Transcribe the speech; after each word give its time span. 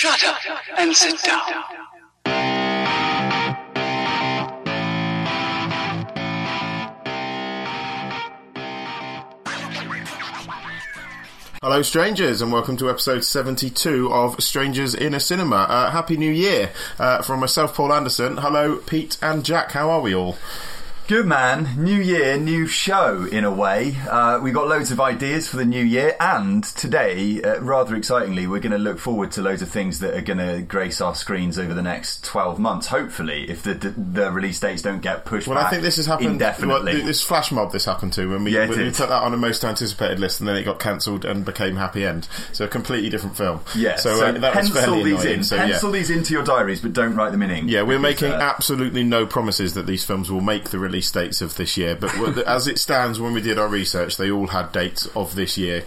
Shut 0.00 0.24
up 0.24 0.38
and 0.78 0.96
sit 0.96 1.22
down. 1.22 1.42
Hello, 11.62 11.82
strangers, 11.82 12.40
and 12.40 12.50
welcome 12.50 12.78
to 12.78 12.88
episode 12.88 13.26
72 13.26 14.10
of 14.10 14.42
Strangers 14.42 14.94
in 14.94 15.12
a 15.12 15.20
Cinema. 15.20 15.66
Uh, 15.68 15.90
Happy 15.90 16.16
New 16.16 16.32
Year 16.32 16.70
uh, 16.98 17.20
from 17.20 17.40
myself, 17.40 17.74
Paul 17.74 17.92
Anderson. 17.92 18.38
Hello, 18.38 18.76
Pete 18.76 19.18
and 19.20 19.44
Jack. 19.44 19.72
How 19.72 19.90
are 19.90 20.00
we 20.00 20.14
all? 20.14 20.38
Good 21.10 21.26
man, 21.26 21.68
new 21.76 22.00
year, 22.00 22.38
new 22.38 22.68
show 22.68 23.24
in 23.24 23.42
a 23.42 23.50
way. 23.50 23.96
Uh, 24.08 24.38
we 24.40 24.52
got 24.52 24.68
loads 24.68 24.92
of 24.92 25.00
ideas 25.00 25.48
for 25.48 25.56
the 25.56 25.64
new 25.64 25.82
year, 25.82 26.14
and 26.20 26.62
today, 26.62 27.42
uh, 27.42 27.58
rather 27.62 27.96
excitingly, 27.96 28.46
we're 28.46 28.60
going 28.60 28.70
to 28.70 28.78
look 28.78 29.00
forward 29.00 29.32
to 29.32 29.42
loads 29.42 29.60
of 29.60 29.68
things 29.68 29.98
that 29.98 30.14
are 30.14 30.20
going 30.20 30.38
to 30.38 30.62
grace 30.62 31.00
our 31.00 31.16
screens 31.16 31.58
over 31.58 31.74
the 31.74 31.82
next 31.82 32.22
12 32.22 32.60
months, 32.60 32.86
hopefully, 32.86 33.50
if 33.50 33.64
the, 33.64 33.74
the, 33.74 33.90
the 33.90 34.30
release 34.30 34.60
dates 34.60 34.82
don't 34.82 35.00
get 35.00 35.24
pushed 35.24 35.48
Well, 35.48 35.58
I 35.58 35.68
think 35.68 35.82
this 35.82 35.96
has 35.96 36.06
happened. 36.06 36.28
indefinitely. 36.30 36.98
Well, 36.98 37.06
this 37.06 37.24
flash 37.24 37.50
mob 37.50 37.72
this 37.72 37.86
happened 37.86 38.12
to 38.12 38.30
when 38.30 38.44
we, 38.44 38.54
Yeah, 38.54 38.68
we, 38.68 38.76
took 38.92 39.08
that 39.08 39.10
on 39.10 39.34
a 39.34 39.36
most 39.36 39.64
anticipated 39.64 40.20
list, 40.20 40.38
and 40.38 40.48
then 40.48 40.54
it 40.54 40.62
got 40.62 40.78
cancelled 40.78 41.24
and 41.24 41.44
became 41.44 41.74
Happy 41.74 42.06
End. 42.06 42.28
So 42.52 42.66
a 42.66 42.68
completely 42.68 43.10
different 43.10 43.36
film. 43.36 43.62
yeah, 43.74 43.96
So, 43.96 44.14
so, 44.14 44.26
uh, 44.26 44.30
that 44.30 44.54
was 44.54 44.70
pencil 44.70 44.74
fairly 44.76 45.02
these 45.02 45.22
annoying. 45.22 45.38
in. 45.38 45.42
So, 45.42 45.56
pencil 45.56 45.90
yeah. 45.90 45.98
these 45.98 46.10
into 46.10 46.34
your 46.34 46.44
diaries, 46.44 46.80
but 46.80 46.92
don't 46.92 47.16
write 47.16 47.32
them 47.32 47.42
in 47.42 47.50
ink. 47.50 47.68
Yeah, 47.68 47.82
we're 47.82 47.98
making 47.98 48.30
uh, 48.30 48.36
absolutely 48.36 49.02
no 49.02 49.26
promises 49.26 49.74
that 49.74 49.88
these 49.88 50.04
films 50.04 50.30
will 50.30 50.40
make 50.40 50.70
the 50.70 50.78
release 50.78 50.99
dates 51.08 51.40
of 51.40 51.54
this 51.56 51.76
year. 51.76 51.94
But 51.94 52.38
as 52.48 52.66
it 52.66 52.80
stands, 52.80 53.20
when 53.20 53.32
we 53.32 53.40
did 53.40 53.58
our 53.60 53.68
research, 53.68 54.16
they 54.16 54.28
all 54.28 54.48
had 54.48 54.72
dates 54.72 55.06
of 55.14 55.36
this 55.36 55.56
year. 55.56 55.84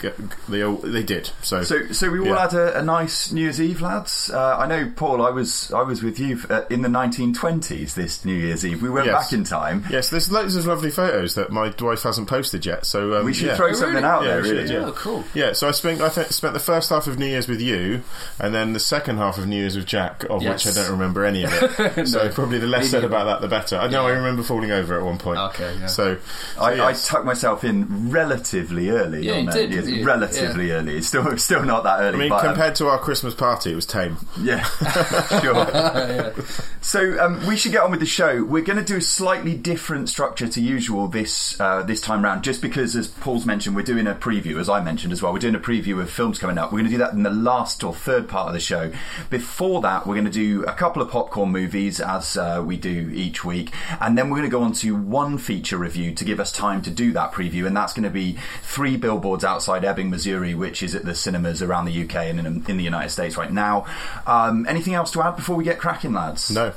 They 0.48 0.64
all 0.64 0.78
they 0.78 1.04
did. 1.04 1.32
So, 1.42 1.64
So, 1.64 1.92
so 1.92 2.10
we 2.10 2.20
all 2.20 2.28
Yeah. 2.28 2.40
had 2.42 2.54
a, 2.54 2.80
a 2.80 2.82
nice 2.82 3.32
New 3.34 3.42
Year's 3.42 3.60
Eve, 3.60 3.82
lads. 3.82 4.30
Uh, 4.34 4.56
I 4.58 4.66
know, 4.68 4.92
Paul. 4.96 5.22
I 5.22 5.30
was, 5.32 5.72
I 5.74 5.82
was 5.82 6.02
with 6.02 6.20
you 6.20 6.40
uh, 6.50 6.62
in 6.70 6.82
the 6.84 6.88
1920s. 6.90 7.94
This 7.96 8.24
New 8.24 8.34
Year's 8.34 8.66
Eve, 8.66 8.82
we 8.82 8.90
went 8.90 9.08
Yes. 9.08 9.26
back 9.26 9.34
in 9.34 9.44
time. 9.44 9.84
yes, 9.90 10.10
there's 10.10 10.32
loads 10.32 10.56
of 10.56 10.66
lovely 10.66 10.92
photos 10.92 11.36
that 11.36 11.52
my 11.52 11.74
wife 11.82 12.04
hasn't 12.04 12.28
posted 12.30 12.66
yet. 12.66 12.86
So 12.86 13.20
um, 13.20 13.26
We 13.26 13.34
should 13.34 13.48
yeah. 13.48 13.56
throw 13.56 13.74
something 13.74 13.96
really? 13.96 14.06
out 14.06 14.22
Yeah, 14.24 14.28
there, 14.30 14.42
we 14.42 14.48
should, 14.48 14.58
really. 14.58 14.74
yeah. 14.74 14.86
Oh, 14.86 14.92
cool. 14.94 15.24
Yeah, 15.34 15.54
so 15.54 15.68
I 15.68 15.72
spent 15.72 16.02
I 16.02 16.10
th- 16.10 16.28
spent 16.28 16.54
the 16.54 16.60
first 16.60 16.90
half 16.90 17.08
of 17.08 17.18
New 17.20 17.26
Year's 17.26 17.48
with 17.48 17.62
you, 17.62 18.04
and 18.40 18.54
then 18.54 18.74
the 18.74 18.80
second 18.80 19.18
half 19.18 19.38
of 19.38 19.48
New 19.48 19.58
Year's 19.58 19.76
with 19.76 19.86
Jack, 19.86 20.24
of 20.30 20.42
Yes. 20.44 20.66
which 20.66 20.76
I 20.78 20.82
don't 20.82 20.92
remember 20.92 21.26
any 21.26 21.44
of 21.44 21.52
it. 21.54 22.08
So 22.14 22.30
probably 22.30 22.60
the 22.60 22.68
less 22.68 22.90
said 22.90 23.04
about 23.04 23.26
that, 23.26 23.42
the 23.42 23.48
better. 23.48 23.78
I 23.78 23.88
know 23.88 24.06
I 24.06 24.12
remember 24.12 24.44
falling 24.44 24.72
over 24.72 25.00
at 25.04 25.08
one 25.08 25.18
point. 25.18 25.40
Okay, 25.40 25.78
yeah. 25.80 25.88
So, 25.88 26.18
so 26.56 26.62
I, 26.62 26.74
yes. 26.74 27.10
I 27.10 27.14
tucked 27.14 27.26
myself 27.26 27.64
in 27.64 28.10
relatively 28.10 28.90
early. 28.90 29.26
Yeah, 29.26 29.34
on 29.34 29.40
you 29.40 29.46
that 29.48 29.54
did, 29.54 29.70
New 29.70 29.82
didn't 29.82 29.96
you? 29.96 30.06
relatively 30.06 30.72
early. 30.72 30.98
It's 30.98 31.08
still, 31.08 31.38
still 31.38 31.64
not 31.64 31.84
that 31.84 32.00
early. 32.00 32.16
I 32.16 32.20
mean, 32.20 32.30
but, 32.30 32.46
um, 32.46 32.54
compared 32.54 32.76
to 32.76 32.88
our 32.88 33.00
Christmas 33.00 33.34
party, 33.34 33.72
it 33.72 33.76
was 33.76 33.86
tame. 33.86 34.18
yeah, 34.40 34.64
sure. 35.42 36.34
So 36.84 37.18
um, 37.18 37.48
we 37.48 37.56
should 37.56 37.72
get 37.72 37.82
on 37.82 37.92
with 37.92 38.02
the 38.02 38.06
show. 38.06 38.44
We're 38.44 38.62
going 38.62 38.78
to 38.78 38.84
do 38.84 38.98
a 38.98 39.02
slightly 39.02 39.56
different 39.56 40.10
structure 40.10 40.50
to 40.50 40.62
usual 40.62 41.08
this 41.08 41.60
uh, 41.60 41.82
this 41.82 42.02
time 42.02 42.24
round, 42.24 42.44
just 42.44 42.62
because, 42.62 42.96
as 42.98 43.08
Paul's 43.08 43.46
mentioned, 43.46 43.76
we're 43.76 43.84
doing 43.84 44.06
a 44.06 44.14
preview, 44.14 44.60
as 44.60 44.68
I 44.68 44.82
mentioned 44.82 45.14
as 45.14 45.22
well. 45.22 45.32
We're 45.32 45.40
doing 45.40 45.56
a 45.56 45.60
preview 45.60 46.02
of 46.02 46.10
films 46.10 46.40
coming 46.40 46.58
up. 46.58 46.72
We're 46.72 46.80
going 46.80 46.92
to 46.92 46.92
do 46.92 46.98
that 46.98 47.14
in 47.14 47.24
the 47.24 47.30
last 47.30 47.84
or 47.86 47.96
third 47.96 48.28
part 48.28 48.48
of 48.48 48.54
the 48.54 48.60
show. 48.60 48.92
Before 49.30 49.82
that, 49.82 50.06
we're 50.06 50.16
going 50.16 50.26
to 50.26 50.32
do 50.32 50.64
a 50.66 50.74
couple 50.74 51.02
of 51.02 51.10
popcorn 51.10 51.52
movies, 51.52 52.02
as 52.02 52.36
uh, 52.36 52.62
we 52.66 52.76
do 52.76 53.10
each 53.14 53.46
week, 53.46 53.72
and 54.02 54.18
then 54.18 54.30
we're 54.30 54.38
going 54.38 54.50
to 54.50 54.56
go 54.56 54.62
on 54.62 54.74
to 54.74 54.93
one 54.94 55.38
feature 55.38 55.78
review 55.78 56.14
to 56.14 56.26
give 56.26 56.40
us 56.40 56.52
time 56.52 56.82
to 56.84 56.92
do 56.92 57.12
that 57.14 57.32
preview, 57.32 57.66
and 57.66 57.76
that's 57.76 57.94
going 57.94 58.04
to 58.04 58.10
be 58.10 58.38
three 58.62 58.98
billboards 58.98 59.44
outside 59.44 59.84
Ebbing, 59.84 60.10
Missouri, 60.10 60.54
which 60.54 60.82
is 60.84 60.96
at 60.96 61.06
the 61.06 61.16
cinemas 61.16 61.62
around 61.62 61.86
the 61.86 62.04
UK 62.04 62.16
and 62.16 62.40
in, 62.40 62.66
in 62.68 62.78
the 62.78 62.84
United 62.84 63.10
States 63.10 63.38
right 63.38 63.52
now. 63.52 63.86
Um, 64.26 64.66
anything 64.68 64.94
else 64.94 65.12
to 65.12 65.22
add 65.22 65.36
before 65.36 65.56
we 65.56 65.64
get 65.64 65.80
cracking, 65.80 66.14
lads? 66.14 66.52
No. 66.52 66.74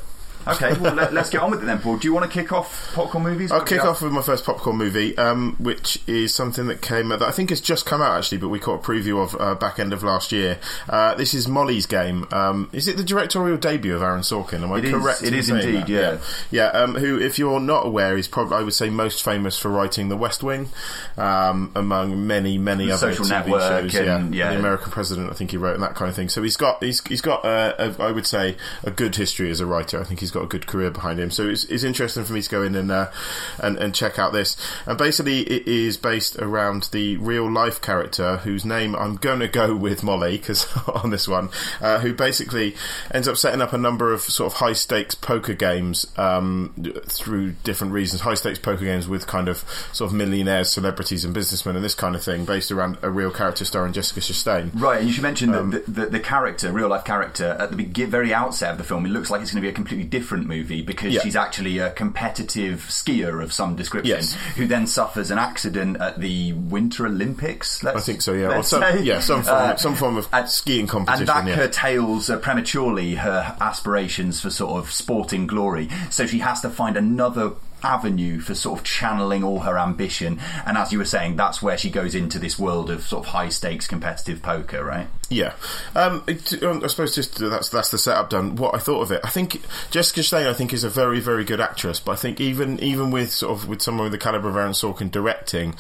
Okay, 0.47 0.79
well, 0.79 0.95
let, 0.95 1.17
us 1.17 1.31
get 1.31 1.41
on 1.43 1.51
with 1.51 1.63
it 1.63 1.67
then, 1.67 1.79
Paul. 1.81 1.97
Do 1.99 2.07
you 2.07 2.15
want 2.15 2.31
to 2.31 2.33
kick 2.43 2.53
off 2.53 2.93
popcorn 2.95 3.25
movies? 3.25 3.51
I'll 3.51 3.63
kick 3.65 3.85
off 3.85 4.03
with 4.03 4.13
my 4.13 4.23
first 4.23 4.45
popcorn 4.45 4.77
movie, 4.77 5.17
um, 5.19 5.57
which 5.59 5.99
is 6.07 6.35
something 6.35 6.67
that 6.67 6.81
came 6.83 7.09
that 7.09 7.23
I 7.23 7.31
think 7.33 7.51
has 7.51 7.61
just 7.61 7.85
come 7.87 8.01
out 8.01 8.17
actually, 8.19 8.39
but 8.39 8.49
we 8.49 8.59
caught 8.59 8.85
a 8.85 8.87
preview 8.87 9.23
of 9.23 9.35
uh, 9.41 9.55
back 9.57 9.79
end 9.79 9.93
of 9.93 10.03
last 10.03 10.33
year. 10.33 10.59
Uh, 10.89 11.15
this 11.15 11.35
is 11.35 11.49
Molly's 11.49 11.87
Game. 11.87 12.27
Um, 12.33 12.71
is 12.73 12.87
it 12.89 12.97
the 12.97 13.05
directorial 13.05 13.57
debut 13.57 13.95
of 13.95 14.03
Aaron 14.03 14.21
Sorkin? 14.23 14.63
Am 14.63 14.73
I 14.73 14.79
It 14.79 14.85
is- 14.87 14.91
correct? 14.93 15.23
it 15.23 15.29
in 15.29 15.35
is 15.35 15.51
indeed, 15.51 15.83
that? 15.83 15.89
yeah. 15.89 16.19
yeah. 16.51 16.67
Um, 16.69 16.95
who, 16.95 17.21
if 17.21 17.39
you're 17.39 17.61
not 17.61 17.85
aware, 17.87 18.17
is 18.17 18.29
probably 18.29 18.57
I 18.59 18.63
would 18.63 18.75
say 18.75 18.89
most 18.91 19.23
famous 19.25 19.59
for 19.59 19.69
writing 19.71 20.09
The 20.09 20.17
West 20.17 20.43
Wing, 20.43 20.69
um, 21.17 21.73
among 21.75 22.27
many 22.27 22.59
many 22.59 22.87
The 22.87 22.93
other 22.93 23.13
Social 23.15 23.25
TV 23.27 23.31
Network 23.31 23.91
shows. 23.91 23.95
and- 23.97 24.35
yeah. 24.35 24.53
The 24.53 24.59
American 24.59 24.93
President, 24.93 25.31
I 25.31 25.35
think 25.35 25.51
he 25.51 25.57
wrote 25.57 25.75
and 25.75 25.83
that 25.83 25.95
kind 25.95 26.09
of 26.09 26.15
thing. 26.15 26.29
So 26.29 26.43
he's 26.43 26.57
got 26.57 26.83
he's 26.83 27.05
he's 27.07 27.21
got 27.21 27.45
uh, 27.45 27.75
a, 27.79 28.03
I 28.03 28.13
would 28.13 28.27
say 28.27 28.57
a 28.85 28.91
good 28.91 29.17
history 29.17 29.51
as 29.51 29.61
a 29.61 29.67
writer. 29.67 30.01
I 30.01 30.05
think 30.05 30.21
he's 30.21 30.31
got 30.37 30.45
a 30.45 30.49
good 30.49 30.67
career 30.67 30.91
behind 30.91 31.19
him. 31.19 31.31
So 31.31 31.49
it's, 31.49 31.65
it's 31.65 31.85
interesting 31.85 32.25
for 32.25 32.33
me 32.33 32.43
to 32.43 32.51
go 32.51 32.63
in 32.63 32.75
and, 32.75 32.91
uh, 32.91 33.11
and 33.59 33.79
and 33.79 33.95
check 33.95 34.19
out 34.19 34.33
this. 34.33 34.57
And 34.87 34.99
basically, 34.99 35.41
it 35.41 35.67
is 35.67 35.97
based 35.97 36.37
around 36.37 36.89
the 36.93 37.17
real 37.17 37.51
life 37.51 37.81
character 37.81 38.39
whose 38.39 38.65
name 38.65 38.95
I'm 38.95 39.17
going 39.17 39.41
to 39.41 39.49
go 39.49 39.75
with 39.75 40.03
Molly 40.03 40.37
because 40.37 40.67
on 40.89 41.11
this 41.11 41.27
one, 41.27 41.49
uh, 41.81 42.01
who 42.01 42.13
basically 42.15 42.77
ends 43.11 43.29
up 43.29 43.37
setting 43.37 43.63
up 43.63 43.73
a 43.73 43.79
number 43.79 44.13
of 44.13 44.21
sort 44.21 44.53
of 44.53 44.59
high 44.59 44.75
stakes 44.75 45.15
poker 45.15 45.55
games 45.55 46.07
um, 46.17 46.75
through 47.07 47.53
different 47.65 47.93
reasons. 47.93 48.23
High 48.23 48.35
stakes 48.35 48.59
poker 48.59 48.85
games 48.85 49.09
with 49.09 49.27
kind 49.27 49.49
of 49.49 49.65
sort 49.93 50.11
of 50.11 50.17
millionaires, 50.17 50.71
celebrities, 50.71 51.25
and 51.25 51.33
businessmen, 51.33 51.77
and 51.77 51.85
this 51.85 51.95
kind 51.95 52.15
of 52.15 52.23
thing, 52.23 52.45
based 52.45 52.71
around 52.71 52.99
a 53.03 53.11
real 53.11 53.31
character 53.31 53.65
starring 53.65 53.93
Jessica 53.93 54.21
Chastain. 54.21 54.71
Right, 54.75 54.99
and 54.99 55.07
you 55.07 55.13
should 55.13 55.23
mention 55.23 55.55
Um, 55.55 55.71
that 55.71 55.87
the, 55.87 55.93
the, 55.93 56.07
the 56.07 56.21
character, 56.21 56.73
real 56.73 56.89
life 56.89 57.05
character, 57.05 57.57
at 57.59 57.75
the 57.75 57.85
very 58.07 58.35
outset 58.35 58.73
of 58.73 58.79
the 58.79 58.85
film, 58.85 59.07
it 59.07 59.11
looks 59.11 59.31
like 59.31 59.41
it's 59.41 59.51
going 59.51 59.63
to 59.63 59.67
be 59.67 59.71
a 59.71 59.73
completely 59.73 60.05
different 60.05 60.26
movie 60.35 60.83
because 60.83 61.13
Yeah. 61.15 61.21
she's 61.23 61.37
actually 61.37 61.79
a 61.79 61.91
competitive 61.91 62.87
skier 62.89 63.43
of 63.43 63.53
some 63.53 63.77
description 63.77 64.17
Yes. 64.17 64.35
who 64.57 64.67
then 64.67 64.87
suffers 64.87 65.31
an 65.31 65.39
accident 65.39 65.99
at 66.01 66.21
the 66.21 66.53
Winter 66.55 67.07
Olympics. 67.07 67.83
Let's, 67.83 67.97
I 67.99 68.01
think 68.01 68.23
so, 68.23 68.33
yeah. 68.33 68.57
Or 68.59 68.63
some, 68.63 68.83
say. 68.83 69.03
yeah, 69.03 69.21
some 69.21 69.43
form, 69.43 69.57
Uh, 69.57 69.77
some 69.77 69.95
form 69.95 70.17
of 70.17 70.29
and- 70.33 70.49
skiing 70.49 70.87
competition. 70.87 71.29
And 71.31 71.47
that 71.47 71.51
yeah. 71.51 71.55
curtails 71.57 72.29
uh, 72.31 72.37
prematurely 72.39 73.15
her 73.17 73.57
aspirations 73.61 74.41
for 74.41 74.51
sort 74.51 74.79
of 74.83 74.91
sporting 74.93 75.47
glory. 75.47 75.89
So 76.11 76.27
she 76.27 76.39
has 76.41 76.61
to 76.63 76.71
find 76.71 76.97
another 76.97 77.53
avenue 77.83 78.41
for 78.41 78.55
sort 78.55 78.79
of 78.79 78.85
channeling 78.85 79.45
all 79.45 79.61
her 79.61 79.79
ambition. 79.79 80.41
And 80.65 80.77
as 80.77 80.93
you 80.93 80.99
were 80.99 81.05
saying, 81.05 81.37
that's 81.37 81.63
where 81.63 81.79
she 81.79 81.91
goes 81.91 82.15
into 82.15 82.39
this 82.39 82.59
world 82.59 82.91
of 82.91 83.03
sort 83.03 83.27
of 83.27 83.33
high 83.33 83.49
stakes 83.49 83.87
competitive 83.87 84.43
poker, 84.43 84.85
right? 84.85 85.09
Yeah, 85.29 85.55
um, 85.97 86.23
it, 86.29 86.63
um, 86.63 86.85
I 86.85 86.87
suppose 86.87 87.15
just 87.15 87.39
that's 87.39 87.69
that's 87.69 87.91
the 87.91 87.99
setup 87.99 88.31
done. 88.31 88.55
What 88.57 88.77
I 88.77 88.79
thought 88.79 89.03
of 89.03 89.11
it, 89.11 89.21
I 89.25 89.29
think 89.29 89.61
Jessica 89.91 90.21
Chastain, 90.21 90.47
I 90.47 90.53
think, 90.53 90.73
is 90.73 90.85
a 90.85 90.89
very 90.89 91.19
very 91.19 91.45
good 91.45 91.61
actress. 91.61 91.99
But 91.99 92.13
I 92.13 92.17
think 92.17 92.41
even 92.41 92.79
even 92.79 93.11
with 93.11 93.33
sort 93.33 93.59
of 93.59 93.69
with 93.69 93.83
someone 93.83 94.05
with 94.05 94.13
the 94.13 94.19
caliber 94.19 94.49
of 94.49 94.57
Aaron 94.57 94.73
Sorkin 94.73 95.11
directing, 95.11 95.75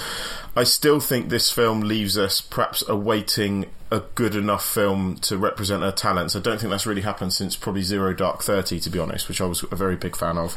I 0.56 0.64
still 0.64 0.98
think 0.98 1.28
this 1.28 1.52
film 1.52 1.82
leaves 1.82 2.18
us 2.18 2.40
perhaps 2.40 2.82
awaiting 2.88 3.66
a 3.90 4.00
good 4.16 4.34
enough 4.34 4.64
film 4.66 5.16
to 5.16 5.36
represent 5.38 5.82
her 5.82 5.92
talents. 5.92 6.34
I 6.34 6.40
don't 6.40 6.58
think 6.60 6.70
that's 6.70 6.86
really 6.86 7.02
happened 7.02 7.32
since 7.32 7.54
probably 7.56 7.82
Zero 7.82 8.12
Dark 8.14 8.42
Thirty, 8.42 8.80
to 8.80 8.90
be 8.90 8.98
honest, 8.98 9.28
which 9.28 9.40
I 9.40 9.44
was 9.46 9.64
a 9.70 9.76
very 9.76 9.96
big 9.96 10.16
fan 10.16 10.38
of. 10.38 10.56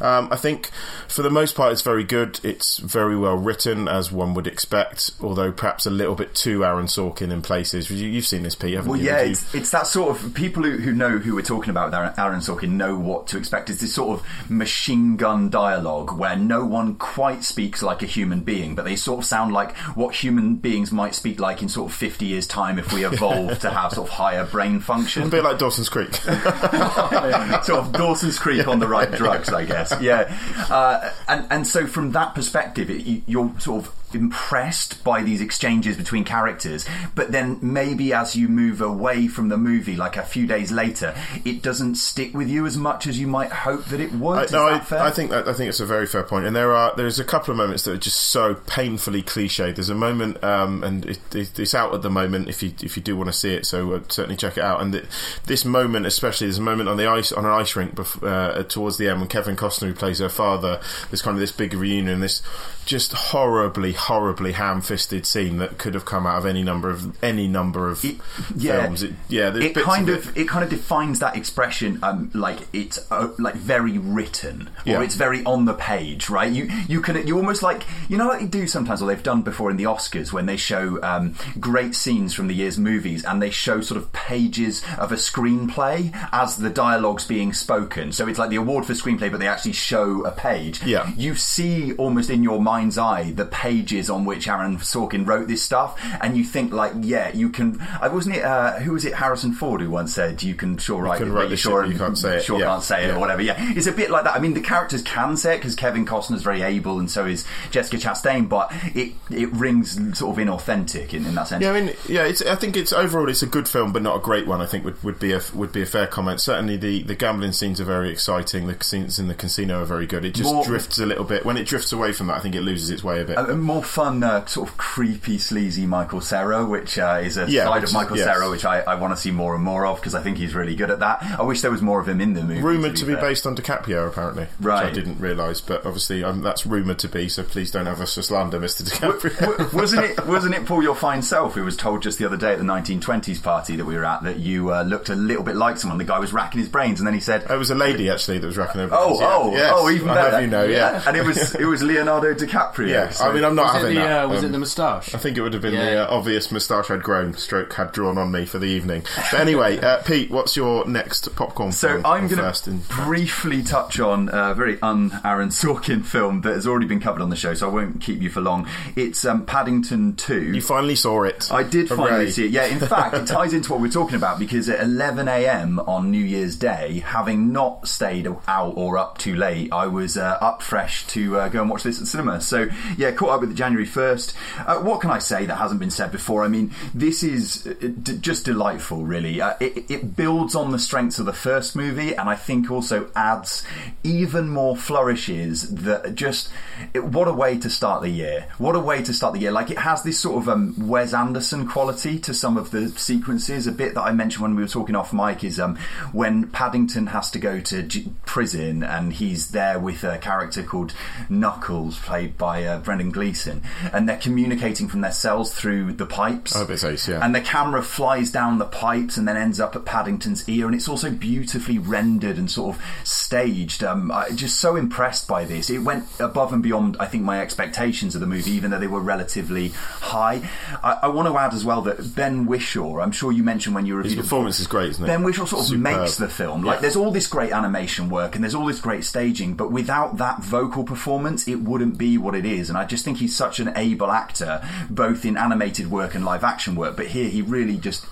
Um, 0.00 0.28
I 0.32 0.36
think 0.36 0.70
for 1.08 1.22
the 1.22 1.30
most 1.30 1.54
part, 1.54 1.72
it's 1.72 1.82
very 1.82 2.04
good. 2.04 2.40
It's 2.42 2.78
very 2.78 3.16
well 3.16 3.36
written, 3.36 3.86
as 3.88 4.10
one 4.10 4.34
would 4.34 4.46
expect, 4.46 5.10
although 5.20 5.52
perhaps 5.52 5.84
a 5.86 5.90
little 5.90 6.14
bit 6.14 6.34
too 6.34 6.64
Aaron 6.64 6.86
Sorkin 6.86 7.30
in 7.30 7.42
places. 7.42 7.90
You, 7.90 8.08
you've 8.08 8.26
seen 8.26 8.42
this, 8.44 8.54
Pete, 8.54 8.74
haven't 8.74 8.90
Well, 8.90 8.98
you? 9.00 9.06
yeah, 9.06 9.18
it's, 9.20 9.54
it's 9.54 9.70
that 9.72 9.86
sort 9.86 10.10
of 10.10 10.32
people 10.34 10.62
who, 10.62 10.78
who 10.78 10.92
know 10.92 11.18
who 11.18 11.34
we're 11.34 11.42
talking 11.42 11.70
about 11.70 11.92
Aaron 12.18 12.40
Sorkin 12.40 12.70
know 12.70 12.96
what 12.96 13.26
to 13.28 13.36
expect. 13.38 13.68
It's 13.70 13.80
this 13.80 13.94
sort 13.94 14.18
of 14.20 14.50
machine 14.50 15.16
gun 15.16 15.50
dialogue 15.50 16.16
where 16.18 16.36
no 16.36 16.64
one 16.64 16.94
quite 16.94 17.44
speaks 17.44 17.82
like 17.82 18.02
a 18.02 18.06
human 18.06 18.40
being, 18.40 18.74
but 18.74 18.84
they 18.84 18.96
sort 18.96 19.18
of 19.18 19.24
sound 19.26 19.52
like 19.52 19.76
what 19.96 20.14
human 20.14 20.56
beings 20.56 20.92
might 20.92 21.14
speak 21.14 21.38
like 21.38 21.60
in 21.62 21.68
sort 21.68 21.90
of 21.90 21.96
50 21.96 22.24
years' 22.24 22.46
time 22.46 22.69
if 22.78 22.92
we 22.92 23.04
evolve 23.04 23.58
to 23.60 23.70
have 23.70 23.92
sort 23.92 24.08
of 24.08 24.14
higher 24.14 24.44
brain 24.44 24.80
function. 24.80 25.24
a 25.24 25.28
bit 25.28 25.44
like 25.44 25.58
Dawson's 25.58 25.88
Creek. 25.88 26.14
sort 26.14 27.70
of 27.70 27.92
Dawson's 27.92 28.38
Creek 28.38 28.66
on 28.68 28.78
the 28.78 28.88
right 28.88 29.10
drugs, 29.10 29.50
I 29.50 29.64
guess. 29.64 29.92
Yeah, 30.00 30.34
uh, 30.70 31.10
and 31.28 31.46
and 31.50 31.66
so 31.66 31.86
from 31.86 32.12
that 32.12 32.34
perspective, 32.34 32.90
it, 32.90 33.02
you, 33.02 33.22
you're 33.26 33.60
sort 33.60 33.84
of 33.86 33.94
impressed 34.14 35.02
by 35.04 35.22
these 35.22 35.40
exchanges 35.40 35.96
between 35.96 36.24
characters, 36.24 36.86
but 37.14 37.32
then 37.32 37.58
maybe 37.62 38.12
as 38.12 38.36
you 38.36 38.48
move 38.48 38.80
away 38.80 39.28
from 39.28 39.48
the 39.48 39.56
movie, 39.56 39.96
like 39.96 40.16
a 40.16 40.22
few 40.22 40.46
days 40.46 40.70
later, 40.70 41.14
it 41.44 41.62
doesn't 41.62 41.96
stick 41.96 42.34
with 42.34 42.48
you 42.48 42.66
as 42.66 42.76
much 42.76 43.06
as 43.06 43.18
you 43.18 43.26
might 43.26 43.50
hope 43.50 43.86
that 43.86 44.00
it 44.00 44.12
would. 44.12 44.38
I, 44.38 44.44
Is 44.44 44.52
no, 44.52 44.64
that 44.66 44.72
I, 44.72 44.84
fair? 44.84 45.00
I 45.00 45.10
think 45.10 45.30
that, 45.30 45.48
I 45.48 45.52
think 45.52 45.68
it's 45.68 45.80
a 45.80 45.86
very 45.86 46.06
fair 46.06 46.22
point, 46.22 46.46
and 46.46 46.54
there 46.54 46.72
are 46.72 46.94
there's 46.96 47.18
a 47.18 47.24
couple 47.24 47.52
of 47.52 47.56
moments 47.56 47.84
that 47.84 47.92
are 47.92 47.98
just 47.98 48.20
so 48.20 48.54
painfully 48.54 49.22
cliched. 49.22 49.74
There's 49.74 49.88
a 49.88 49.94
moment, 49.94 50.42
um, 50.42 50.82
and 50.82 51.06
it, 51.06 51.34
it, 51.34 51.58
it's 51.58 51.74
out 51.74 51.94
at 51.94 52.02
the 52.02 52.10
moment 52.10 52.48
if 52.48 52.62
you 52.62 52.72
if 52.82 52.96
you 52.96 53.02
do 53.02 53.16
want 53.16 53.28
to 53.28 53.32
see 53.32 53.54
it, 53.54 53.66
so 53.66 53.92
uh, 53.92 54.00
certainly 54.08 54.36
check 54.36 54.56
it 54.56 54.64
out. 54.64 54.80
And 54.80 54.92
th 54.92 55.04
this 55.46 55.64
moment, 55.64 56.06
especially, 56.06 56.46
there's 56.46 56.58
a 56.58 56.62
moment 56.62 56.88
on 56.88 56.96
the 56.96 57.06
ice 57.06 57.32
on 57.32 57.44
an 57.44 57.52
ice 57.52 57.76
rink 57.76 57.98
uh, 58.22 58.62
towards 58.64 58.98
the 58.98 59.08
end 59.08 59.20
when 59.20 59.28
Kevin 59.28 59.56
Costner, 59.56 59.88
who 59.88 59.94
plays 59.94 60.18
her 60.18 60.28
father, 60.28 60.80
there's 61.10 61.22
kind 61.22 61.36
of 61.36 61.40
this 61.40 61.52
big 61.52 61.74
reunion, 61.74 62.20
this 62.20 62.42
just 62.86 63.12
horribly, 63.12 63.92
horribly 64.00 64.52
ham-fisted 64.52 65.26
scene 65.26 65.58
that 65.58 65.78
could 65.78 65.94
have 65.94 66.04
come 66.04 66.26
out 66.26 66.38
of 66.38 66.46
any 66.46 66.62
number 66.62 66.90
of 66.90 67.22
any 67.22 67.46
number 67.46 67.88
of 67.88 68.04
It- 68.04 68.16
yeah. 68.56 68.82
films. 68.82 69.02
It, 69.02 69.12
yeah, 69.28 69.54
it 69.56 69.74
kind 69.74 70.08
of, 70.08 70.28
of 70.28 70.36
it 70.36 70.48
kind 70.48 70.64
of 70.64 70.70
defines 70.70 71.18
that 71.20 71.36
expression 71.36 71.98
um, 72.02 72.30
like 72.34 72.58
it's 72.72 72.98
uh, 73.10 73.28
like 73.38 73.54
very 73.54 73.98
written 73.98 74.68
or 74.86 74.92
Yeah. 74.92 75.02
it's 75.02 75.14
very 75.16 75.44
on 75.44 75.64
the 75.66 75.74
page 75.74 76.28
right 76.30 76.50
you 76.50 76.68
you 76.88 77.00
can 77.00 77.26
you 77.26 77.36
almost 77.36 77.62
like 77.62 77.82
you 78.08 78.16
know 78.16 78.26
what 78.26 78.40
they 78.40 78.46
do 78.46 78.66
sometimes 78.66 79.02
or 79.02 79.06
they've 79.08 79.22
done 79.22 79.42
before 79.42 79.70
in 79.70 79.76
the 79.76 79.84
Oscars 79.84 80.32
when 80.32 80.46
they 80.46 80.56
show 80.56 80.98
um, 81.02 81.34
great 81.58 81.94
scenes 81.94 82.34
from 82.34 82.48
the 82.48 82.54
year's 82.54 82.78
movies 82.78 83.24
and 83.24 83.40
they 83.42 83.50
show 83.50 83.80
sort 83.80 83.98
of 84.00 84.12
pages 84.12 84.82
of 84.98 85.12
a 85.12 85.16
screenplay 85.16 86.10
as 86.32 86.56
the 86.56 86.70
dialogue's 86.70 87.26
being 87.26 87.52
spoken 87.52 88.12
so 88.12 88.26
it's 88.28 88.38
like 88.38 88.50
the 88.50 88.56
award 88.56 88.84
for 88.86 88.92
screenplay 88.92 89.30
but 89.30 89.40
they 89.40 89.46
actually 89.48 89.72
show 89.72 90.24
a 90.24 90.30
page 90.30 90.82
Yeah. 90.84 91.10
you 91.16 91.34
see 91.34 91.92
almost 91.94 92.30
in 92.30 92.42
your 92.42 92.60
mind's 92.60 92.98
eye 92.98 93.32
the 93.32 93.44
pages 93.90 94.10
on 94.10 94.24
which 94.24 94.48
Aaron 94.48 94.78
Sorkin 94.78 95.26
wrote 95.26 95.48
this 95.48 95.62
stuff, 95.62 95.98
and 96.20 96.36
you 96.36 96.44
think 96.44 96.72
like, 96.72 96.92
yeah, 97.00 97.32
you 97.34 97.48
can. 97.50 97.80
I 98.00 98.08
wasn't 98.08 98.36
it. 98.36 98.44
Uh, 98.44 98.78
who 98.80 98.92
was 98.92 99.04
it? 99.04 99.14
Harrison 99.14 99.52
Ford 99.52 99.80
who 99.80 99.90
once 99.90 100.14
said, 100.14 100.42
"You 100.42 100.54
can 100.54 100.78
sure 100.78 101.02
write 101.02 101.18
can 101.18 101.28
it, 101.28 101.32
write 101.32 101.50
you 101.50 101.56
sure 101.56 101.82
shit, 101.84 101.92
you 101.92 101.98
can't 101.98 102.16
say 102.16 102.36
it." 102.36 102.44
Sure 102.44 102.58
Yeah. 102.58 102.66
can't 102.66 102.82
say 102.82 103.04
it 103.04 103.08
Yeah. 103.08 103.16
or 103.16 103.18
whatever." 103.20 103.42
Yeah, 103.42 103.56
it's 103.58 103.86
a 103.86 103.92
bit 103.92 104.10
like 104.10 104.24
that. 104.24 104.34
I 104.36 104.38
mean, 104.40 104.54
the 104.54 104.60
characters 104.60 105.02
can 105.02 105.36
say 105.36 105.54
it 105.54 105.58
because 105.58 105.74
Kevin 105.74 106.06
Costner's 106.06 106.42
very 106.42 106.62
able, 106.62 106.98
and 106.98 107.10
so 107.10 107.26
is 107.26 107.44
Jessica 107.70 107.96
Chastain, 107.96 108.48
but 108.48 108.72
it 108.94 109.12
it 109.30 109.50
rings 109.52 109.94
sort 110.18 110.38
of 110.38 110.44
inauthentic 110.44 111.12
in, 111.14 111.26
in 111.26 111.34
that 111.34 111.48
sense. 111.48 111.62
Yeah, 111.62 111.72
I 111.72 111.80
mean, 111.80 111.94
yeah, 112.08 112.24
it's. 112.24 112.42
I 112.42 112.54
think 112.56 112.76
it's 112.76 112.92
overall 112.92 113.28
it's 113.28 113.42
a 113.42 113.46
good 113.46 113.68
film, 113.68 113.92
but 113.92 114.02
not 114.02 114.16
a 114.16 114.20
great 114.20 114.46
one. 114.46 114.60
I 114.60 114.66
think 114.66 114.84
would, 114.84 115.02
would 115.02 115.18
be 115.18 115.32
a 115.32 115.40
would 115.54 115.72
be 115.72 115.82
a 115.82 115.86
fair 115.86 116.06
comment. 116.06 116.40
Certainly, 116.40 116.76
the, 116.78 117.02
the 117.02 117.14
gambling 117.14 117.52
scenes 117.52 117.80
are 117.80 117.84
very 117.84 118.10
exciting. 118.10 118.66
The 118.66 118.76
scenes 118.82 119.18
in 119.18 119.28
the 119.28 119.34
casino 119.34 119.82
are 119.82 119.86
very 119.86 120.06
good. 120.06 120.24
It 120.24 120.34
just 120.34 120.52
More- 120.52 120.64
drifts 120.64 120.98
a 120.98 121.06
little 121.06 121.24
bit. 121.24 121.44
When 121.44 121.56
it 121.56 121.66
drifts 121.66 121.92
away 121.92 122.12
from 122.12 122.28
that, 122.28 122.36
I 122.36 122.40
think 122.40 122.54
it 122.54 122.62
loses 122.62 122.90
its 122.90 123.02
way 123.02 123.20
a 123.20 123.24
bit. 123.24 123.36
Uh, 123.38 123.42
uh, 123.42 123.46
a, 123.46 123.52
a 123.52 123.79
fun, 123.82 124.22
uh, 124.22 124.44
sort 124.46 124.68
of 124.68 124.76
creepy, 124.76 125.38
sleazy 125.38 125.86
Michael 125.86 126.20
Cera, 126.20 126.64
which 126.66 126.98
uh, 126.98 127.20
is 127.22 127.36
a 127.36 127.48
Yeah, 127.50 127.64
side 127.64 127.84
of 127.84 127.92
Michael 127.92 128.16
is- 128.16 128.24
Cera, 128.24 128.48
which 128.50 128.64
I, 128.64 128.80
I 128.80 128.94
want 128.96 129.14
to 129.14 129.16
see 129.20 129.30
more 129.30 129.54
and 129.54 129.64
more 129.64 129.86
of 129.86 129.96
because 129.96 130.14
I 130.14 130.22
think 130.22 130.38
he's 130.38 130.54
really 130.54 130.74
good 130.76 130.90
at 130.90 131.00
that. 131.00 131.22
I 131.22 131.42
wish 131.42 131.60
there 131.62 131.70
was 131.70 131.82
more 131.82 132.00
of 132.00 132.08
him 132.08 132.20
in 132.20 132.34
the 132.34 132.42
movie. 132.42 132.60
Rumored 132.60 132.96
to 132.96 133.04
be 133.04 133.14
fair. 133.14 133.22
based 133.22 133.46
on 133.46 133.56
DiCaprio, 133.56 134.08
apparently, 134.08 134.46
which 134.58 134.72
I 134.72 134.90
didn't 134.90 135.18
realise. 135.20 135.60
But 135.60 135.84
obviously, 135.86 136.22
um, 136.24 136.42
that's 136.42 136.66
rumored 136.66 136.98
to 137.00 137.08
be. 137.08 137.28
So 137.28 137.42
please 137.42 137.70
don't 137.70 137.86
have 137.86 138.00
us 138.00 138.14
for 138.14 138.22
slander, 138.22 138.58
Mister 138.60 138.84
DiCaprio. 138.84 139.38
W- 139.38 139.68
wasn't 139.78 140.04
it? 140.04 140.26
Wasn't 140.26 140.54
it 140.54 140.66
Paul 140.66 140.82
your 140.82 140.94
fine 140.94 141.22
self 141.22 141.54
who 141.54 141.64
was 141.64 141.76
told 141.76 142.02
just 142.02 142.18
the 142.18 142.26
other 142.26 142.36
day 142.36 142.52
at 142.52 142.58
the 142.58 142.64
1920s 142.64 143.42
party 143.42 143.76
that 143.76 143.84
we 143.84 143.94
were 143.96 144.04
at 144.04 144.22
that 144.24 144.38
you 144.38 144.72
uh, 144.72 144.82
looked 144.82 145.08
a 145.08 145.14
little 145.14 145.42
bit 145.42 145.56
like 145.56 145.76
someone? 145.78 145.98
The 145.98 146.04
guy 146.04 146.18
was 146.18 146.32
racking 146.32 146.60
his 146.60 146.68
brains, 146.68 147.00
and 147.00 147.06
then 147.06 147.14
he 147.14 147.20
said, 147.20 147.42
It 147.50 147.56
was 147.58 147.70
a 147.70 147.74
lady 147.74 148.08
actually 148.10 148.38
that 148.38 148.46
was 148.46 148.56
racking 148.56 148.80
her. 148.82 148.88
"Oh, 148.92 149.18
yeah. 149.20 149.28
oh, 149.32 149.52
Yes, 149.52 149.72
oh, 149.74 149.90
even 149.90 150.08
I 150.10 150.14
better." 150.14 150.30
have 150.32 150.40
you 150.42 150.46
know, 150.48 150.64
yeah. 150.64 151.02
and 151.06 151.16
it 151.16 151.24
was 151.24 151.54
it 151.54 151.64
was 151.64 151.82
Leonardo 151.82 152.34
DiCaprio. 152.34 152.88
Yeah, 152.88 153.10
so- 153.10 153.28
I 153.28 153.32
mean, 153.34 153.44
I'm 153.44 153.54
not 153.54 153.69
Was, 153.74 153.82
it 153.84 153.86
having 153.86 153.94
the, 153.96 154.00
that. 154.02 154.24
uh, 154.24 154.28
was 154.28 154.38
Um, 154.40 154.44
it 154.46 154.52
the 154.52 154.58
moustache? 154.58 155.14
I 155.14 155.18
think 155.18 155.36
it 155.36 155.42
would 155.42 155.52
have 155.52 155.62
been 155.62 155.74
Yeah. 155.74 155.90
the 155.90 156.08
uh, 156.10 156.14
obvious 156.16 156.50
moustache 156.52 156.90
I'd 156.90 157.02
grown, 157.02 157.34
stroke 157.34 157.72
had 157.74 157.92
drawn 157.92 158.18
on 158.18 158.30
me 158.32 158.44
for 158.46 158.58
the 158.58 158.66
evening. 158.66 159.02
But 159.30 159.40
anyway, 159.40 159.78
uh, 159.78 160.02
Pete, 160.04 160.30
what's 160.30 160.56
your 160.56 160.86
next 160.86 161.34
popcorn 161.36 161.72
So 161.72 161.88
film? 161.88 162.06
I'm 162.06 162.28
going 162.28 162.40
first 162.40 162.66
in- 162.68 162.80
to 162.82 162.88
briefly 163.04 163.62
touch 163.62 163.98
on 164.00 164.28
a 164.32 164.54
very 164.54 164.78
un-Aaron 164.82 165.48
Sorkin 165.50 166.04
film 166.04 166.40
that 166.42 166.54
has 166.54 166.66
already 166.66 166.86
been 166.86 167.00
covered 167.00 167.22
on 167.22 167.30
the 167.30 167.36
show, 167.36 167.54
so 167.54 167.68
I 167.68 167.72
won't 167.72 168.00
keep 168.00 168.20
you 168.22 168.30
for 168.30 168.40
long. 168.40 168.66
It's 168.96 169.24
um, 169.24 169.44
Paddington 169.46 170.16
2. 170.16 170.52
You 170.54 170.60
finally 170.62 170.96
saw 170.96 171.22
it. 171.24 171.50
I 171.52 171.62
did 171.62 171.88
finally 171.88 172.30
see 172.30 172.46
it. 172.46 172.50
Yeah, 172.50 172.64
in 172.66 172.78
fact, 172.80 173.14
it 173.14 173.26
ties 173.26 173.52
into 173.52 173.72
what 173.72 173.80
we're 173.80 173.88
talking 173.90 174.16
about 174.16 174.38
because 174.38 174.68
at 174.68 174.80
11 174.80 175.28
a.m. 175.28 175.78
on 175.80 176.10
New 176.10 176.24
Year's 176.24 176.56
Day, 176.56 177.02
having 177.04 177.52
not 177.52 177.86
stayed 177.88 178.26
out 178.48 178.72
or 178.76 178.98
up 178.98 179.18
too 179.18 179.34
late, 179.36 179.72
I 179.72 179.86
was 179.86 180.16
uh, 180.16 180.38
up 180.40 180.62
fresh 180.62 181.06
to 181.08 181.38
uh, 181.38 181.48
go 181.48 181.60
and 181.62 181.70
watch 181.70 181.82
this 181.82 182.00
at 182.00 182.06
cinema. 182.06 182.40
So, 182.40 182.68
yeah, 182.96 183.10
caught 183.12 183.30
up 183.30 183.40
with 183.40 183.50
it 183.50 183.56
January 183.60 183.86
1st. 183.86 184.32
Uh, 184.66 184.78
what 184.80 185.02
can 185.02 185.10
I 185.10 185.18
say 185.18 185.44
that 185.44 185.56
hasn't 185.56 185.80
been 185.80 185.90
said 185.90 186.10
before? 186.10 186.42
I 186.42 186.48
mean, 186.48 186.72
this 186.94 187.22
is 187.22 187.66
uh, 187.66 187.88
d- 188.02 188.16
just 188.16 188.46
delightful, 188.46 189.04
really. 189.04 189.38
Uh, 189.38 189.52
it, 189.60 189.90
it 189.90 190.16
builds 190.16 190.54
on 190.54 190.72
the 190.72 190.78
strengths 190.78 191.18
of 191.18 191.26
the 191.26 191.34
first 191.34 191.76
movie, 191.76 192.14
and 192.14 192.26
I 192.30 192.36
think 192.36 192.70
also 192.70 193.10
adds 193.14 193.62
even 194.02 194.48
more 194.48 194.78
flourishes 194.78 195.68
that 195.74 196.14
just. 196.14 196.48
It, 196.94 197.04
what 197.04 197.28
a 197.28 197.32
way 197.34 197.58
to 197.58 197.68
start 197.68 198.00
the 198.00 198.08
year! 198.08 198.48
What 198.56 198.76
a 198.76 198.80
way 198.80 199.02
to 199.02 199.12
start 199.12 199.34
the 199.34 199.40
year! 199.40 199.52
Like 199.52 199.70
it 199.70 199.80
has 199.80 200.02
this 200.04 200.18
sort 200.18 200.42
of 200.42 200.48
um, 200.48 200.88
Wes 200.88 201.12
Anderson 201.12 201.68
quality 201.68 202.18
to 202.20 202.32
some 202.32 202.56
of 202.56 202.70
the 202.70 202.88
sequences. 202.88 203.66
A 203.66 203.72
bit 203.72 203.92
that 203.92 204.02
I 204.02 204.12
mentioned 204.12 204.42
when 204.42 204.56
we 204.56 204.62
were 204.62 204.68
talking 204.68 204.96
off 204.96 205.12
mic 205.12 205.44
is 205.44 205.60
um, 205.60 205.76
when 206.12 206.48
Paddington 206.48 207.08
has 207.08 207.30
to 207.32 207.38
go 207.38 207.60
to 207.60 207.88
prison 208.24 208.82
and 208.82 209.12
he's 209.12 209.48
there 209.50 209.78
with 209.78 210.02
a 210.02 210.16
character 210.16 210.62
called 210.62 210.94
Knuckles, 211.28 211.98
played 211.98 212.38
by 212.38 212.64
uh, 212.64 212.78
Brendan 212.78 213.10
Gleeson, 213.10 213.49
and 213.92 214.08
they're 214.08 214.16
communicating 214.18 214.88
from 214.88 215.00
their 215.00 215.12
cells 215.12 215.52
through 215.54 215.92
the 215.94 216.06
pipes. 216.06 216.54
Oh, 216.56 216.66
it's 216.68 216.84
ace, 216.84 217.08
yeah. 217.08 217.24
And 217.24 217.34
the 217.34 217.40
camera 217.40 217.82
flies 217.82 218.30
down 218.30 218.58
the 218.58 218.64
pipes 218.64 219.16
and 219.16 219.26
then 219.26 219.36
ends 219.36 219.60
up 219.60 219.74
at 219.76 219.84
Paddington's 219.84 220.48
ear, 220.48 220.66
and 220.66 220.74
it's 220.74 220.88
also 220.88 221.10
beautifully 221.10 221.78
rendered 221.78 222.38
and 222.38 222.50
sort 222.50 222.76
of 222.76 222.82
staged. 223.04 223.82
Um, 223.84 224.10
I 224.10 224.30
just 224.30 224.58
so 224.60 224.76
impressed 224.76 225.26
by 225.28 225.44
this. 225.44 225.70
It 225.70 225.78
went 225.78 226.04
above 226.18 226.52
and 226.52 226.62
beyond, 226.62 226.96
I 227.00 227.06
think, 227.06 227.24
my 227.24 227.40
expectations 227.40 228.14
of 228.14 228.20
the 228.20 228.26
movie, 228.26 228.50
even 228.52 228.70
though 228.70 228.78
they 228.78 228.86
were 228.86 229.00
relatively 229.00 229.68
high. 229.68 230.48
I, 230.82 230.98
I 231.02 231.08
want 231.08 231.28
to 231.28 231.36
add 231.38 231.52
as 231.54 231.64
well 231.64 231.82
that 231.82 232.14
Ben 232.14 232.46
Whishaw, 232.46 233.02
I'm 233.02 233.12
sure 233.12 233.32
you 233.32 233.42
mentioned 233.42 233.74
when 233.74 233.86
you 233.86 233.96
reviewed 233.96 234.16
His 234.16 234.26
performance 234.26 234.60
is 234.60 234.66
great, 234.66 234.90
isn't 234.90 235.04
it? 235.04 235.08
Ben 235.08 235.22
Whishaw 235.22 235.46
sort 235.46 235.62
of 235.62 235.66
Superb. 235.68 235.82
makes 235.82 236.16
the 236.16 236.28
film. 236.28 236.62
Like, 236.62 236.76
Yeah. 236.76 236.80
there's 236.82 236.96
all 236.96 237.10
this 237.10 237.26
great 237.26 237.52
animation 237.52 238.08
work 238.10 238.34
and 238.34 238.44
there's 238.44 238.54
all 238.54 238.66
this 238.66 238.80
great 238.80 239.04
staging, 239.04 239.54
but 239.54 239.70
without 239.70 240.18
that 240.18 240.42
vocal 240.42 240.84
performance, 240.84 241.46
it 241.48 241.56
wouldn't 241.56 241.98
be 241.98 242.18
what 242.18 242.34
it 242.34 242.44
is. 242.46 242.68
And 242.68 242.78
I 242.78 242.84
just 242.84 243.04
think 243.04 243.18
he's 243.18 243.29
such 243.30 243.60
an 243.60 243.72
able 243.76 244.10
actor, 244.10 244.66
both 244.88 245.24
in 245.24 245.36
animated 245.36 245.90
work 245.90 246.14
and 246.14 246.24
live 246.24 246.44
action 246.44 246.74
work. 246.74 246.96
But 246.96 247.08
here, 247.08 247.28
he 247.28 247.42
really 247.42 247.76
just. 247.76 248.06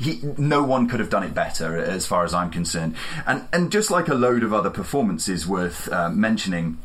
He, 0.00 0.20
no 0.36 0.62
one 0.62 0.88
could 0.88 1.00
have 1.00 1.10
done 1.10 1.22
it 1.22 1.34
better, 1.34 1.76
as 1.76 2.06
far 2.06 2.24
as 2.24 2.34
I'm 2.34 2.50
concerned. 2.50 2.96
And 3.26 3.46
and 3.52 3.70
just 3.70 3.90
like 3.90 4.08
a 4.08 4.14
load 4.14 4.42
of 4.42 4.52
other 4.52 4.70
performances 4.70 5.46
worth 5.46 5.90
uh, 5.92 6.10
mentioning, 6.10 6.78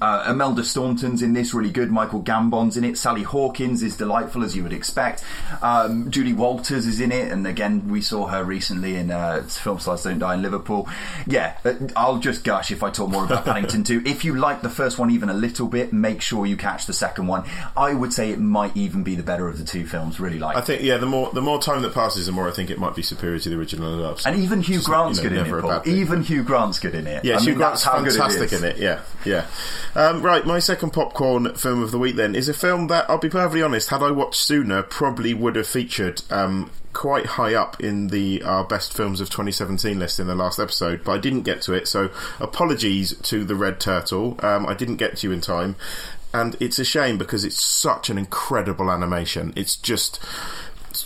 uh, 0.00 0.26
Imelda 0.28 0.64
Staunton's 0.64 1.22
in 1.22 1.32
this, 1.32 1.54
really 1.54 1.70
good. 1.70 1.90
Michael 1.90 2.20
Gambon's 2.20 2.76
in 2.76 2.84
it. 2.84 2.98
Sally 2.98 3.22
Hawkins 3.22 3.82
is 3.82 3.96
delightful, 3.96 4.44
as 4.44 4.56
you 4.56 4.62
would 4.62 4.72
expect. 4.72 5.24
Um, 5.62 6.10
Julie 6.10 6.32
Walters 6.32 6.86
is 6.86 7.00
in 7.00 7.12
it, 7.12 7.30
and 7.30 7.46
again, 7.46 7.88
we 7.88 8.00
saw 8.00 8.26
her 8.26 8.44
recently 8.44 8.96
in 8.96 9.10
uh, 9.10 9.42
Film 9.42 9.78
Stars 9.78 10.02
Don't 10.02 10.18
Die 10.18 10.34
in 10.34 10.42
Liverpool. 10.42 10.88
Yeah, 11.26 11.56
uh, 11.64 11.74
I'll 11.96 12.18
just 12.18 12.44
gush 12.44 12.70
if 12.70 12.82
I 12.82 12.90
talk 12.90 13.10
more 13.10 13.24
about 13.24 13.44
Paddington 13.44 13.84
2. 13.84 14.02
If 14.04 14.24
you 14.24 14.36
like 14.36 14.62
the 14.62 14.70
first 14.70 14.98
one 14.98 15.10
even 15.10 15.28
a 15.28 15.34
little 15.34 15.68
bit, 15.68 15.92
make 15.92 16.20
sure 16.20 16.46
you 16.46 16.56
catch 16.56 16.86
the 16.86 16.92
second 16.92 17.26
one. 17.26 17.44
I 17.76 17.94
would 17.94 18.12
say 18.12 18.30
it 18.30 18.38
might 18.38 18.76
even 18.76 19.02
be 19.02 19.14
the 19.14 19.22
better 19.22 19.48
of 19.48 19.58
the 19.58 19.64
two 19.64 19.86
films, 19.86 20.20
really 20.20 20.38
like 20.38 20.56
I 20.56 20.60
think 20.60 20.82
yeah. 20.82 20.98
The 20.98 21.06
more 21.06 21.30
the 21.32 21.40
more 21.40 21.60
time 21.60 21.82
that 21.82 21.94
passes, 21.94 22.26
the 22.26 22.32
more 22.32 22.48
I 22.48 22.52
think 22.52 22.70
it 22.70 22.78
might 22.78 22.94
be 22.94 23.02
superior 23.02 23.38
to 23.38 23.48
the 23.48 23.56
original. 23.56 24.16
So 24.16 24.30
and 24.30 24.40
even 24.40 24.60
Hugh 24.60 24.82
Grant's 24.82 25.18
you 25.18 25.30
know, 25.30 25.44
good 25.44 25.46
in 25.46 25.58
it, 25.58 25.62
Paul. 25.62 25.82
Even 25.86 26.22
Hugh 26.22 26.42
Grant's 26.42 26.78
good 26.78 26.94
in 26.94 27.06
it. 27.06 27.24
Yeah, 27.24 27.36
I 27.36 27.40
Hugh 27.40 27.50
mean, 27.50 27.58
Grant's 27.58 27.84
that's 27.84 27.96
how 27.96 28.02
good 28.02 28.12
fantastic 28.12 28.52
in 28.52 28.64
it. 28.64 28.78
Yeah, 28.78 29.02
yeah. 29.24 29.46
Um, 29.94 30.22
right, 30.22 30.44
my 30.46 30.58
second 30.58 30.90
popcorn 30.90 31.54
film 31.54 31.82
of 31.82 31.90
the 31.90 31.98
week 31.98 32.16
then 32.16 32.34
is 32.34 32.48
a 32.48 32.54
film 32.54 32.86
that 32.88 33.08
I'll 33.08 33.18
be 33.18 33.28
perfectly 33.28 33.62
honest. 33.62 33.90
Had 33.90 34.02
I 34.02 34.10
watched 34.10 34.40
sooner, 34.40 34.82
probably 34.82 35.34
would 35.34 35.56
have 35.56 35.66
featured 35.66 36.22
um, 36.30 36.70
quite 36.92 37.26
high 37.26 37.54
up 37.54 37.80
in 37.80 38.08
the 38.08 38.42
our 38.42 38.64
best 38.64 38.92
films 38.92 39.20
of 39.20 39.30
2017 39.30 39.98
list 39.98 40.18
in 40.18 40.26
the 40.26 40.34
last 40.34 40.58
episode, 40.58 41.04
but 41.04 41.12
I 41.12 41.18
didn't 41.18 41.42
get 41.42 41.62
to 41.62 41.72
it. 41.72 41.88
So 41.88 42.10
apologies 42.38 43.16
to 43.22 43.44
the 43.44 43.54
Red 43.54 43.80
Turtle. 43.80 44.36
Um, 44.44 44.66
I 44.66 44.74
didn't 44.74 44.96
get 44.96 45.18
to 45.18 45.28
you 45.28 45.32
in 45.32 45.40
time. 45.40 45.76
And 46.32 46.56
it's 46.60 46.78
a 46.78 46.84
shame 46.84 47.18
because 47.18 47.44
it's 47.44 47.60
such 47.60 48.08
an 48.08 48.16
incredible 48.16 48.90
animation. 48.90 49.52
It's 49.56 49.74
just 49.74 50.20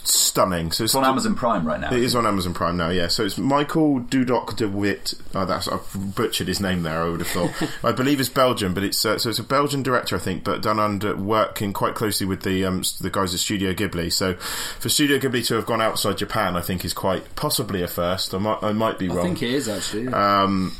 stunning. 0.07 0.71
So 0.73 0.85
It's 0.85 0.95
on 0.95 1.05
Amazon 1.05 1.35
Prime 1.35 1.67
right 1.67 1.81
now. 1.81 1.93
it 1.93 2.03
is 2.03 2.15
on 2.15 2.27
Amazon 2.27 2.55
Prime 2.55 2.77
now, 2.77 2.91
yeah. 2.91 3.09
So 3.09 3.25
it's 3.25 3.39
Michael 3.39 4.01
Dudok 4.01 4.57
de 4.57 4.69
Wit. 4.69 5.15
Oh, 5.35 5.45
that's 5.45 5.69
I've 5.69 6.15
butchered 6.15 6.49
his 6.49 6.61
name 6.61 6.83
there. 6.83 7.03
I 7.03 7.09
would 7.09 7.21
have 7.21 7.29
thought. 7.29 7.71
I 7.85 7.93
believe 7.93 8.21
it's 8.21 8.29
Belgian, 8.29 8.75
but 8.75 8.83
it's 8.85 9.05
uh, 9.05 9.19
so 9.19 9.31
it's 9.31 9.39
a 9.39 9.45
Belgian 9.45 9.83
director, 9.83 10.17
I 10.17 10.19
think, 10.19 10.45
but 10.45 10.63
done 10.63 10.79
under 10.79 11.17
working 11.17 11.73
quite 11.73 11.95
closely 11.95 12.27
with 12.27 12.43
the 12.43 12.65
um, 12.65 12.83
the 13.01 13.11
guys 13.11 13.33
at 13.35 13.41
Studio 13.41 13.73
Ghibli. 13.73 14.13
So 14.13 14.35
for 14.35 14.89
Studio 14.89 15.19
Ghibli 15.19 15.47
to 15.47 15.55
have 15.55 15.67
gone 15.67 15.81
outside 15.81 16.19
Japan, 16.19 16.57
I 16.57 16.61
think 16.61 16.85
is 16.85 16.93
quite 16.95 17.35
possibly 17.37 17.83
a 17.83 17.89
first. 17.89 18.35
I 18.35 18.39
might 18.39 18.63
I 18.63 18.73
might 18.73 18.99
be 18.99 19.09
wrong. 19.09 19.17
I 19.19 19.21
wrong. 19.21 19.27
think 19.37 19.43
it 19.43 19.51
is 19.55 19.69
actually. 19.69 20.09
Um, 20.09 20.77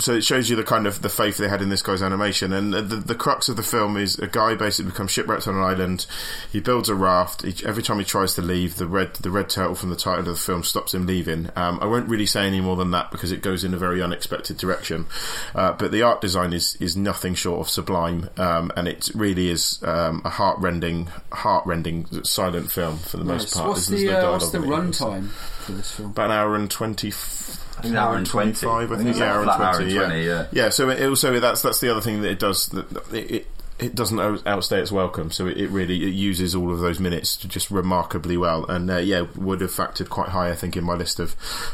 so 0.00 0.14
it 0.14 0.24
shows 0.24 0.50
you 0.50 0.56
the 0.56 0.64
kind 0.64 0.86
of 0.86 1.02
the 1.02 1.08
faith 1.08 1.36
they 1.36 1.48
had 1.48 1.62
in 1.62 1.68
this 1.68 1.82
guy's 1.82 2.02
animation, 2.02 2.52
and 2.52 2.72
the, 2.72 2.96
the 2.96 3.14
crux 3.14 3.48
of 3.48 3.56
the 3.56 3.62
film 3.62 3.96
is 3.96 4.18
a 4.18 4.26
guy 4.26 4.54
basically 4.54 4.90
becomes 4.90 5.10
shipwrecked 5.10 5.46
on 5.46 5.56
an 5.56 5.62
island. 5.62 6.06
He 6.50 6.60
builds 6.60 6.88
a 6.88 6.94
raft. 6.94 7.42
He, 7.42 7.54
every 7.66 7.82
time 7.82 7.98
he 7.98 8.04
tries 8.04 8.34
to 8.34 8.42
leave, 8.42 8.76
the 8.76 8.86
red 8.86 9.14
the 9.14 9.30
red 9.30 9.48
turtle 9.48 9.74
from 9.74 9.90
the 9.90 9.96
title 9.96 10.20
of 10.20 10.26
the 10.26 10.34
film 10.36 10.62
stops 10.62 10.94
him 10.94 11.06
leaving. 11.06 11.50
Um, 11.56 11.78
I 11.80 11.86
won't 11.86 12.08
really 12.08 12.26
say 12.26 12.46
any 12.46 12.60
more 12.60 12.76
than 12.76 12.90
that 12.92 13.10
because 13.10 13.32
it 13.32 13.42
goes 13.42 13.64
in 13.64 13.74
a 13.74 13.78
very 13.78 14.02
unexpected 14.02 14.56
direction. 14.56 15.06
Uh, 15.54 15.72
but 15.72 15.92
the 15.92 16.02
art 16.02 16.20
design 16.20 16.52
is 16.52 16.76
is 16.76 16.96
nothing 16.96 17.34
short 17.34 17.60
of 17.60 17.68
sublime, 17.68 18.30
um, 18.36 18.72
and 18.76 18.88
it 18.88 19.10
really 19.14 19.50
is 19.50 19.82
um, 19.84 20.22
a 20.24 20.30
heart 20.30 20.58
rending 20.60 21.08
silent 22.24 22.70
film 22.70 22.98
for 22.98 23.16
the 23.16 23.24
most 23.24 23.54
part. 23.54 23.68
What's 23.68 23.86
the 23.86 24.06
no 24.06 24.28
uh, 24.28 24.32
what's 24.32 24.50
the 24.50 24.58
in 24.58 24.64
it 24.64 24.74
either, 24.74 24.92
so- 24.92 25.06
runtime 25.10 25.28
for 25.28 25.72
this 25.72 25.92
film? 25.92 26.10
About 26.10 26.26
an 26.26 26.36
hour 26.36 26.54
and 26.56 26.70
twenty. 26.70 27.12
An 27.84 27.96
hour 27.96 28.16
and 28.16 28.26
20. 28.26 28.52
25, 28.52 28.92
I 28.92 28.94
I 28.94 28.98
think 28.98 29.16
yeah, 29.16 29.32
hour 29.32 29.42
and 29.42 29.44
flat 29.46 29.60
hour 29.60 29.74
20, 29.80 29.96
and 29.96 30.06
20, 30.06 30.24
yeah. 30.24 30.46
yeah. 30.52 30.68
so 30.68 30.88
it 30.88 31.02
also 31.08 31.40
that's 31.40 31.62
that's 31.62 31.80
the 31.80 31.90
other 31.90 32.00
thing 32.00 32.22
that 32.22 32.30
it 32.30 32.38
does. 32.38 32.66
That 32.66 33.14
it, 33.14 33.30
it 33.30 33.46
it 33.82 33.94
doesn't 33.94 34.18
outstay 34.46 34.80
its 34.80 34.92
welcome. 34.92 35.30
So 35.30 35.46
it, 35.46 35.56
it 35.58 35.68
really 35.70 36.02
it 36.04 36.12
uses 36.14 36.54
all 36.54 36.70
of 36.72 36.80
those 36.80 37.00
minutes 37.00 37.36
just 37.36 37.70
remarkably 37.70 38.36
well. 38.36 38.64
And 38.66 38.90
uh, 38.90 38.96
yeah, 38.98 39.26
would 39.36 39.60
have 39.60 39.70
factored 39.70 40.08
quite 40.08 40.28
high, 40.30 40.50
I 40.50 40.54
think, 40.54 40.76
in 40.76 40.84
my 40.84 40.94
list 40.94 41.18
of 41.20 41.30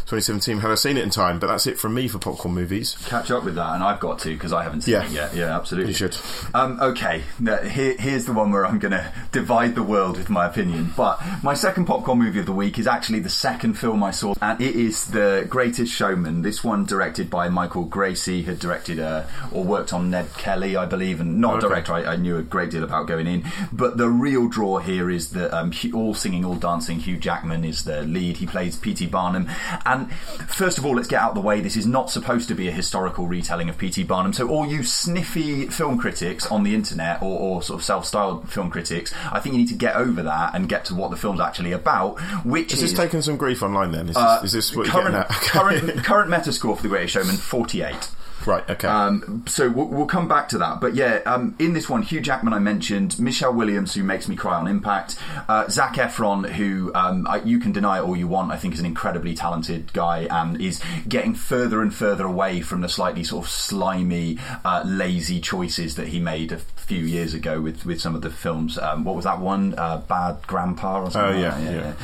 2017 0.07 0.59
had 0.59 0.71
I 0.71 0.75
seen 0.75 0.97
it 0.97 1.03
in 1.05 1.11
time. 1.11 1.39
But 1.39 1.49
that's 1.49 1.67
it 1.67 1.79
from 1.79 1.95
me 1.95 2.09
for 2.09 2.19
popcorn 2.19 2.55
movies. 2.55 2.97
Catch 3.07 3.31
up 3.31 3.45
with 3.45 3.55
that, 3.57 3.75
and 3.75 3.83
I've 3.83 4.01
got 4.01 4.19
to 4.21 4.31
because 4.31 4.53
I 4.53 4.63
haven't 4.63 4.83
seen 4.83 4.95
Yeah. 4.95 5.05
it 5.05 5.11
yet. 5.13 5.35
Yeah, 5.35 5.57
absolutely. 5.57 5.91
You 5.93 5.97
should. 5.97 6.17
Um, 6.55 6.79
okay, 6.81 7.23
now, 7.39 7.57
here, 7.59 7.97
here's 7.99 8.25
the 8.27 8.33
one 8.33 8.53
where 8.53 8.67
I'm 8.67 8.79
going 8.79 8.93
to 8.93 9.13
divide 9.33 9.75
the 9.75 9.83
world 9.83 10.17
with 10.19 10.31
my 10.31 10.47
opinion. 10.47 10.93
But 10.97 11.21
my 11.43 11.55
second 11.55 11.87
popcorn 11.87 12.19
movie 12.19 12.39
of 12.41 12.47
the 12.47 12.53
week 12.53 12.79
is 12.79 12.87
actually 12.87 13.21
the 13.21 13.29
second 13.31 13.75
film 13.75 14.03
I 14.03 14.11
saw, 14.11 14.35
and 14.41 14.61
it 14.61 14.75
is 14.77 15.07
The 15.07 15.47
Greatest 15.49 15.93
Showman. 15.93 16.43
This 16.43 16.63
one 16.63 16.85
directed 16.85 17.31
by 17.31 17.49
Michael 17.49 17.87
Gracey, 17.87 18.45
had 18.45 18.59
directed 18.59 18.99
uh, 19.01 19.25
or 19.53 19.65
worked 19.65 19.93
on 19.93 20.11
Ned 20.11 20.29
Kelly, 20.37 20.77
I 20.77 20.87
believe, 20.87 21.21
and 21.21 21.41
not 21.41 21.57
Okay. 21.57 21.69
director. 21.69 21.96
I, 21.97 22.13
I 22.13 22.17
knew 22.17 22.37
a 22.37 22.43
great 22.43 22.71
deal 22.71 22.85
about 22.85 23.07
going 23.07 23.27
in. 23.27 23.45
But 23.73 23.97
the 23.97 24.09
real 24.09 24.49
draw 24.49 24.79
here 24.79 25.11
is 25.11 25.31
that 25.31 25.57
um, 25.57 25.73
all 25.95 26.15
singing, 26.15 26.45
all 26.45 26.57
dancing. 26.57 27.01
Hugh 27.01 27.17
Jackman 27.17 27.65
is 27.65 27.85
the 27.85 28.03
lead. 28.03 28.39
He 28.39 28.47
plays 28.47 28.77
P.T. 28.77 29.07
Barnum. 29.07 29.49
And 29.85 30.13
first 30.13 30.79
of 30.79 30.87
all, 30.87 30.95
let's 30.97 31.09
get 31.09 31.21
out 31.21 31.35
the 31.35 31.41
way. 31.41 31.61
This 31.61 31.77
is 31.77 31.87
not 31.87 32.11
supposed 32.11 32.49
to 32.49 32.55
be 32.55 32.69
a 32.69 32.73
historical 32.73 33.27
retelling 33.27 33.69
of 33.69 33.79
P.T. 33.79 34.05
Barnum. 34.05 34.33
So 34.33 34.49
all 34.49 34.67
you 34.67 34.83
sniffy 34.83 35.67
film 35.67 35.99
critics 35.99 36.47
on 36.47 36.63
the 36.63 36.75
internet 36.75 37.23
or, 37.23 37.39
or 37.39 37.63
sort 37.63 37.81
of 37.81 37.85
self-styled 37.85 38.49
film 38.51 38.71
critics, 38.71 39.13
I 39.33 39.41
think 39.41 39.55
you 39.55 39.61
need 39.61 39.69
to 39.69 39.75
get 39.75 39.97
over 39.97 40.23
that 40.23 40.55
and 40.55 40.69
get 40.69 40.85
to 40.87 40.95
what 40.95 41.11
the 41.11 41.17
film's 41.17 41.41
actually 41.41 41.73
about. 41.73 42.21
Which 42.45 42.73
Is 42.73 42.81
this 42.81 42.93
taking 42.93 43.23
some 43.23 43.37
grief 43.37 43.63
online 43.63 43.93
then? 43.93 44.09
Is, 44.09 44.17
uh, 44.17 44.41
this, 44.41 44.55
is 44.55 44.71
this 44.71 44.77
what 44.77 44.87
current, 44.89 45.15
you're 45.15 45.23
getting 45.23 45.37
at? 45.37 45.43
Current 45.57 46.05
current 46.05 46.31
Metascore 46.31 46.77
for 46.77 46.83
The 46.83 46.89
Greatest 46.89 47.15
Showman, 47.15 47.37
forty-eight. 47.37 48.09
Right, 48.47 48.69
okay. 48.71 48.87
Um, 48.87 49.45
so 49.49 49.69
we'll, 49.69 49.87
we'll 49.87 50.07
come 50.07 50.29
back 50.29 50.49
to 50.51 50.59
that. 50.59 50.81
But 50.81 50.95
yeah, 50.95 51.21
um, 51.27 51.57
in 51.59 51.73
this 51.73 51.89
one, 51.89 52.03
Hugh 52.03 52.21
Jackman 52.21 52.53
I 52.53 52.59
mentioned, 52.59 53.19
Michelle 53.19 53.53
Williams, 53.53 53.95
who 53.95 54.05
makes 54.05 54.29
me 54.29 54.37
cry 54.37 54.55
on 54.55 54.69
impact, 54.69 55.17
uh, 55.49 55.69
Zac 55.69 55.95
Efron, 55.95 56.49
who 56.53 56.93
um, 56.95 57.27
I, 57.29 57.39
you 57.43 57.59
can 57.59 57.73
deny 57.73 57.99
it 57.99 58.03
all 58.03 58.17
you 58.17 58.29
want, 58.29 58.53
I 58.53 58.57
think 58.57 58.75
is 58.75 58.81
an 58.81 58.87
incredibly 58.87 59.35
talented 59.35 59.93
guy 59.93 60.29
and 60.31 60.61
is 60.61 60.81
getting 61.09 61.35
further 61.35 61.83
and 61.83 61.93
further 61.93 62.25
away 62.25 62.61
from 62.61 62.83
the 62.83 62.89
slightly 62.89 63.25
sort 63.25 63.45
of 63.45 63.51
slimy, 63.51 64.39
uh, 64.65 64.83
lazy 64.87 65.41
choices 65.41 65.97
that 65.97 66.09
he 66.09 66.21
made 66.21 66.53
a 66.53 66.59
few 66.59 67.05
years 67.05 67.35
ago 67.35 67.61
with, 67.61 67.85
with 67.85 68.01
some 68.01 68.15
of 68.15 68.23
the 68.23 68.31
films. 68.31 68.79
Um, 68.79 69.05
what 69.05 69.17
was 69.17 69.25
that 69.25 69.41
one? 69.41 69.75
Uh, 69.77 69.99
Bad 69.99 70.47
Grandpa 70.47 71.03
or 71.03 71.11
something? 71.11 71.43
Oh, 71.43 71.49
like 71.49 71.65
yeah, 71.65 71.95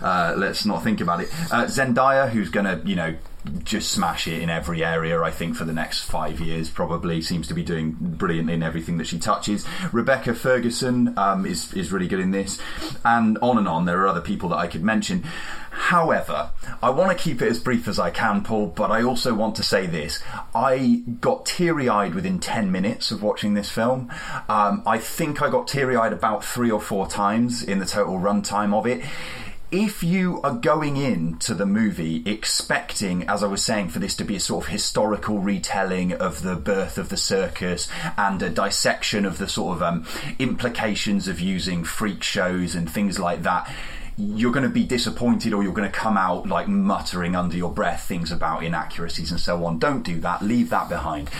that? 0.00 0.04
Uh, 0.04 0.34
let's 0.36 0.66
not 0.66 0.82
think 0.82 1.00
about 1.00 1.20
it. 1.20 1.28
Uh, 1.52 1.66
Zendaya, 1.66 2.28
who's 2.28 2.48
going 2.48 2.66
to, 2.66 2.84
you 2.88 2.96
know, 2.96 3.14
just 3.64 3.90
smash 3.90 4.28
it 4.28 4.40
in 4.40 4.50
every 4.50 4.84
area, 4.84 5.20
I 5.20 5.30
think, 5.30 5.56
for 5.56 5.64
the 5.64 5.72
next 5.72 6.02
five 6.04 6.40
years, 6.40 6.70
probably. 6.70 7.20
Seems 7.22 7.48
to 7.48 7.54
be 7.54 7.62
doing 7.62 7.96
brilliantly 8.00 8.54
in 8.54 8.62
everything 8.62 8.98
that 8.98 9.06
she 9.06 9.18
touches. 9.18 9.66
Rebecca 9.92 10.34
Ferguson 10.34 11.16
um, 11.18 11.44
is, 11.44 11.72
is 11.74 11.92
really 11.92 12.08
good 12.08 12.20
in 12.20 12.30
this. 12.30 12.58
And 13.04 13.38
on 13.38 13.58
and 13.58 13.66
on, 13.66 13.84
there 13.84 14.00
are 14.02 14.08
other 14.08 14.20
people 14.20 14.48
that 14.50 14.58
I 14.58 14.66
could 14.66 14.82
mention. 14.82 15.24
However, 15.70 16.50
I 16.82 16.90
want 16.90 17.16
to 17.16 17.22
keep 17.22 17.40
it 17.40 17.48
as 17.48 17.58
brief 17.58 17.88
as 17.88 17.98
I 17.98 18.10
can, 18.10 18.42
Paul, 18.42 18.66
but 18.66 18.90
I 18.90 19.02
also 19.02 19.34
want 19.34 19.56
to 19.56 19.62
say 19.62 19.86
this. 19.86 20.20
I 20.54 21.02
got 21.20 21.46
teary 21.46 21.88
eyed 21.88 22.14
within 22.14 22.38
10 22.38 22.70
minutes 22.70 23.10
of 23.10 23.22
watching 23.22 23.54
this 23.54 23.70
film. 23.70 24.12
Um, 24.48 24.82
I 24.86 24.98
think 24.98 25.40
I 25.40 25.50
got 25.50 25.66
teary 25.66 25.96
eyed 25.96 26.12
about 26.12 26.44
three 26.44 26.70
or 26.70 26.80
four 26.80 27.08
times 27.08 27.62
in 27.62 27.78
the 27.78 27.86
total 27.86 28.18
runtime 28.18 28.74
of 28.74 28.86
it 28.86 29.02
if 29.72 30.04
you 30.04 30.38
are 30.42 30.54
going 30.54 30.98
into 30.98 31.54
the 31.54 31.64
movie 31.64 32.22
expecting, 32.26 33.26
as 33.26 33.42
I 33.42 33.46
was 33.46 33.64
saying, 33.64 33.88
for 33.88 34.00
this 34.00 34.14
to 34.16 34.24
be 34.24 34.36
a 34.36 34.40
sort 34.40 34.66
of 34.66 34.70
historical 34.70 35.38
retelling 35.38 36.12
of 36.12 36.42
the 36.42 36.56
birth 36.56 36.98
of 36.98 37.08
the 37.08 37.16
circus 37.16 37.88
and 38.18 38.42
a 38.42 38.50
dissection 38.50 39.24
of 39.24 39.38
the 39.38 39.48
sort 39.48 39.76
of 39.76 39.82
um, 39.82 40.06
implications 40.38 41.26
of 41.26 41.40
using 41.40 41.84
freak 41.84 42.22
shows 42.22 42.74
and 42.74 42.88
things 42.88 43.18
like 43.18 43.44
that, 43.44 43.74
you're 44.16 44.52
going 44.52 44.64
to 44.64 44.68
be 44.68 44.84
disappointed 44.84 45.52
or 45.52 45.62
you're 45.62 45.72
going 45.72 45.90
to 45.90 45.96
come 45.96 46.16
out 46.16 46.46
like 46.46 46.68
muttering 46.68 47.34
under 47.34 47.56
your 47.56 47.70
breath 47.70 48.04
things 48.04 48.30
about 48.30 48.62
inaccuracies 48.62 49.30
and 49.30 49.40
so 49.40 49.64
on. 49.64 49.78
Don't 49.78 50.02
do 50.02 50.20
that. 50.20 50.42
Leave 50.42 50.70
that 50.70 50.88
behind. 50.88 51.30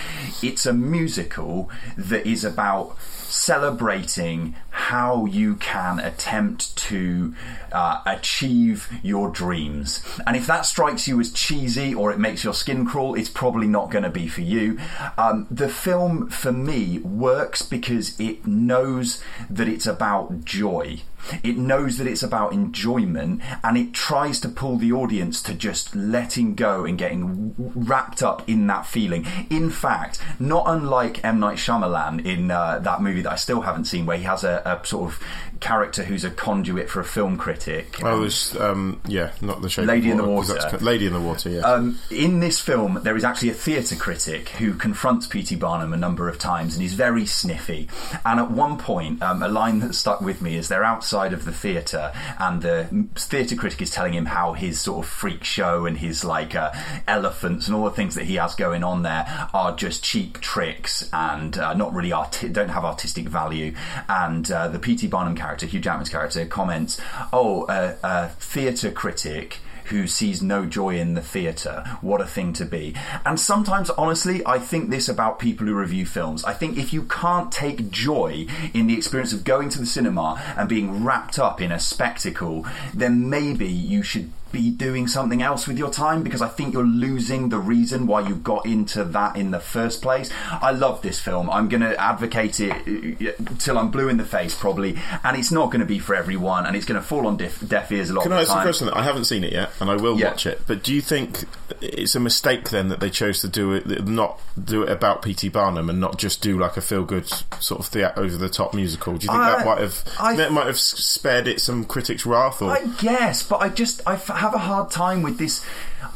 It's 0.42 0.66
a 0.66 0.72
musical 0.72 1.70
that 1.96 2.26
is 2.26 2.44
about 2.44 2.96
celebrating 3.32 4.54
how 4.70 5.24
you 5.24 5.54
can 5.56 5.98
attempt 5.98 6.76
to 6.76 7.34
uh, 7.72 8.02
achieve 8.06 8.90
your 9.02 9.30
dreams. 9.30 10.04
And 10.26 10.36
if 10.36 10.46
that 10.46 10.66
strikes 10.66 11.08
you 11.08 11.18
as 11.20 11.32
cheesy 11.32 11.94
or 11.94 12.12
it 12.12 12.18
makes 12.18 12.44
your 12.44 12.54
skin 12.54 12.84
crawl, 12.84 13.14
it's 13.14 13.30
probably 13.30 13.66
not 13.66 13.90
going 13.90 14.04
to 14.04 14.10
be 14.10 14.28
for 14.28 14.42
you. 14.42 14.78
Um, 15.16 15.46
the 15.50 15.68
film, 15.68 16.28
for 16.28 16.52
me, 16.52 16.98
works 16.98 17.62
because 17.62 18.18
it 18.20 18.46
knows 18.46 19.22
that 19.48 19.68
it's 19.68 19.86
about 19.86 20.44
joy. 20.44 21.00
It 21.42 21.56
knows 21.56 21.98
that 21.98 22.06
it's 22.06 22.22
about 22.22 22.52
enjoyment 22.52 23.42
and 23.62 23.76
it 23.76 23.92
tries 23.92 24.40
to 24.40 24.48
pull 24.48 24.76
the 24.76 24.92
audience 24.92 25.42
to 25.42 25.54
just 25.54 25.94
letting 25.94 26.54
go 26.54 26.84
and 26.84 26.98
getting 26.98 27.54
wrapped 27.58 28.22
up 28.22 28.48
in 28.48 28.66
that 28.66 28.86
feeling. 28.86 29.26
In 29.50 29.70
fact, 29.70 30.18
not 30.38 30.64
unlike 30.66 31.24
M. 31.24 31.40
Night 31.40 31.58
Shyamalan 31.58 32.24
in 32.24 32.50
uh, 32.50 32.78
that 32.80 33.00
movie 33.00 33.22
that 33.22 33.32
I 33.32 33.36
still 33.36 33.62
haven't 33.62 33.84
seen, 33.84 34.06
where 34.06 34.16
he 34.16 34.24
has 34.24 34.44
a, 34.44 34.62
a 34.64 34.86
sort 34.86 35.12
of 35.12 35.20
character 35.60 36.02
who's 36.02 36.24
a 36.24 36.30
conduit 36.30 36.90
for 36.90 37.00
a 37.00 37.04
film 37.04 37.36
critic. 37.36 38.02
oh, 38.02 38.24
this, 38.24 38.54
um, 38.56 39.00
yeah, 39.06 39.32
not 39.40 39.62
the 39.62 39.68
shape 39.68 39.86
Lady 39.86 40.10
in 40.10 40.16
the 40.16 40.24
Water. 40.24 40.58
Lady 40.80 41.06
in 41.06 41.12
the 41.12 41.20
Water, 41.20 41.48
yeah. 41.48 41.60
Um, 41.60 41.98
in 42.10 42.40
this 42.40 42.60
film, 42.60 42.98
there 43.02 43.16
is 43.16 43.24
actually 43.24 43.50
a 43.50 43.54
theatre 43.54 43.96
critic 43.96 44.50
who 44.50 44.74
confronts 44.74 45.26
P.T. 45.26 45.54
Barnum 45.56 45.92
a 45.92 45.96
number 45.96 46.28
of 46.28 46.38
times 46.38 46.74
and 46.74 46.82
he's 46.82 46.94
very 46.94 47.26
sniffy. 47.26 47.88
And 48.24 48.40
at 48.40 48.50
one 48.50 48.76
point, 48.76 49.22
um, 49.22 49.42
a 49.42 49.48
line 49.48 49.78
that 49.80 49.94
stuck 49.94 50.20
with 50.20 50.42
me 50.42 50.56
is 50.56 50.68
they're 50.68 50.84
outside 50.84 51.11
of 51.14 51.44
the 51.44 51.52
theatre 51.52 52.12
and 52.38 52.62
the 52.62 53.06
theatre 53.14 53.56
critic 53.56 53.82
is 53.82 53.90
telling 53.90 54.14
him 54.14 54.26
how 54.26 54.52
his 54.52 54.80
sort 54.80 55.04
of 55.04 55.10
freak 55.10 55.44
show 55.44 55.86
and 55.86 55.98
his 55.98 56.24
like 56.24 56.54
uh, 56.54 56.72
elephants 57.06 57.66
and 57.66 57.76
all 57.76 57.84
the 57.84 57.90
things 57.90 58.14
that 58.14 58.24
he 58.24 58.36
has 58.36 58.54
going 58.54 58.82
on 58.82 59.02
there 59.02 59.48
are 59.52 59.74
just 59.76 60.02
cheap 60.02 60.40
tricks 60.40 61.08
and 61.12 61.58
uh, 61.58 61.74
not 61.74 61.92
really 61.92 62.12
arti- 62.12 62.48
don't 62.48 62.70
have 62.70 62.84
artistic 62.84 63.28
value. 63.28 63.74
And 64.08 64.50
uh, 64.50 64.68
the 64.68 64.78
P.T. 64.78 65.06
Barnum 65.08 65.36
character, 65.36 65.66
Hugh 65.66 65.80
Jackman's 65.80 66.08
character, 66.08 66.44
comments, 66.46 67.00
"Oh, 67.32 67.64
uh, 67.64 67.96
a 68.02 68.28
theatre 68.28 68.90
critic." 68.90 69.58
Who 69.92 70.06
sees 70.06 70.42
no 70.42 70.66
joy 70.66 70.98
in 70.98 71.14
the 71.14 71.22
theatre. 71.22 71.84
What 72.00 72.20
a 72.20 72.26
thing 72.26 72.52
to 72.54 72.64
be. 72.64 72.94
And 73.24 73.38
sometimes, 73.38 73.90
honestly, 73.90 74.44
I 74.44 74.58
think 74.58 74.90
this 74.90 75.08
about 75.08 75.38
people 75.38 75.66
who 75.66 75.74
review 75.74 76.06
films. 76.06 76.44
I 76.44 76.54
think 76.54 76.76
if 76.76 76.92
you 76.92 77.02
can't 77.04 77.52
take 77.52 77.90
joy 77.90 78.46
in 78.74 78.86
the 78.86 78.96
experience 78.96 79.32
of 79.32 79.44
going 79.44 79.68
to 79.70 79.78
the 79.78 79.86
cinema 79.86 80.42
and 80.56 80.68
being 80.68 81.04
wrapped 81.04 81.38
up 81.38 81.60
in 81.60 81.70
a 81.70 81.78
spectacle, 81.78 82.66
then 82.92 83.30
maybe 83.30 83.68
you 83.68 84.02
should 84.02 84.32
be 84.52 84.70
doing 84.70 85.06
something 85.08 85.42
else 85.42 85.66
with 85.66 85.78
your 85.78 85.90
time 85.90 86.22
because 86.22 86.42
I 86.42 86.48
think 86.48 86.74
you're 86.74 86.84
losing 86.84 87.48
the 87.48 87.58
reason 87.58 88.06
why 88.06 88.20
you 88.28 88.34
got 88.34 88.66
into 88.66 89.02
that 89.04 89.36
in 89.36 89.50
the 89.50 89.60
first 89.60 90.02
place. 90.02 90.30
I 90.50 90.70
love 90.72 91.02
this 91.02 91.18
film. 91.18 91.48
I'm 91.50 91.68
going 91.68 91.80
to 91.80 91.98
advocate 92.00 92.60
it 92.60 92.72
uh, 92.72 93.54
till 93.58 93.78
I'm 93.78 93.90
blue 93.90 94.08
in 94.08 94.16
the 94.18 94.24
face, 94.24 94.54
probably. 94.54 94.98
And 95.24 95.36
it's 95.36 95.50
not 95.50 95.66
going 95.66 95.80
to 95.80 95.86
be 95.86 95.98
for 95.98 96.14
everyone, 96.14 96.66
and 96.66 96.76
it's 96.76 96.86
going 96.86 97.00
to 97.00 97.06
fall 97.06 97.26
on 97.26 97.36
deaf, 97.36 97.66
deaf 97.66 97.90
ears 97.90 98.10
a 98.10 98.14
lot 98.14 98.22
Can 98.22 98.32
of 98.32 98.38
I 98.38 98.42
ask 98.42 98.50
a 98.50 98.62
question? 98.62 98.88
I 98.90 99.02
haven't 99.02 99.24
seen 99.24 99.44
it 99.44 99.52
yet, 99.52 99.70
and 99.80 99.90
I 99.90 99.96
will 99.96 100.18
Yeah. 100.18 100.28
watch 100.28 100.46
it. 100.46 100.62
But 100.66 100.82
do 100.82 100.94
you 100.94 101.00
think 101.00 101.44
it's 101.80 102.14
a 102.14 102.20
mistake 102.20 102.70
then 102.70 102.88
that 102.88 103.00
they 103.00 103.10
chose 103.10 103.40
to 103.40 103.48
do 103.48 103.72
it, 103.72 104.06
not 104.06 104.38
do 104.62 104.82
it 104.82 104.90
about 104.90 105.22
P.T. 105.22 105.48
Barnum, 105.48 105.88
and 105.88 106.00
not 106.00 106.18
just 106.18 106.42
do 106.42 106.58
like 106.58 106.76
a 106.76 106.80
feel-good 106.80 107.26
sort 107.60 107.80
of 107.80 107.90
the 107.92 108.18
over 108.18 108.36
the 108.36 108.48
top 108.48 108.74
musical? 108.74 109.14
Do 109.16 109.24
you 109.26 109.32
think 109.32 109.42
that 109.42 109.64
might 109.66 109.78
have 109.78 110.04
I- 110.20 110.36
that 110.36 110.52
might 110.52 110.66
have 110.66 110.78
spared 110.78 111.48
it 111.48 111.60
some 111.60 111.84
critics' 111.84 112.26
wrath? 112.26 112.60
Or 112.62 112.70
I 112.70 112.84
guess, 113.00 113.42
but 113.42 113.60
I 113.60 113.68
just 113.68 114.00
I 114.06 114.16
have 114.42 114.54
a 114.54 114.58
hard 114.58 114.90
time 114.90 115.22
with 115.22 115.38
this. 115.38 115.64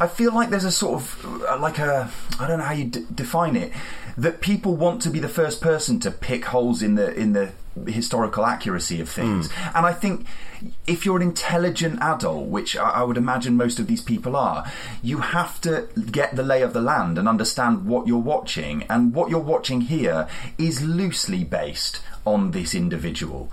I 0.01 0.09
feel 0.09 0.35
like 0.35 0.51
there's 0.51 0.65
a 0.65 0.73
sort 0.73 0.95
of 1.01 1.45
uh, 1.49 1.59
like 1.59 1.79
a 1.79 2.11
I 2.41 2.47
don't 2.47 2.59
know 2.59 2.65
how 2.65 2.75
you 2.75 2.87
d- 2.87 3.07
define 3.15 3.57
it 3.57 3.73
that 4.19 4.41
people 4.41 4.75
want 4.77 5.03
to 5.03 5.11
be 5.11 5.21
the 5.21 5.29
first 5.29 5.61
person 5.61 6.01
to 6.01 6.11
pick 6.11 6.47
holes 6.47 6.83
in 6.83 6.95
the 6.97 7.15
in 7.15 7.33
the 7.33 7.53
historical 7.87 8.45
accuracy 8.47 9.01
of 9.01 9.09
things, 9.09 9.51
and 9.75 9.85
I 9.87 9.93
think 9.93 10.27
if 10.87 11.05
you're 11.05 11.17
an 11.17 11.23
intelligent 11.23 12.01
adult, 12.01 12.47
which 12.49 12.75
I, 12.77 12.89
I 13.01 13.03
would 13.03 13.19
imagine 13.19 13.55
most 13.55 13.79
of 13.79 13.87
these 13.87 14.01
people 14.01 14.35
are, 14.35 14.65
you 15.03 15.19
have 15.19 15.61
to 15.61 15.87
get 16.11 16.35
the 16.37 16.43
lay 16.43 16.63
of 16.63 16.73
the 16.73 16.81
land 16.81 17.19
and 17.19 17.29
understand 17.29 17.85
what 17.87 18.07
you're 18.07 18.19
watching, 18.35 18.85
and 18.89 19.15
what 19.15 19.29
you're 19.31 19.39
watching 19.55 19.83
here 19.83 20.27
is 20.57 20.83
loosely 20.83 21.45
based 21.45 22.01
on 22.27 22.51
this 22.51 22.75
individual, 22.75 23.51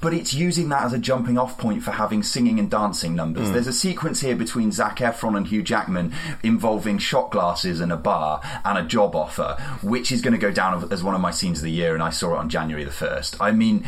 but 0.00 0.12
it's 0.12 0.34
using 0.34 0.70
that 0.70 0.82
as 0.82 0.92
a 0.92 0.98
jumping 0.98 1.38
off 1.38 1.58
point 1.58 1.82
for 1.82 1.92
having 1.92 2.22
singing 2.22 2.58
and 2.58 2.70
dancing 2.70 3.14
numbers. 3.14 3.48
Mm. 3.48 3.52
There's 3.52 3.66
a 3.66 3.72
sequence 3.72 4.20
here 4.20 4.34
between 4.34 4.72
Zac 4.72 4.98
Efron 4.98 5.36
and 5.36 5.46
Hugh 5.46 5.62
Jackman 5.62 6.12
involving 6.42 6.98
shot 6.98 7.30
glasses 7.30 7.80
and 7.80 7.92
a 7.92 7.96
bar 7.96 8.40
and 8.64 8.78
a 8.78 8.82
job 8.82 9.14
offer, 9.14 9.56
which 9.82 10.10
is 10.10 10.22
going 10.22 10.32
to 10.32 10.38
go 10.38 10.50
down 10.50 10.90
as 10.90 11.04
one 11.04 11.14
of 11.14 11.20
my 11.20 11.30
scenes 11.30 11.58
of 11.58 11.64
the 11.64 11.70
year, 11.70 11.94
and 11.94 12.02
I 12.02 12.10
saw 12.10 12.34
it 12.34 12.38
on 12.38 12.48
January 12.48 12.84
the 12.84 12.90
1st. 12.90 13.36
I 13.40 13.52
mean, 13.52 13.86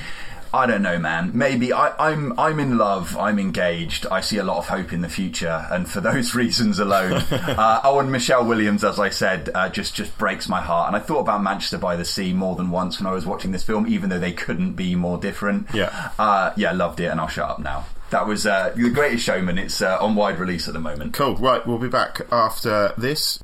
I 0.56 0.64
don't 0.64 0.80
know, 0.80 0.98
man. 0.98 1.32
Maybe 1.34 1.70
I, 1.70 1.92
I'm 2.10 2.38
I'm 2.38 2.58
in 2.58 2.78
love. 2.78 3.14
I'm 3.18 3.38
engaged. 3.38 4.06
I 4.10 4.22
see 4.22 4.38
a 4.38 4.42
lot 4.42 4.56
of 4.56 4.66
hope 4.68 4.90
in 4.90 5.02
the 5.02 5.08
future, 5.08 5.66
and 5.70 5.86
for 5.88 6.00
those 6.10 6.34
reasons 6.34 6.78
alone, 6.78 7.12
uh, 7.30 7.80
oh, 7.84 7.98
and 8.00 8.10
Michelle 8.10 8.44
Williams, 8.46 8.82
as 8.82 8.98
I 8.98 9.10
said, 9.10 9.50
uh, 9.54 9.68
just 9.68 9.94
just 9.94 10.16
breaks 10.16 10.48
my 10.48 10.62
heart. 10.62 10.88
And 10.88 10.96
I 10.96 11.00
thought 11.00 11.20
about 11.20 11.42
Manchester 11.42 11.76
by 11.76 11.94
the 11.94 12.06
Sea 12.06 12.32
more 12.32 12.56
than 12.56 12.70
once 12.70 12.98
when 12.98 13.06
I 13.06 13.12
was 13.12 13.26
watching 13.26 13.52
this 13.52 13.64
film, 13.64 13.86
even 13.86 14.08
though 14.08 14.18
they 14.18 14.32
couldn't 14.32 14.72
be 14.72 14.94
more 14.94 15.18
different. 15.18 15.68
Yeah. 15.75 16.10
uh, 16.18 16.52
yeah, 16.56 16.72
loved 16.72 17.00
it, 17.00 17.06
and 17.06 17.20
I'll 17.20 17.28
shut 17.28 17.50
up 17.50 17.58
now. 17.58 17.84
That 18.10 18.26
was 18.26 18.46
uh, 18.46 18.72
the 18.75 18.88
Greatest 18.88 19.25
Showman. 19.25 19.58
It's 19.58 19.82
uh, 19.82 19.98
on 20.00 20.14
wide 20.14 20.38
release 20.38 20.68
at 20.68 20.75
the 20.75 20.80
moment. 20.80 21.12
Cool. 21.12 21.36
Right, 21.36 21.66
we'll 21.66 21.78
be 21.78 21.88
back 21.88 22.20
after 22.32 22.94
this. 22.96 23.38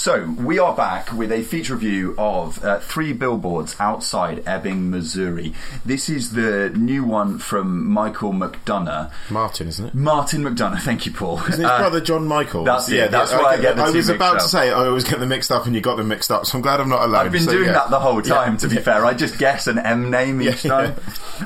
So 0.00 0.34
we 0.38 0.58
are 0.58 0.74
back 0.74 1.12
with 1.12 1.30
a 1.30 1.42
feature 1.42 1.74
review 1.74 2.14
of 2.16 2.64
uh, 2.64 2.78
Three 2.80 3.12
Billboards 3.12 3.76
Outside 3.78 4.42
Ebbing, 4.46 4.88
Missouri. 4.90 5.52
This 5.84 6.08
is 6.08 6.30
the 6.32 6.70
new 6.74 7.04
one 7.04 7.38
from 7.38 7.86
Michael 7.86 8.32
McDonagh. 8.32 9.12
Martin, 9.28 9.68
isn't 9.68 9.88
it? 9.88 9.94
Martin 9.94 10.42
McDonagh. 10.42 10.80
Thank 10.80 11.04
you, 11.04 11.12
Paul. 11.12 11.36
Isn't 11.40 11.50
his 11.50 11.64
Uh, 11.66 11.76
brother 11.80 12.00
John 12.00 12.26
Michael? 12.26 12.64
that's- 12.64 12.88
yeah, 12.88 13.08
that's 13.08 13.30
why 13.30 13.44
I 13.44 13.56
get 13.60 13.76
the 13.76 13.82
I 13.82 13.90
was 13.90 14.08
about 14.08 14.36
up. 14.36 14.42
to 14.44 14.48
say 14.48 14.70
I 14.70 14.86
always 14.86 15.04
get 15.04 15.20
them 15.20 15.28
mixed 15.28 15.52
up, 15.52 15.66
and 15.66 15.74
you 15.74 15.82
got 15.82 15.98
them 15.98 16.08
mixed 16.08 16.30
up. 16.30 16.46
So 16.46 16.56
I'm 16.56 16.62
glad 16.62 16.80
I'm 16.80 16.88
not 16.88 17.02
alone. 17.02 17.26
I've 17.26 17.32
been 17.32 17.42
So, 17.42 17.50
doing 17.52 17.66
yeah. 17.66 17.72
that 17.72 17.90
the 17.90 18.00
whole 18.00 18.22
time, 18.22 18.52
Yeah. 18.54 18.58
to 18.60 18.68
be 18.68 18.76
fair. 18.78 19.04
I 19.04 19.12
just 19.12 19.36
guess 19.36 19.66
an 19.66 19.78
M 19.78 20.08
name 20.10 20.40
each 20.40 20.64
Yeah. 20.64 20.70
time. 20.70 20.94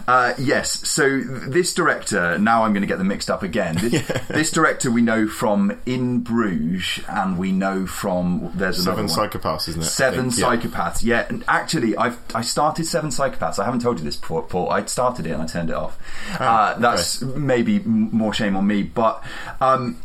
Uh, 0.07 0.33
yes, 0.39 0.89
so 0.89 1.19
this 1.49 1.75
director, 1.75 2.39
now 2.39 2.63
I'm 2.63 2.73
going 2.73 2.83
to 2.83 2.87
get 2.87 2.99
them 2.99 3.09
mixed 3.09 3.31
up 3.31 3.43
again. 3.43 3.79
This, 3.81 4.03
this 4.29 4.51
director 4.53 4.93
we 4.93 5.03
know 5.03 5.27
from 5.27 5.73
In 5.87 6.21
Bruges, 6.21 7.01
and 7.09 7.37
we 7.37 7.51
know 7.51 7.85
from. 7.89 8.44
There's 8.55 8.83
Seven. 8.83 9.07
Psychopaths, 9.07 9.69
isn't 9.69 9.83
it? 9.83 9.85
Seven 9.85 10.31
think, 10.31 10.41
yeah. 10.41 10.57
Psychopaths. 10.57 11.03
Yeah, 11.03 11.27
and 11.29 11.45
actually, 11.49 11.97
I've 11.97 12.19
I 12.35 12.43
started 12.43 12.87
Seven 12.87 13.11
Psychopaths. 13.11 13.59
I 13.59 13.65
haven't 13.65 13.81
told 13.81 13.99
you 13.99 14.05
this, 14.05 14.17
before. 14.17 14.43
Paul. 14.43 14.71
I 14.71 14.85
started 14.87 15.27
it 15.27 15.31
and 15.31 15.43
I 15.43 15.47
turned 15.47 15.71
it 15.71 15.77
off. 15.77 15.99
uh, 16.41 16.79
that's 16.79 17.23
maybe 17.23 17.81
more 17.81 18.35
shame 18.35 18.57
on 18.57 18.67
me, 18.67 18.83
but. 18.83 19.23
Um, 19.61 19.99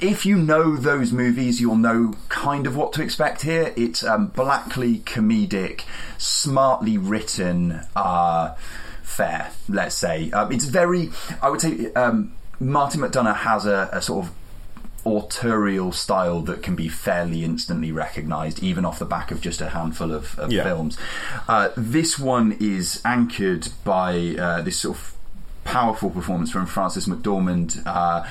if 0.00 0.26
you 0.26 0.36
know 0.36 0.76
those 0.76 1.12
movies, 1.12 1.60
you'll 1.60 1.76
know 1.76 2.14
kind 2.28 2.66
of 2.66 2.76
what 2.76 2.92
to 2.94 3.02
expect 3.02 3.42
here. 3.42 3.72
It's 3.76 4.02
um, 4.02 4.26
blackly 4.26 4.98
comedic, 4.98 5.82
smartly 6.18 6.98
written, 6.98 7.80
uh, 7.94 8.56
fair, 9.02 9.52
let's 9.68 9.94
say. 9.94 10.32
Um, 10.32 10.50
it's 10.50 10.64
very, 10.64 11.10
I 11.40 11.50
would 11.50 11.60
say, 11.60 11.92
um, 11.94 12.34
Martin 12.58 13.00
McDonagh 13.00 13.36
has 13.36 13.64
a, 13.64 13.88
a 13.92 14.02
sort 14.02 14.26
of 14.26 14.32
autorial 15.16 15.92
style 15.92 16.40
that 16.42 16.62
can 16.62 16.76
be 16.76 16.88
fairly 16.88 17.44
instantly 17.44 17.90
recognised, 17.92 18.62
even 18.62 18.84
off 18.84 18.98
the 18.98 19.04
back 19.04 19.30
of 19.30 19.40
just 19.40 19.60
a 19.60 19.70
handful 19.70 20.12
of, 20.12 20.38
of 20.38 20.52
Yeah. 20.52 20.64
films. 20.64 20.96
Uh, 21.48 21.70
this 21.76 22.18
one 22.18 22.56
is 22.60 23.00
anchored 23.04 23.68
by 23.84 24.36
uh, 24.38 24.62
this 24.62 24.78
sort 24.80 24.96
of 24.98 25.14
powerful 25.68 26.08
performance 26.08 26.50
from 26.50 26.64
Frances 26.64 27.06
McDormand. 27.06 27.82
Uh, 27.84 28.26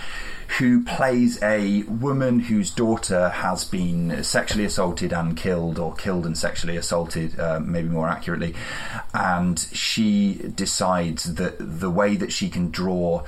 who 0.59 0.81
plays 0.83 1.41
a 1.43 1.83
woman 1.83 2.39
whose 2.39 2.71
daughter 2.71 3.29
has 3.29 3.65
been 3.65 4.23
sexually 4.23 4.63
assaulted 4.63 5.11
and 5.11 5.35
killed, 5.35 5.77
or 5.77 5.93
killed 5.93 6.25
and 6.25 6.37
sexually 6.37 6.77
assaulted, 6.77 7.37
uh, 7.37 7.59
maybe 7.59 7.89
more 7.89 8.07
accurately. 8.07 8.55
And 9.13 9.59
she 9.73 10.35
decides 10.55 11.35
that 11.35 11.57
the 11.59 11.89
way 11.89 12.15
that 12.15 12.31
she 12.31 12.49
can 12.49 12.71
draw 12.71 13.25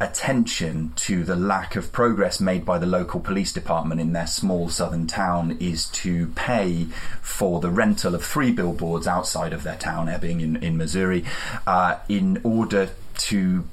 attention 0.00 0.92
to 0.94 1.24
the 1.24 1.36
lack 1.36 1.74
of 1.74 1.92
progress 1.92 2.40
made 2.40 2.64
by 2.64 2.78
the 2.78 2.86
local 2.86 3.20
police 3.20 3.52
department 3.52 4.00
in 4.00 4.12
their 4.12 4.26
small 4.26 4.68
southern 4.68 5.08
town 5.08 5.56
is 5.60 5.86
to 5.86 6.28
pay 6.28 6.84
for 7.20 7.60
the 7.60 7.70
rental 7.70 8.14
of 8.14 8.24
three 8.24 8.52
billboards 8.52 9.06
outside 9.08 9.52
of 9.52 9.64
their 9.64 9.76
town, 9.76 10.08
Ebbing 10.08 10.40
in, 10.40 10.56
in 10.56 10.76
Missouri, 10.76 11.24
uh, 11.66 11.96
in 12.08 12.40
order 12.44 12.90
to 13.18 13.64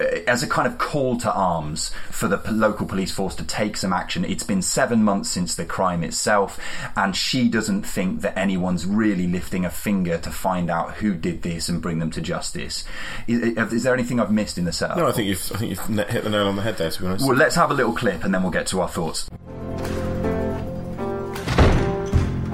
uh, 0.00 0.04
as 0.26 0.42
a 0.42 0.46
kind 0.46 0.66
of 0.66 0.78
call 0.78 1.18
to 1.18 1.30
arms 1.32 1.90
for 2.10 2.26
the 2.26 2.38
p- 2.38 2.50
local 2.50 2.86
police 2.86 3.12
force 3.12 3.34
to 3.34 3.44
take 3.44 3.76
some 3.76 3.92
action. 3.92 4.24
It's 4.24 4.42
been 4.42 4.62
seven 4.62 5.04
months 5.04 5.28
since 5.28 5.54
the 5.54 5.66
crime 5.66 6.02
itself, 6.02 6.58
and 6.96 7.14
she 7.14 7.48
doesn't 7.48 7.82
think 7.82 8.22
that 8.22 8.36
anyone's 8.38 8.86
really 8.86 9.26
lifting 9.26 9.64
a 9.66 9.70
finger 9.70 10.16
to 10.18 10.30
find 10.30 10.70
out 10.70 10.94
who 10.94 11.14
did 11.14 11.42
this 11.42 11.68
and 11.68 11.82
bring 11.82 11.98
them 11.98 12.10
to 12.12 12.22
justice. 12.22 12.84
Is, 13.26 13.56
is 13.72 13.82
there 13.82 13.92
anything 13.92 14.18
I've 14.18 14.32
missed 14.32 14.56
in 14.56 14.64
the 14.64 14.72
setup? 14.72 14.96
No, 14.96 15.08
I 15.08 15.12
think 15.12 15.28
you've 15.28 15.52
I 15.54 15.58
think 15.58 15.70
you've 15.70 16.08
hit 16.08 16.24
the 16.24 16.30
nail 16.30 16.46
on 16.46 16.56
the 16.56 16.62
head 16.62 16.78
there. 16.78 16.90
To 16.90 17.00
be 17.00 17.06
honest. 17.06 17.26
Well, 17.26 17.36
let's 17.36 17.56
have 17.56 17.70
a 17.70 17.74
little 17.74 17.92
clip 17.92 18.24
and 18.24 18.34
then 18.34 18.42
we'll 18.42 18.52
get 18.52 18.66
to 18.68 18.80
our 18.80 18.88
thoughts. 18.88 19.28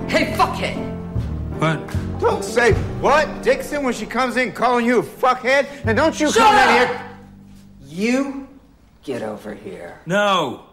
Hey, 0.09 0.35
fuckhead! 0.37 0.77
What? 1.61 2.08
Don't 2.19 2.43
say 2.45 2.73
what, 3.01 3.43
Dixon, 3.43 3.85
when 3.85 3.95
she 3.95 4.05
comes 4.07 4.37
in 4.37 4.53
calling 4.53 4.85
you 4.85 4.99
a 4.99 5.03
fuckhead? 5.03 5.67
And 5.85 5.97
don't 5.97 6.19
you 6.19 6.27
Shut 6.29 6.37
come 6.39 6.55
up! 6.57 6.69
in 6.69 6.89
here. 6.89 7.11
You 7.87 8.49
get 9.05 9.23
over 9.23 9.55
here. 9.55 10.01
No. 10.05 10.65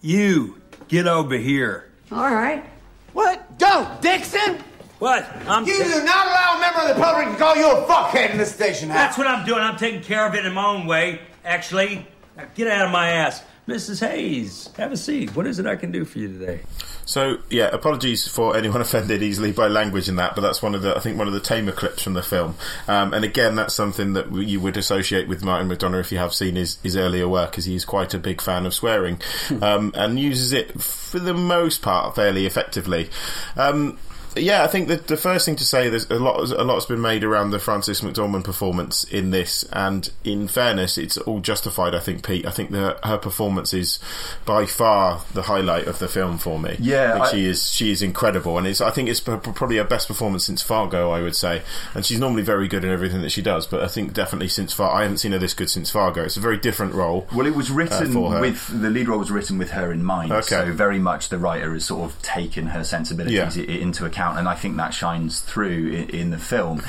You. 0.00 0.60
Get 0.88 1.06
over 1.06 1.36
here. 1.36 1.90
All 2.10 2.34
right. 2.34 2.64
What? 3.12 3.58
Don't, 3.58 4.00
Dixon! 4.02 4.58
What? 4.98 5.24
I'm. 5.48 5.66
You 5.66 5.78
do 5.82 6.04
not 6.04 6.26
allow 6.26 6.56
a 6.56 6.60
member 6.60 6.80
of 6.80 6.88
the 6.96 7.02
public 7.02 7.28
to 7.28 7.36
call 7.36 7.56
you 7.56 7.70
a 7.70 7.84
fuckhead 7.86 8.30
in 8.30 8.38
the 8.38 8.46
station 8.46 8.88
house. 8.88 8.98
That's 8.98 9.18
what 9.18 9.26
I'm 9.26 9.44
doing. 9.46 9.60
I'm 9.60 9.76
taking 9.76 10.00
care 10.02 10.26
of 10.26 10.34
it 10.34 10.44
in 10.46 10.52
my 10.52 10.64
own 10.66 10.86
way, 10.86 11.20
actually. 11.44 12.06
Now 12.36 12.44
get 12.54 12.68
out 12.68 12.86
of 12.86 12.92
my 12.92 13.08
ass. 13.08 13.42
Mrs. 13.68 14.06
Hayes, 14.06 14.68
have 14.76 14.90
a 14.90 14.96
seat. 14.96 15.36
What 15.36 15.46
is 15.46 15.60
it 15.60 15.66
I 15.66 15.76
can 15.76 15.92
do 15.92 16.04
for 16.04 16.18
you 16.18 16.26
today? 16.26 16.62
So 17.04 17.38
yeah, 17.48 17.68
apologies 17.68 18.26
for 18.26 18.56
anyone 18.56 18.80
offended 18.80 19.22
easily 19.22 19.52
by 19.52 19.68
language 19.68 20.08
in 20.08 20.16
that, 20.16 20.34
but 20.34 20.40
that's 20.40 20.60
one 20.60 20.74
of 20.74 20.82
the 20.82 20.96
I 20.96 21.00
think 21.00 21.16
one 21.16 21.28
of 21.28 21.32
the 21.32 21.40
tamer 21.40 21.70
clips 21.70 22.02
from 22.02 22.14
the 22.14 22.22
film. 22.22 22.56
Um, 22.88 23.14
and 23.14 23.24
again, 23.24 23.54
that's 23.54 23.74
something 23.74 24.14
that 24.14 24.32
you 24.32 24.60
would 24.60 24.76
associate 24.76 25.28
with 25.28 25.44
Martin 25.44 25.68
McDonagh 25.68 26.00
if 26.00 26.10
you 26.10 26.18
have 26.18 26.34
seen 26.34 26.56
his, 26.56 26.78
his 26.82 26.96
earlier 26.96 27.28
work, 27.28 27.56
as 27.56 27.64
he's 27.64 27.84
quite 27.84 28.14
a 28.14 28.18
big 28.18 28.40
fan 28.40 28.66
of 28.66 28.74
swearing 28.74 29.20
um, 29.60 29.92
and 29.94 30.18
uses 30.18 30.52
it 30.52 30.80
for 30.80 31.20
the 31.20 31.34
most 31.34 31.82
part 31.82 32.16
fairly 32.16 32.46
effectively. 32.46 33.10
Um, 33.56 33.98
yeah, 34.36 34.62
I 34.64 34.66
think 34.66 34.88
that 34.88 35.06
the 35.08 35.16
first 35.16 35.44
thing 35.46 35.56
to 35.56 35.64
say 35.64 35.88
there's 35.88 36.08
a 36.10 36.18
lot 36.18 36.40
a 36.50 36.62
lot's 36.64 36.86
been 36.86 37.00
made 37.00 37.24
around 37.24 37.50
the 37.50 37.58
Frances 37.58 38.00
McDormand 38.00 38.44
performance 38.44 39.04
in 39.04 39.30
this, 39.30 39.64
and 39.72 40.10
in 40.24 40.48
fairness, 40.48 40.96
it's 40.98 41.16
all 41.18 41.40
justified. 41.40 41.94
I 41.94 42.00
think 42.00 42.26
Pete. 42.26 42.46
I 42.46 42.50
think 42.50 42.70
that 42.70 43.04
her 43.04 43.18
performance 43.18 43.72
is 43.74 43.98
by 44.44 44.66
far 44.66 45.22
the 45.34 45.42
highlight 45.42 45.86
of 45.86 45.98
the 45.98 46.08
film 46.08 46.38
for 46.38 46.58
me. 46.58 46.76
Yeah, 46.78 47.20
I 47.22 47.30
she 47.30 47.44
is 47.46 47.70
she 47.70 47.90
is 47.90 48.02
incredible, 48.02 48.58
and 48.58 48.66
it's 48.66 48.80
I 48.80 48.90
think 48.90 49.08
it's 49.08 49.20
probably 49.20 49.76
her 49.76 49.84
best 49.84 50.08
performance 50.08 50.44
since 50.44 50.62
Fargo. 50.62 51.10
I 51.10 51.22
would 51.22 51.36
say, 51.36 51.62
and 51.94 52.04
she's 52.04 52.18
normally 52.18 52.42
very 52.42 52.68
good 52.68 52.84
in 52.84 52.90
everything 52.90 53.22
that 53.22 53.30
she 53.30 53.42
does, 53.42 53.66
but 53.66 53.82
I 53.82 53.88
think 53.88 54.12
definitely 54.12 54.48
since 54.48 54.72
Fargo, 54.72 54.94
I 54.94 55.02
haven't 55.02 55.18
seen 55.18 55.32
her 55.32 55.38
this 55.38 55.54
good 55.54 55.70
since 55.70 55.90
Fargo. 55.90 56.22
It's 56.24 56.36
a 56.36 56.40
very 56.40 56.56
different 56.58 56.94
role. 56.94 57.26
Well, 57.34 57.46
it 57.46 57.54
was 57.54 57.70
uh, 57.70 57.74
written 57.74 58.12
for 58.12 58.32
her. 58.32 58.40
with 58.40 58.68
the 58.80 58.90
lead 58.90 59.08
role 59.08 59.18
was 59.18 59.30
written 59.30 59.58
with 59.58 59.70
her 59.72 59.92
in 59.92 60.02
mind. 60.04 60.32
Okay. 60.32 60.42
So 60.42 60.72
very 60.72 60.98
much 60.98 61.28
the 61.28 61.38
writer 61.38 61.72
has 61.74 61.84
sort 61.84 62.10
of 62.10 62.22
taken 62.22 62.66
her 62.68 62.84
sensibilities 62.84 63.56
Yeah. 63.56 63.64
into 63.64 64.04
account, 64.04 64.21
and 64.30 64.48
I 64.48 64.54
think 64.54 64.76
that 64.76 64.94
shines 64.94 65.40
through 65.40 65.88
in, 65.88 66.08
in 66.10 66.30
the 66.30 66.38
film. 66.38 66.82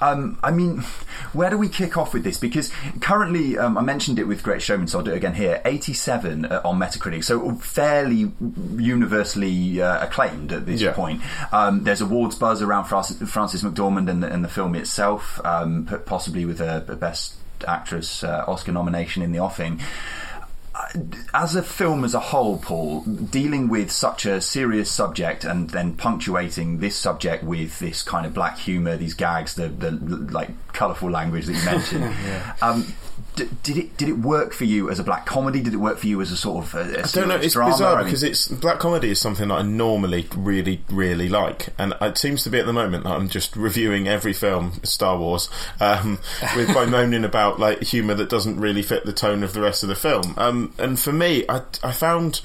Um, 0.00 0.38
I 0.42 0.50
mean, 0.50 0.78
where 1.32 1.50
do 1.50 1.56
we 1.56 1.68
kick 1.68 1.96
off 1.96 2.12
with 2.12 2.24
this? 2.24 2.38
Because 2.38 2.70
currently, 3.00 3.56
um, 3.58 3.78
I 3.78 3.82
mentioned 3.82 4.18
it 4.18 4.24
with 4.24 4.42
Great 4.42 4.62
Showman, 4.62 4.88
so 4.88 4.98
I'll 4.98 5.04
do 5.04 5.12
it 5.12 5.16
again 5.16 5.34
here. 5.34 5.60
Eighty-seven 5.64 6.46
uh, 6.46 6.62
on 6.64 6.78
Metacritic, 6.78 7.22
so 7.24 7.54
fairly 7.56 8.32
universally 8.76 9.80
uh, 9.80 10.04
acclaimed 10.04 10.52
at 10.52 10.66
this 10.66 10.80
Yeah. 10.80 10.92
point. 10.92 11.20
Um, 11.52 11.84
there's 11.84 12.00
awards 12.00 12.36
buzz 12.36 12.62
around 12.62 12.84
Frances, 12.86 13.16
Frances 13.30 13.62
McDormand 13.62 14.10
and 14.10 14.22
the, 14.22 14.32
and 14.32 14.44
the 14.44 14.48
film 14.48 14.74
itself, 14.74 15.40
um, 15.44 15.86
possibly 16.06 16.44
with 16.44 16.60
a, 16.60 16.84
a 16.88 16.96
Best 16.96 17.34
Actress 17.66 18.24
uh, 18.24 18.44
Oscar 18.48 18.72
nomination 18.72 19.22
in 19.22 19.32
the 19.32 19.38
offing 19.38 19.80
as 21.34 21.54
a 21.54 21.62
film 21.62 22.04
as 22.04 22.14
a 22.14 22.20
whole, 22.20 22.58
Paul, 22.58 23.02
dealing 23.02 23.68
with 23.68 23.90
such 23.90 24.26
a 24.26 24.40
serious 24.40 24.90
subject 24.90 25.44
and 25.44 25.70
then 25.70 25.94
punctuating 25.94 26.78
this 26.78 26.96
subject 26.96 27.44
with 27.44 27.78
this 27.78 28.02
kind 28.02 28.26
of 28.26 28.34
black 28.34 28.58
humour, 28.58 28.96
these 28.96 29.14
gags, 29.14 29.54
the, 29.54 29.68
the 29.68 29.90
like 29.90 30.50
colourful 30.72 31.10
language 31.10 31.46
that 31.46 31.54
you 31.54 31.64
mentioned. 31.64 32.14
um, 32.62 32.86
d- 33.36 33.48
did 33.62 33.76
it 33.76 33.96
did 33.96 34.08
it 34.08 34.18
work 34.18 34.52
for 34.52 34.64
you 34.64 34.90
as 34.90 34.98
a 34.98 35.04
black 35.04 35.26
comedy? 35.26 35.60
Did 35.60 35.74
it 35.74 35.78
work 35.78 35.98
for 35.98 36.06
you 36.06 36.20
as 36.20 36.30
a 36.32 36.36
sort 36.36 36.64
of 36.64 36.74
a, 36.74 36.78
a 37.00 37.04
I 37.04 37.06
don't 37.08 37.28
know. 37.28 37.36
It's 37.36 37.54
drama? 37.54 37.72
bizarre 37.72 37.94
I 37.94 37.96
mean- 37.98 38.04
because 38.06 38.22
it's 38.22 38.48
black 38.48 38.78
comedy 38.78 39.10
is 39.10 39.20
something 39.20 39.48
that 39.48 39.54
I 39.54 39.62
normally 39.62 40.26
really, 40.36 40.82
really 40.90 41.28
like, 41.28 41.68
and 41.78 41.94
it 42.00 42.18
seems 42.18 42.42
to 42.44 42.50
be 42.50 42.58
at 42.58 42.66
the 42.66 42.72
moment 42.72 43.04
that 43.04 43.10
I'm 43.12 43.28
just 43.28 43.56
reviewing 43.56 44.08
every 44.08 44.32
film 44.32 44.80
Star 44.82 45.18
Wars 45.18 45.48
um, 45.80 46.18
with 46.56 46.72
by 46.74 46.86
moaning 46.86 47.24
about 47.24 47.58
like 47.60 47.82
humour 47.82 48.14
that 48.14 48.28
doesn't 48.28 48.60
really 48.60 48.82
fit 48.82 49.04
the 49.04 49.12
tone 49.12 49.42
of 49.42 49.52
the 49.52 49.60
rest 49.60 49.82
of 49.82 49.88
the 49.88 49.94
film. 49.94 50.34
Um, 50.36 50.74
and 50.78 50.98
for 50.98 51.12
me, 51.12 51.44
I, 51.48 51.62
I 51.82 51.92
found. 51.92 52.40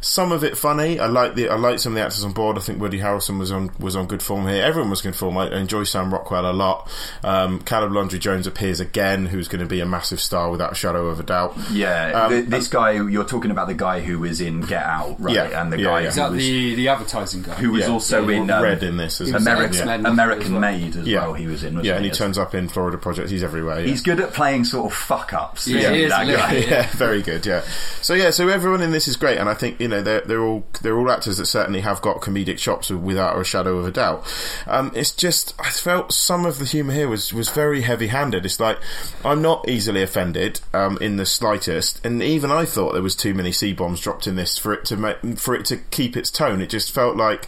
Some 0.00 0.32
of 0.32 0.44
it 0.44 0.56
funny. 0.56 0.98
I 0.98 1.06
like 1.06 1.34
the 1.34 1.48
I 1.48 1.56
like 1.56 1.78
some 1.78 1.92
of 1.92 1.96
the 1.98 2.04
actors 2.04 2.24
on 2.24 2.32
board. 2.32 2.56
I 2.56 2.60
think 2.60 2.80
Woody 2.80 2.98
Harrelson 2.98 3.38
was 3.38 3.50
on 3.52 3.70
was 3.78 3.96
on 3.96 4.06
good 4.06 4.22
form 4.22 4.46
here. 4.46 4.62
Everyone 4.62 4.90
was 4.90 5.02
good 5.02 5.16
form. 5.16 5.36
I 5.38 5.48
enjoy 5.56 5.84
Sam 5.84 6.12
Rockwell 6.12 6.50
a 6.50 6.52
lot. 6.52 6.90
Um, 7.22 7.60
Caleb 7.60 7.92
Landry 7.92 8.18
Jones 8.18 8.46
appears 8.46 8.80
again, 8.80 9.26
who's 9.26 9.48
going 9.48 9.60
to 9.60 9.66
be 9.66 9.80
a 9.80 9.86
massive 9.86 10.20
star 10.20 10.50
without 10.50 10.72
a 10.72 10.74
shadow 10.74 11.06
of 11.08 11.20
a 11.20 11.22
doubt. 11.22 11.56
Yeah, 11.70 12.24
Um, 12.24 12.30
th- 12.30 12.46
this 12.46 12.68
guy 12.68 12.92
you're 12.92 13.24
talking 13.24 13.50
about 13.50 13.68
the 13.68 13.74
guy 13.74 14.00
who 14.00 14.18
was 14.20 14.40
in 14.40 14.60
Get 14.62 14.82
Out, 14.82 15.16
right? 15.18 15.34
Yeah, 15.34 15.60
and 15.62 15.72
the 15.72 15.78
yeah, 15.78 15.84
guy 15.84 15.98
yeah. 15.98 16.02
who 16.02 16.08
Is 16.08 16.14
that 16.16 16.30
was, 16.30 16.38
the, 16.42 16.74
the 16.74 16.88
advertising 16.88 17.42
guy? 17.42 17.54
who 17.54 17.72
was 17.72 17.82
Yeah. 17.86 17.90
also 17.92 18.28
Yeah, 18.28 18.36
in 18.42 18.50
um, 18.50 18.62
Red 18.62 18.82
in 18.82 18.96
this 18.96 19.20
as. 19.20 19.30
American 19.30 19.76
X-Men 19.76 20.06
as 20.06 20.12
American 20.12 20.52
well. 20.52 20.60
Made 20.60 20.96
as 20.96 21.06
well. 21.08 21.34
He 21.34 21.46
was 21.46 21.62
in. 21.64 21.74
wasn't 21.74 21.84
yeah, 21.86 21.96
and 21.96 22.04
he 22.04 22.10
As- 22.10 22.18
turns 22.18 22.38
up 22.38 22.54
in 22.54 22.68
Florida 22.68 22.98
Project. 22.98 23.30
He's 23.30 23.42
everywhere. 23.42 23.80
Yeah. 23.80 23.86
He's 23.86 24.02
good 24.02 24.20
at 24.20 24.32
playing 24.32 24.64
sort 24.64 24.90
of 24.92 24.96
fuck 24.96 25.32
ups. 25.32 25.66
Yeah, 25.66 25.78
isn't 25.78 25.94
he 25.94 26.02
is 26.04 26.10
that 26.10 26.26
guy? 26.26 26.52
yeah, 26.68 26.90
very 26.92 27.22
good. 27.22 27.44
Yeah. 27.46 27.62
So 28.02 28.14
yeah, 28.14 28.30
so 28.30 28.48
everyone 28.48 28.82
in 28.82 28.90
this 28.92 29.08
is 29.08 29.16
great, 29.16 29.38
and 29.38 29.48
I 29.48 29.54
think 29.54 29.80
you 29.86 29.90
know 29.90 30.02
they're 30.02 30.22
they're 30.22 30.42
all 30.42 30.66
they're 30.82 30.98
all 30.98 31.08
actors 31.08 31.36
that 31.36 31.46
certainly 31.46 31.78
have 31.80 32.02
got 32.02 32.20
comedic 32.20 32.58
chops 32.58 32.90
without 32.90 33.38
a 33.38 33.44
shadow 33.44 33.78
of 33.78 33.86
a 33.86 33.92
doubt. 33.92 34.26
Um, 34.66 34.90
it's 34.96 35.12
just 35.12 35.54
I 35.60 35.70
felt 35.70 36.12
some 36.12 36.44
of 36.44 36.58
the 36.58 36.64
humour 36.64 36.92
here 36.92 37.08
was 37.08 37.32
was 37.32 37.50
very 37.50 37.82
heavy 37.82 38.08
handed. 38.08 38.44
It's 38.44 38.58
like 38.58 38.80
I'm 39.24 39.40
not 39.40 39.68
easily 39.68 40.02
offended 40.02 40.58
um, 40.74 40.98
in 41.00 41.18
the 41.18 41.24
slightest, 41.24 42.04
and 42.04 42.20
even 42.20 42.50
I 42.50 42.64
thought 42.64 42.94
there 42.94 43.02
was 43.02 43.14
too 43.14 43.32
many 43.32 43.52
c 43.52 43.72
bombs 43.72 44.00
dropped 44.00 44.26
in 44.26 44.34
this 44.34 44.58
for 44.58 44.74
it 44.74 44.84
to 44.86 44.96
make 44.96 45.38
for 45.38 45.54
it 45.54 45.64
to 45.66 45.76
keep 45.76 46.16
its 46.16 46.32
tone. 46.32 46.60
It 46.60 46.70
just 46.70 46.90
felt 46.90 47.16
like, 47.16 47.46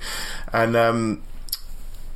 and 0.53 0.77
um, 0.77 1.25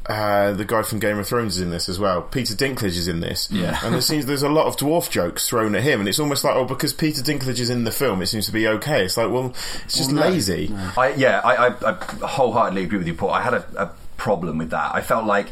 uh, 0.07 0.53
the 0.53 0.65
guy 0.65 0.83
from 0.83 0.99
Game 0.99 1.19
of 1.19 1.29
Thrones 1.29 1.57
is 1.57 1.63
in 1.63 1.71
this 1.71 1.89
as 1.89 1.99
well. 1.99 2.23
Peter 2.23 2.55
Dinklage 2.55 2.97
is 2.97 3.09
in 3.09 3.21
this. 3.21 3.49
Yeah. 3.51 3.79
And 3.83 3.95
there 3.95 4.01
seems 4.01 4.27
there's 4.27 4.43
a 4.43 4.49
lot 4.49 4.67
of 4.67 4.77
dwarf 4.77 5.11
jokes 5.11 5.49
thrown 5.49 5.75
at 5.75 5.83
him, 5.83 6.01
and 6.01 6.09
it's 6.09 6.19
almost 6.19 6.45
like, 6.45 6.55
oh, 6.55 6.65
because 6.65 6.93
Peter 6.93 7.23
Dinklage 7.23 7.61
is 7.61 7.71
in 7.71 7.85
the 7.85 7.91
film, 7.91 8.23
it 8.23 8.27
seems 8.27 8.47
to 8.47 8.53
be 8.53 8.67
okay. 8.67 9.05
It's 9.05 9.17
like, 9.17 9.31
well, 9.31 9.55
it's 9.85 9.97
just 9.97 10.13
lazy. 10.13 10.75
I, 10.97 11.15
yeah, 11.17 11.41
I, 11.45 11.69
I, 11.69 11.91
I 11.91 12.27
wholeheartedly 12.27 12.85
agree 12.85 12.99
with 12.99 13.07
you, 13.07 13.15
Paul. 13.15 13.31
I 13.31 13.43
had 13.43 13.55
a, 13.55 13.67
a 13.77 13.93
problem 14.17 14.59
with 14.59 14.71
that. 14.71 14.95
I 14.95 15.01
felt 15.01 15.25
like 15.25 15.49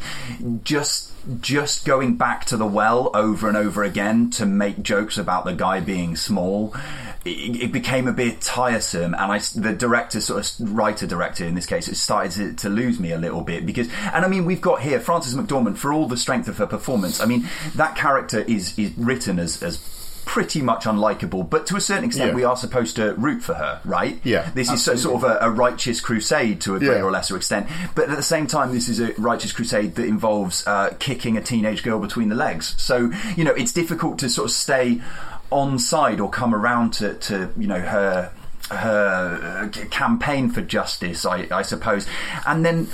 just 0.63 1.11
just 1.39 1.85
going 1.85 2.15
back 2.15 2.45
to 2.45 2.57
the 2.57 2.65
well 2.65 3.11
over 3.13 3.47
and 3.47 3.57
over 3.57 3.83
again 3.83 4.29
to 4.31 4.45
make 4.45 4.81
jokes 4.81 5.17
about 5.17 5.45
the 5.45 5.53
guy 5.53 5.79
being 5.79 6.15
small. 6.15 6.75
It, 7.23 7.63
it 7.65 7.71
became 7.71 8.07
a 8.07 8.11
bit 8.13 8.41
tiresome, 8.41 9.13
and 9.13 9.31
I, 9.31 9.37
the 9.55 9.73
director, 9.73 10.19
sort 10.21 10.59
of 10.59 10.75
writer 10.75 11.05
director 11.05 11.45
in 11.45 11.53
this 11.53 11.67
case, 11.67 11.87
it 11.87 11.95
started 11.95 12.31
to, 12.31 12.53
to 12.63 12.69
lose 12.69 12.99
me 12.99 13.11
a 13.11 13.17
little 13.17 13.41
bit 13.41 13.63
because, 13.65 13.87
and 14.11 14.25
I 14.25 14.27
mean, 14.27 14.43
we've 14.45 14.61
got 14.61 14.81
here 14.81 14.99
Frances 14.99 15.35
McDormand 15.35 15.77
for 15.77 15.93
all 15.93 16.07
the 16.07 16.17
strength 16.17 16.47
of 16.47 16.57
her 16.57 16.65
performance. 16.65 17.21
I 17.21 17.25
mean, 17.25 17.47
that 17.75 17.95
character 17.95 18.39
is 18.39 18.77
is 18.79 18.91
written 18.97 19.37
as 19.37 19.61
as 19.61 19.77
pretty 20.25 20.61
much 20.61 20.85
unlikable, 20.85 21.47
but 21.47 21.67
to 21.67 21.75
a 21.75 21.81
certain 21.81 22.05
extent, 22.05 22.29
Yeah. 22.29 22.35
we 22.35 22.43
are 22.43 22.55
supposed 22.55 22.95
to 22.95 23.13
root 23.15 23.43
for 23.43 23.53
her, 23.55 23.81
right? 23.83 24.19
Yeah, 24.23 24.49
this 24.53 24.71
is 24.71 24.81
so, 24.81 24.95
sort 24.95 25.15
of 25.15 25.23
a, 25.29 25.39
a 25.41 25.49
righteous 25.49 25.99
crusade 25.99 26.61
to 26.61 26.75
a 26.75 26.79
greater 26.79 26.97
Yeah. 26.97 27.03
or 27.03 27.11
lesser 27.11 27.35
extent, 27.35 27.67
but 27.95 28.09
at 28.09 28.15
the 28.15 28.23
same 28.23 28.47
time, 28.47 28.71
this 28.71 28.87
is 28.87 28.99
a 29.01 29.13
righteous 29.17 29.51
crusade 29.51 29.95
that 29.95 30.05
involves 30.05 30.65
uh, 30.65 30.95
kicking 30.99 31.37
a 31.37 31.41
teenage 31.41 31.83
girl 31.83 31.99
between 31.99 32.29
the 32.29 32.35
legs. 32.35 32.75
So 32.77 33.11
you 33.35 33.43
know, 33.43 33.51
it's 33.51 33.73
difficult 33.73 34.19
to 34.19 34.29
sort 34.29 34.45
of 34.49 34.51
stay 34.55 35.01
on 35.51 35.77
side 35.77 36.19
or 36.19 36.29
come 36.29 36.55
around 36.55 36.93
to, 36.93 37.13
to 37.15 37.53
you 37.57 37.67
know 37.67 37.79
her 37.79 38.31
her 38.71 39.69
uh, 39.73 39.85
campaign 39.89 40.49
for 40.49 40.61
justice, 40.61 41.25
I, 41.25 41.47
I 41.51 41.61
suppose, 41.61 42.07
and 42.45 42.65
then 42.65 42.87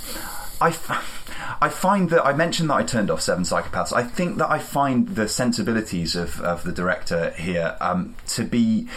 I. 0.59 0.69
F- 0.69 1.13
I 1.59 1.69
find 1.69 2.11
that 2.11 2.23
I 2.23 2.33
mentioned 2.33 2.69
that 2.69 2.75
I 2.75 2.83
turned 2.83 3.09
off 3.09 3.21
Seven 3.21 3.43
Psychopaths. 3.43 3.91
I 3.91 4.03
think 4.03 4.37
that 4.37 4.51
I 4.51 4.59
find 4.59 5.07
the 5.07 5.27
sensibilities 5.27 6.15
of, 6.15 6.39
of 6.41 6.63
the 6.63 6.71
director 6.71 7.31
here 7.31 7.75
um, 7.81 8.15
to 8.27 8.43
be 8.43 8.87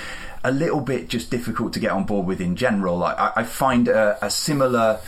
a 0.45 0.51
little 0.51 0.81
bit 0.81 1.09
just 1.09 1.31
difficult 1.31 1.73
to 1.75 1.81
get 1.81 1.91
on 1.91 2.05
board 2.05 2.27
with 2.27 2.41
in 2.41 2.57
general. 2.57 3.03
I, 3.03 3.33
I 3.37 3.45
find 3.45 3.89
a, 3.89 4.19
a 4.23 4.31
similar 4.31 5.01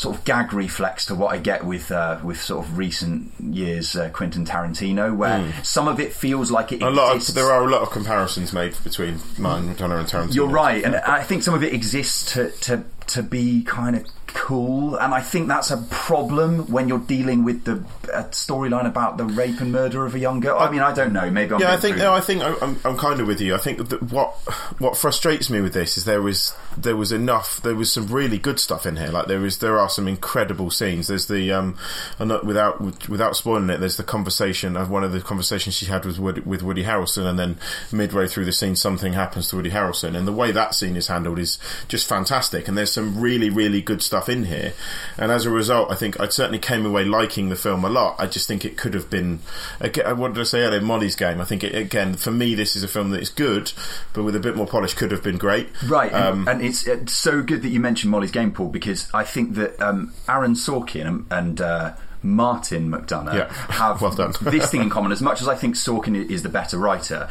sort 0.00 0.16
of 0.16 0.24
gag 0.24 0.54
reflex 0.54 1.04
to 1.06 1.14
what 1.14 1.34
I 1.34 1.38
get 1.38 1.64
with 1.66 1.92
uh, 1.92 2.18
with 2.24 2.40
sort 2.40 2.64
of 2.64 2.78
recent 2.78 3.32
years 3.38 3.94
uh, 3.94 4.08
Quentin 4.08 4.46
Tarantino, 4.46 5.14
where 5.14 5.52
some 5.62 5.88
of 5.88 6.00
it 6.00 6.14
feels 6.14 6.50
like 6.50 6.72
it. 6.72 6.80
A 6.80 6.88
lot 6.88 7.16
exists. 7.16 7.28
of, 7.28 7.34
there 7.34 7.52
are 7.52 7.62
a 7.62 7.70
lot 7.70 7.82
of 7.82 7.90
comparisons 7.90 8.54
made 8.54 8.74
between 8.82 9.20
Martin 9.38 9.74
McDonagh 9.74 10.00
and 10.00 10.08
Tarantino. 10.08 10.34
You're 10.34 10.48
right, 10.48 10.82
and 10.82 10.96
I 10.96 11.22
think 11.22 11.42
some 11.42 11.52
of 11.52 11.62
it 11.62 11.74
exists 11.74 12.32
to 12.32 12.50
to 12.50 12.84
to 13.08 13.22
be 13.22 13.62
kind 13.62 13.96
of 13.96 14.06
cool, 14.34 14.96
and 14.96 15.14
I 15.14 15.20
think 15.20 15.48
that's 15.48 15.70
a 15.70 15.78
problem 15.90 16.70
when 16.70 16.88
you're 16.88 16.98
dealing 16.98 17.44
with 17.44 17.64
the 17.64 17.84
uh, 18.12 18.24
storyline 18.30 18.86
about 18.86 19.16
the 19.16 19.24
rape 19.24 19.60
and 19.60 19.72
murder 19.72 20.04
of 20.06 20.14
a 20.14 20.18
young 20.18 20.40
girl. 20.40 20.58
I 20.58 20.70
mean, 20.70 20.80
I 20.80 20.92
don't 20.94 21.12
know. 21.12 21.30
Maybe 21.30 21.54
I'm 21.54 21.60
yeah, 21.60 21.72
I 21.72 21.76
think 21.76 21.96
no, 21.96 22.12
I 22.12 22.20
think 22.20 22.42
I'm, 22.42 22.78
I'm 22.84 22.96
kind 22.96 23.20
of 23.20 23.26
with 23.26 23.40
you. 23.40 23.54
I 23.54 23.58
think 23.58 23.88
that 23.88 24.02
what 24.02 24.34
what 24.78 24.96
frustrates 24.96 25.50
me 25.50 25.60
with 25.60 25.72
this 25.72 25.96
is 25.96 26.04
there 26.04 26.22
was 26.22 26.54
there 26.76 26.96
was 26.96 27.12
enough. 27.12 27.60
There 27.62 27.74
was 27.74 27.92
some 27.92 28.06
really 28.06 28.38
good 28.38 28.60
stuff 28.60 28.86
in 28.86 28.96
here. 28.96 29.08
Like 29.08 29.26
there 29.26 29.44
is 29.44 29.58
there 29.58 29.78
are 29.78 29.88
some 29.88 30.08
incredible 30.08 30.70
scenes. 30.70 31.08
There's 31.08 31.26
the 31.26 31.52
um, 31.52 31.76
not 32.18 32.44
without 32.44 33.08
without 33.08 33.36
spoiling 33.36 33.70
it. 33.70 33.78
There's 33.78 33.96
the 33.96 34.04
conversation 34.04 34.76
of 34.76 34.90
one 34.90 35.04
of 35.04 35.12
the 35.12 35.20
conversations 35.20 35.74
she 35.74 35.86
had 35.86 36.04
with 36.04 36.18
Woody, 36.18 36.40
with 36.40 36.62
Woody 36.62 36.84
Harrelson, 36.84 37.26
and 37.26 37.38
then 37.38 37.58
midway 37.92 38.26
through 38.26 38.44
the 38.44 38.52
scene, 38.52 38.76
something 38.76 39.12
happens 39.12 39.48
to 39.48 39.56
Woody 39.56 39.70
Harrelson, 39.70 40.16
and 40.16 40.26
the 40.26 40.32
way 40.32 40.50
that 40.52 40.74
scene 40.74 40.96
is 40.96 41.06
handled 41.06 41.38
is 41.38 41.58
just 41.88 42.08
fantastic. 42.08 42.68
And 42.68 42.76
there's 42.76 42.92
some 42.92 43.20
really 43.20 43.50
really 43.50 43.80
good 43.80 44.02
stuff 44.02 44.19
in 44.28 44.44
here. 44.44 44.72
And 45.16 45.32
as 45.32 45.46
a 45.46 45.50
result, 45.50 45.90
I 45.90 45.94
think 45.94 46.20
I 46.20 46.28
certainly 46.28 46.58
came 46.58 46.84
away 46.84 47.04
liking 47.04 47.48
the 47.48 47.56
film 47.56 47.84
a 47.84 47.88
lot. 47.88 48.16
I 48.18 48.26
just 48.26 48.46
think 48.46 48.64
it 48.64 48.76
could 48.76 48.94
have 48.94 49.08
been. 49.10 49.40
Again, 49.80 50.18
what 50.18 50.34
did 50.34 50.40
I 50.40 50.44
say 50.44 50.60
earlier? 50.60 50.80
Molly's 50.80 51.16
Game. 51.16 51.40
I 51.40 51.44
think 51.44 51.64
it, 51.64 51.74
again 51.74 52.14
for 52.14 52.30
me, 52.30 52.54
this 52.54 52.76
is 52.76 52.82
a 52.82 52.88
film 52.88 53.10
that 53.10 53.22
is 53.22 53.30
good, 53.30 53.72
but 54.12 54.22
with 54.22 54.36
a 54.36 54.40
bit 54.40 54.56
more 54.56 54.66
polish, 54.66 54.94
could 54.94 55.10
have 55.10 55.22
been 55.22 55.38
great. 55.38 55.68
Right, 55.86 56.12
Um, 56.12 56.40
and, 56.40 56.60
and 56.60 56.62
it's, 56.62 56.86
it's 56.86 57.14
so 57.14 57.42
good 57.42 57.62
that 57.62 57.68
you 57.68 57.80
mentioned 57.80 58.10
Molly's 58.10 58.30
Game 58.30 58.52
Pool 58.52 58.68
because 58.68 59.08
I 59.14 59.24
think 59.24 59.54
that 59.54 59.80
um, 59.80 60.12
Aaron 60.28 60.54
Sorkin 60.54 61.06
and, 61.06 61.26
and 61.30 61.60
uh, 61.60 61.92
Martin 62.22 62.90
McDonagh 62.90 63.34
Yeah. 63.34 63.52
have 63.72 64.00
Well 64.02 64.10
this 64.40 64.70
thing 64.70 64.82
in 64.82 64.90
common. 64.90 65.12
As 65.12 65.22
much 65.22 65.40
as 65.40 65.48
I 65.48 65.54
think 65.54 65.74
Sorkin 65.74 66.30
is 66.30 66.42
the 66.42 66.48
better 66.48 66.78
writer, 66.78 67.28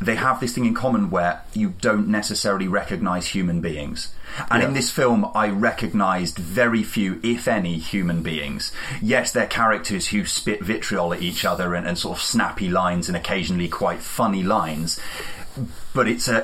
they 0.00 0.16
have 0.16 0.40
this 0.40 0.54
thing 0.54 0.64
in 0.64 0.74
common 0.74 1.10
where 1.10 1.42
you 1.54 1.74
don't 1.80 2.08
necessarily 2.08 2.68
recognise 2.68 3.28
human 3.28 3.60
beings. 3.60 4.12
And 4.50 4.62
in 4.62 4.72
this 4.72 4.90
film, 4.90 5.30
I 5.34 5.48
recognised 5.48 6.38
very 6.38 6.82
few, 6.82 7.20
if 7.22 7.46
any, 7.46 7.76
human 7.76 8.22
beings. 8.22 8.72
Yes, 9.02 9.32
they're 9.32 9.46
characters 9.46 10.08
who 10.08 10.24
spit 10.24 10.62
vitriol 10.62 11.12
at 11.12 11.20
each 11.20 11.44
other 11.44 11.74
and, 11.74 11.86
and 11.86 11.98
sort 11.98 12.16
of 12.16 12.24
snappy 12.24 12.70
lines 12.70 13.08
and 13.08 13.16
occasionally 13.16 13.68
quite 13.68 14.00
funny 14.00 14.42
lines 14.42 14.98
but 15.94 16.08
it's 16.08 16.28
a, 16.28 16.38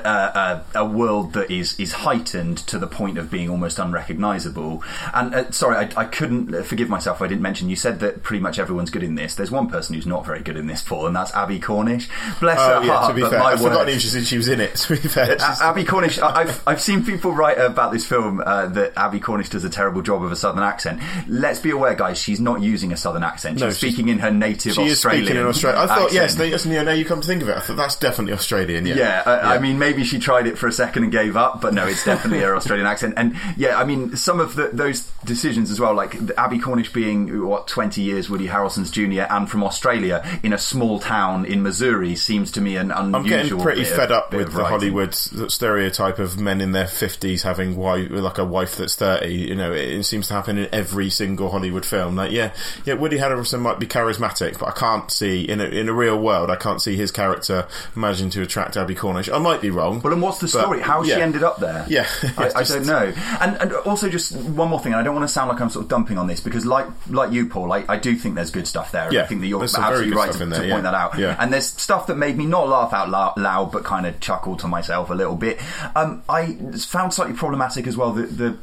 a, 0.73 0.79
a, 0.79 0.83
a 0.83 0.85
world 0.85 1.33
that 1.33 1.49
is, 1.51 1.79
is 1.79 1.91
heightened 1.93 2.57
to 2.67 2.77
the 2.79 2.87
point 2.87 3.17
of 3.17 3.29
being 3.31 3.49
almost 3.49 3.79
unrecognisable. 3.79 4.83
And 5.13 5.33
uh, 5.33 5.51
sorry, 5.51 5.77
I, 5.77 6.01
I 6.01 6.05
couldn't 6.05 6.53
uh, 6.53 6.63
forgive 6.63 6.89
myself. 6.89 7.21
I 7.21 7.27
didn't 7.27 7.41
mention. 7.41 7.69
You 7.69 7.75
said 7.75 7.99
that 8.01 8.23
pretty 8.23 8.41
much 8.41 8.59
everyone's 8.59 8.89
good 8.89 9.03
in 9.03 9.15
this. 9.15 9.35
There's 9.35 9.51
one 9.51 9.69
person 9.69 9.95
who's 9.95 10.05
not 10.07 10.25
very 10.25 10.41
good 10.41 10.57
in 10.57 10.67
this, 10.67 10.81
Paul, 10.81 11.07
and 11.07 11.15
that's 11.15 11.33
Abbie 11.33 11.59
Cornish. 11.59 12.09
Bless 12.39 12.57
Oh 12.59 12.79
her 12.81 12.85
yeah, 12.85 12.97
heart. 12.97 13.09
to 13.09 13.21
be 13.21 13.29
fair, 13.29 13.41
I've 13.41 13.59
forgotten 13.59 13.89
even 13.89 13.99
she 14.23 14.37
was 14.37 14.47
in 14.47 14.59
it. 14.61 14.69
To 14.89 14.95
be 14.95 15.07
fair, 15.07 15.33
A- 15.35 15.63
Abbie 15.63 15.83
Cornish. 15.83 16.19
I've 16.19 16.67
I've 16.67 16.81
seen 16.81 17.03
people 17.05 17.31
write 17.31 17.57
about 17.59 17.91
this 17.91 18.05
film 18.07 18.41
uh, 18.45 18.67
that 18.67 18.93
Abbie 18.97 19.19
Cornish 19.19 19.49
does 19.49 19.63
a 19.63 19.69
terrible 19.69 20.01
job 20.01 20.23
of 20.23 20.31
a 20.31 20.35
southern 20.35 20.63
accent. 20.63 21.01
Let's 21.27 21.59
be 21.59 21.69
aware, 21.71 21.93
guys. 21.95 22.17
She's 22.19 22.39
not 22.39 22.61
using 22.61 22.91
a 22.91 22.97
southern 22.97 23.23
accent. 23.23 23.55
She's 23.57 23.61
No, 23.61 23.69
she's- 23.69 23.77
speaking 23.93 24.09
in 24.09 24.19
her 24.19 24.31
native 24.31 24.73
she 24.73 24.83
is 24.83 24.93
Australian. 24.93 25.25
speaking 25.25 25.41
in 25.41 25.47
Australia. 25.47 25.79
I 25.81 25.87
thought 25.87 26.11
yes, 26.13 26.23
accent. 26.33 26.39
they, 26.39 26.49
yes, 26.51 26.65
you 26.65 26.73
know, 26.73 26.83
now 26.83 26.91
you 26.93 27.05
come 27.05 27.21
to 27.21 27.27
think 27.27 27.41
of 27.41 27.49
it, 27.49 27.57
I 27.57 27.59
thought 27.59 27.77
that's 27.77 27.95
definitely 27.97 28.33
Australian. 28.33 28.85
Yeah, 28.85 28.95
Yeah, 28.95 29.23
uh, 29.25 29.38
I 29.41 29.59
mean, 29.59 29.79
maybe 29.79 30.03
she 30.03 30.19
tried 30.19 30.47
it 30.47 30.57
for 30.57 30.67
a 30.67 30.71
second 30.71 31.03
and 31.03 31.11
gave 31.11 31.35
up, 31.37 31.61
but 31.61 31.73
no, 31.73 31.85
it's 31.87 32.03
definitely 32.05 32.39
her 32.39 32.55
Australian 32.57 32.87
accent. 32.87 33.13
And 33.17 33.35
yeah, 33.57 33.77
I 33.79 33.83
mean, 33.83 34.15
some 34.15 34.39
of 34.39 34.55
the, 34.55 34.69
those 34.73 35.09
decisions 35.25 35.71
as 35.71 35.79
well, 35.79 35.93
like 35.93 36.15
Abbie 36.37 36.59
Cornish 36.59 36.91
being 36.93 37.45
what 37.47 37.67
twenty 37.67 38.01
years 38.01 38.29
Woody 38.29 38.47
Harrelson's 38.47 38.91
junior 38.91 39.27
and 39.29 39.49
from 39.49 39.63
Australia 39.63 40.23
in 40.43 40.53
a 40.53 40.57
small 40.57 40.99
town 40.99 41.45
in 41.45 41.61
Missouri, 41.63 42.15
seems 42.15 42.51
to 42.51 42.61
me 42.61 42.75
an 42.77 42.91
unusual. 42.91 43.15
I'm 43.15 43.23
getting 43.25 43.59
pretty 43.59 43.81
bit 43.83 43.91
of- 43.91 43.97
fed 43.97 44.11
up 44.11 44.31
bit 44.31 44.37
with 44.39 44.51
the 44.53 44.59
writing. 44.59 44.69
Hollywood 44.93 45.13
stereotype 45.13 46.19
of 46.19 46.39
men 46.39 46.61
in 46.61 46.71
their 46.71 46.87
fifties 46.87 47.43
having 47.43 47.75
wife, 47.75 48.09
like 48.11 48.37
a 48.37 48.45
wife 48.45 48.75
that's 48.75 48.95
thirty. 48.95 49.33
You 49.33 49.55
know, 49.55 49.71
it, 49.73 49.89
it 49.89 50.03
seems 50.03 50.27
to 50.27 50.33
happen 50.33 50.57
in 50.57 50.69
every 50.71 51.09
single 51.09 51.49
Hollywood 51.51 51.85
film. 51.85 52.15
Like, 52.15 52.31
yeah, 52.31 52.53
yeah, 52.85 52.95
Woody 52.95 53.17
Harrelson 53.17 53.61
might 53.61 53.79
be 53.79 53.87
charismatic, 53.87 54.59
but 54.59 54.67
I 54.69 54.71
can't 54.71 55.11
see 55.11 55.43
in 55.43 55.61
a 55.61 55.65
in 55.65 55.89
a 55.89 55.93
real 55.93 56.19
world, 56.19 56.49
I 56.49 56.55
can't 56.55 56.81
see 56.81 56.95
his 56.95 57.11
character 57.11 57.67
managing 57.95 58.29
to 58.31 58.41
attract 58.41 58.77
Abbie 58.77 58.95
Cornish. 58.95 59.28
I 59.31 59.39
might 59.39 59.61
be 59.61 59.69
wrong. 59.69 60.01
Well, 60.01 60.13
and 60.13 60.21
what's 60.21 60.39
the 60.39 60.45
but, 60.45 60.61
story? 60.61 60.81
How 60.81 61.03
she 61.03 61.13
ended 61.13 61.43
up 61.43 61.57
there? 61.57 61.85
Yeah. 61.87 62.07
I, 62.37 62.51
I 62.55 62.63
don't 62.63 62.85
know. 62.85 63.13
And 63.41 63.57
and 63.57 63.73
also 63.73 64.09
just 64.09 64.35
one 64.35 64.69
more 64.69 64.79
thing. 64.79 64.93
And 64.93 64.99
I 64.99 65.03
don't 65.03 65.15
want 65.15 65.27
to 65.27 65.33
sound 65.33 65.49
like 65.49 65.61
I'm 65.61 65.69
sort 65.69 65.85
of 65.85 65.89
dumping 65.89 66.17
on 66.17 66.27
this 66.27 66.39
because, 66.39 66.65
like 66.65 66.87
like 67.09 67.31
you, 67.31 67.47
Paul, 67.47 67.71
I, 67.71 67.85
I 67.87 67.97
do 67.97 68.15
think 68.15 68.35
there's 68.35 68.51
good 68.51 68.67
stuff 68.67 68.91
there. 68.91 69.11
Yeah, 69.13 69.23
I 69.23 69.25
think 69.27 69.41
that 69.41 69.47
you're 69.47 69.59
there's 69.59 69.71
some 69.71 69.83
very 69.83 70.11
absolutely 70.11 70.17
right 70.17 70.31
to, 70.31 70.43
in 70.43 70.49
to 70.49 70.55
there, 70.55 70.69
point 70.69 70.83
yeah. 70.83 70.91
that 70.91 70.93
out. 70.93 71.17
Yeah. 71.17 71.35
And 71.39 71.53
there's 71.53 71.67
stuff 71.67 72.07
that 72.07 72.15
made 72.15 72.37
me 72.37 72.45
not 72.45 72.67
laugh 72.67 72.93
out 72.93 73.09
loud, 73.09 73.37
loud 73.37 73.71
but 73.71 73.83
kind 73.83 74.05
of 74.05 74.19
chuckle 74.19 74.55
to 74.57 74.67
myself 74.67 75.09
a 75.09 75.15
little 75.15 75.35
bit. 75.35 75.59
Um, 75.95 76.23
I 76.27 76.53
found 76.53 77.13
slightly 77.13 77.35
problematic 77.35 77.87
as 77.87 77.95
well 77.95 78.11
the, 78.11 78.23
the 78.23 78.57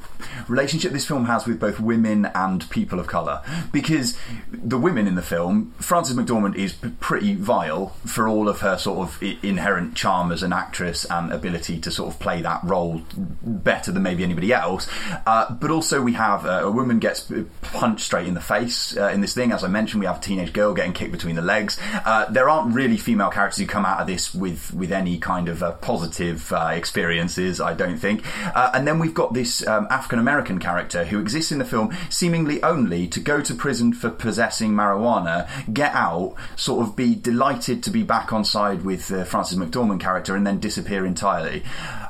relationship 0.49 0.93
this 0.93 1.07
film 1.07 1.27
has 1.27 1.47
with 1.47 1.61
both 1.61 1.79
women 1.81 2.27
and 2.35 2.69
people 2.71 2.99
of 2.99 3.07
colour 3.07 3.43
because 3.73 4.19
the 4.51 4.79
women 4.79 5.07
in 5.07 5.15
the 5.15 5.23
film, 5.23 5.75
Frances 5.79 6.17
McDormand 6.17 6.57
is 6.57 6.75
pretty 7.01 7.35
vile 7.35 7.89
for 8.05 8.29
all 8.29 8.49
of 8.49 8.61
her 8.61 8.77
sort 8.79 8.99
of 8.99 9.23
inherent 9.43 9.95
charm 9.95 10.17
charm 10.17 10.33
as 10.33 10.43
an 10.43 10.53
actress 10.57 11.05
and 11.05 11.33
ability 11.33 11.79
to 11.81 11.91
sort 11.91 12.13
of 12.13 12.19
play 12.21 12.43
that 12.43 12.61
role 12.65 13.03
better 13.43 13.93
than 13.93 14.03
maybe 14.03 14.25
anybody 14.25 14.53
else. 14.53 14.89
Uh, 15.27 15.53
but 15.55 15.71
also, 15.71 16.03
we 16.03 16.15
have 16.15 16.47
uh, 16.47 16.63
a 16.65 16.71
woman 16.71 16.99
gets 16.99 17.31
punched 17.63 18.05
straight 18.05 18.27
in 18.27 18.35
the 18.35 18.41
face 18.41 18.97
uh, 18.97 19.09
in 19.09 19.21
this 19.21 19.35
thing. 19.35 19.53
As 19.53 19.63
I 19.63 19.69
mentioned, 19.69 20.01
we 20.01 20.07
have 20.07 20.19
a 20.19 20.21
teenage 20.21 20.53
girl 20.53 20.75
getting 20.75 20.93
kicked 20.93 21.13
between 21.13 21.37
the 21.37 21.43
legs. 21.43 21.79
Uh, 22.05 22.25
there 22.31 22.49
aren't 22.49 22.75
really 22.75 22.97
female 22.97 23.31
characters 23.31 23.59
who 23.59 23.67
come 23.67 23.85
out 23.85 24.01
of 24.01 24.07
this 24.07 24.35
with 24.35 24.73
with 24.73 24.93
any 24.93 25.19
kind 25.19 25.49
of 25.49 25.63
uh, 25.63 25.73
positive 25.73 26.53
uh, 26.53 26.71
experiences. 26.73 27.61
I 27.61 27.75
don't 27.75 27.99
think. 27.99 28.25
And 28.55 28.87
then 28.87 28.99
we've 28.99 29.15
got 29.15 29.35
this 29.35 29.67
um, 29.67 29.87
African 29.91 30.19
American 30.19 30.59
character 30.59 31.05
who 31.05 31.21
exists 31.21 31.53
in 31.53 31.59
the 31.59 31.65
film 31.65 31.95
seemingly 32.11 32.63
only 32.63 33.07
to 33.09 33.21
go 33.21 33.41
to 33.41 33.55
prison 33.55 33.93
for 33.93 34.11
possessing 34.11 34.73
marijuana, 34.73 35.49
get 35.73 35.93
out, 35.95 36.35
sort 36.57 36.87
of 36.87 36.97
be 36.97 37.15
delighted 37.15 37.83
to 37.83 37.91
be 37.91 38.03
back 38.03 38.33
on 38.33 38.45
side 38.45 38.85
with 38.85 39.09
the 39.09 39.25
Frances 39.25 39.59
McDormand 39.59 40.01
character, 40.01 40.37
and 40.37 40.46
then 40.47 40.61
disappear 40.61 41.05
entirely. 41.05 41.63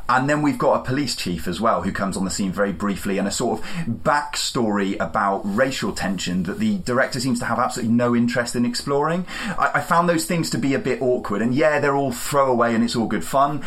And 0.09 0.31
then 0.31 0.41
we've 0.43 0.59
got 0.59 0.81
a 0.81 0.85
police 0.85 1.17
chief 1.17 1.49
as 1.49 1.61
well 1.61 1.83
who 1.83 1.91
comes 1.91 2.17
on 2.17 2.25
the 2.25 2.31
scene 2.31 2.53
very 2.53 2.73
briefly 2.73 3.19
and 3.19 3.27
a 3.27 3.31
sort 3.33 3.59
of 3.59 3.67
backstory 3.89 4.99
about 5.01 5.41
racial 5.45 5.93
tension 5.93 6.45
that 6.45 6.59
the 6.59 6.79
director 6.79 7.19
seems 7.21 7.39
to 7.41 7.45
have 7.45 7.59
absolutely 7.59 7.93
no 7.95 8.15
interest 8.15 8.55
in 8.57 8.65
exploring. 8.65 9.27
I, 9.59 9.73
I 9.75 9.81
found 9.81 10.09
those 10.09 10.25
things 10.25 10.51
to 10.51 10.59
be 10.59 10.75
a 10.75 10.79
bit 10.79 11.03
awkward, 11.03 11.43
and 11.43 11.55
yeah, 11.55 11.81
they're 11.81 11.97
all 11.97 12.13
throwaway 12.13 12.75
and 12.75 12.85
it's 12.85 12.95
all 12.97 13.07
good 13.09 13.25
fun. 13.25 13.65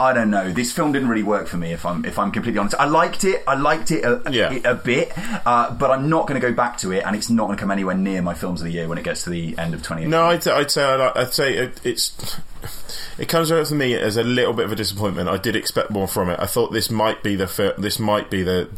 I 0.00 0.12
don't 0.12 0.30
know. 0.30 0.52
This 0.52 0.72
film 0.72 0.92
didn't 0.92 1.08
really 1.08 1.22
work 1.24 1.48
for 1.48 1.56
me. 1.56 1.72
If 1.72 1.84
I'm 1.84 2.04
if 2.04 2.18
I'm 2.18 2.30
completely 2.30 2.58
honest, 2.58 2.76
I 2.78 2.84
liked 2.84 3.24
it. 3.24 3.42
I 3.48 3.54
liked 3.56 3.90
it 3.90 4.04
a, 4.04 4.22
Yeah. 4.30 4.52
a, 4.64 4.72
a 4.72 4.74
bit, 4.76 5.10
uh, 5.44 5.72
but 5.74 5.90
I'm 5.90 6.08
not 6.08 6.28
going 6.28 6.40
to 6.40 6.46
go 6.46 6.54
back 6.54 6.78
to 6.78 6.92
it, 6.92 7.02
and 7.04 7.16
it's 7.16 7.30
not 7.30 7.46
going 7.46 7.56
to 7.56 7.60
come 7.60 7.70
anywhere 7.72 7.96
near 7.96 8.22
my 8.22 8.34
films 8.34 8.60
of 8.60 8.66
the 8.66 8.72
year 8.72 8.86
when 8.88 8.98
it 8.98 9.04
gets 9.04 9.24
to 9.24 9.30
the 9.30 9.58
end 9.58 9.74
of 9.74 9.80
2018. 9.80 10.10
No, 10.10 10.26
I'd, 10.26 10.46
I'd 10.46 10.70
say 10.70 10.84
I'd, 10.84 11.00
I'd 11.16 11.32
say 11.32 11.54
it, 11.56 11.80
it's 11.82 12.36
it 13.18 13.28
comes 13.28 13.50
out 13.50 13.66
for 13.66 13.74
me 13.74 13.94
as 13.94 14.16
a 14.16 14.22
little 14.22 14.52
bit 14.52 14.64
of 14.64 14.72
a 14.72 14.76
disappointment. 14.76 15.28
I 15.28 15.36
did 15.36 15.56
expect 15.56 15.90
more 15.90 16.08
from 16.08 16.28
it. 16.30 16.38
I 16.40 16.46
thought 16.46 16.72
this 16.72 16.90
might 16.90 17.22
be 17.22 17.36
the 17.36 17.46
fir- 17.46 17.74
this 17.78 17.98
might 17.98 18.30
be 18.30 18.42
the 18.42 18.68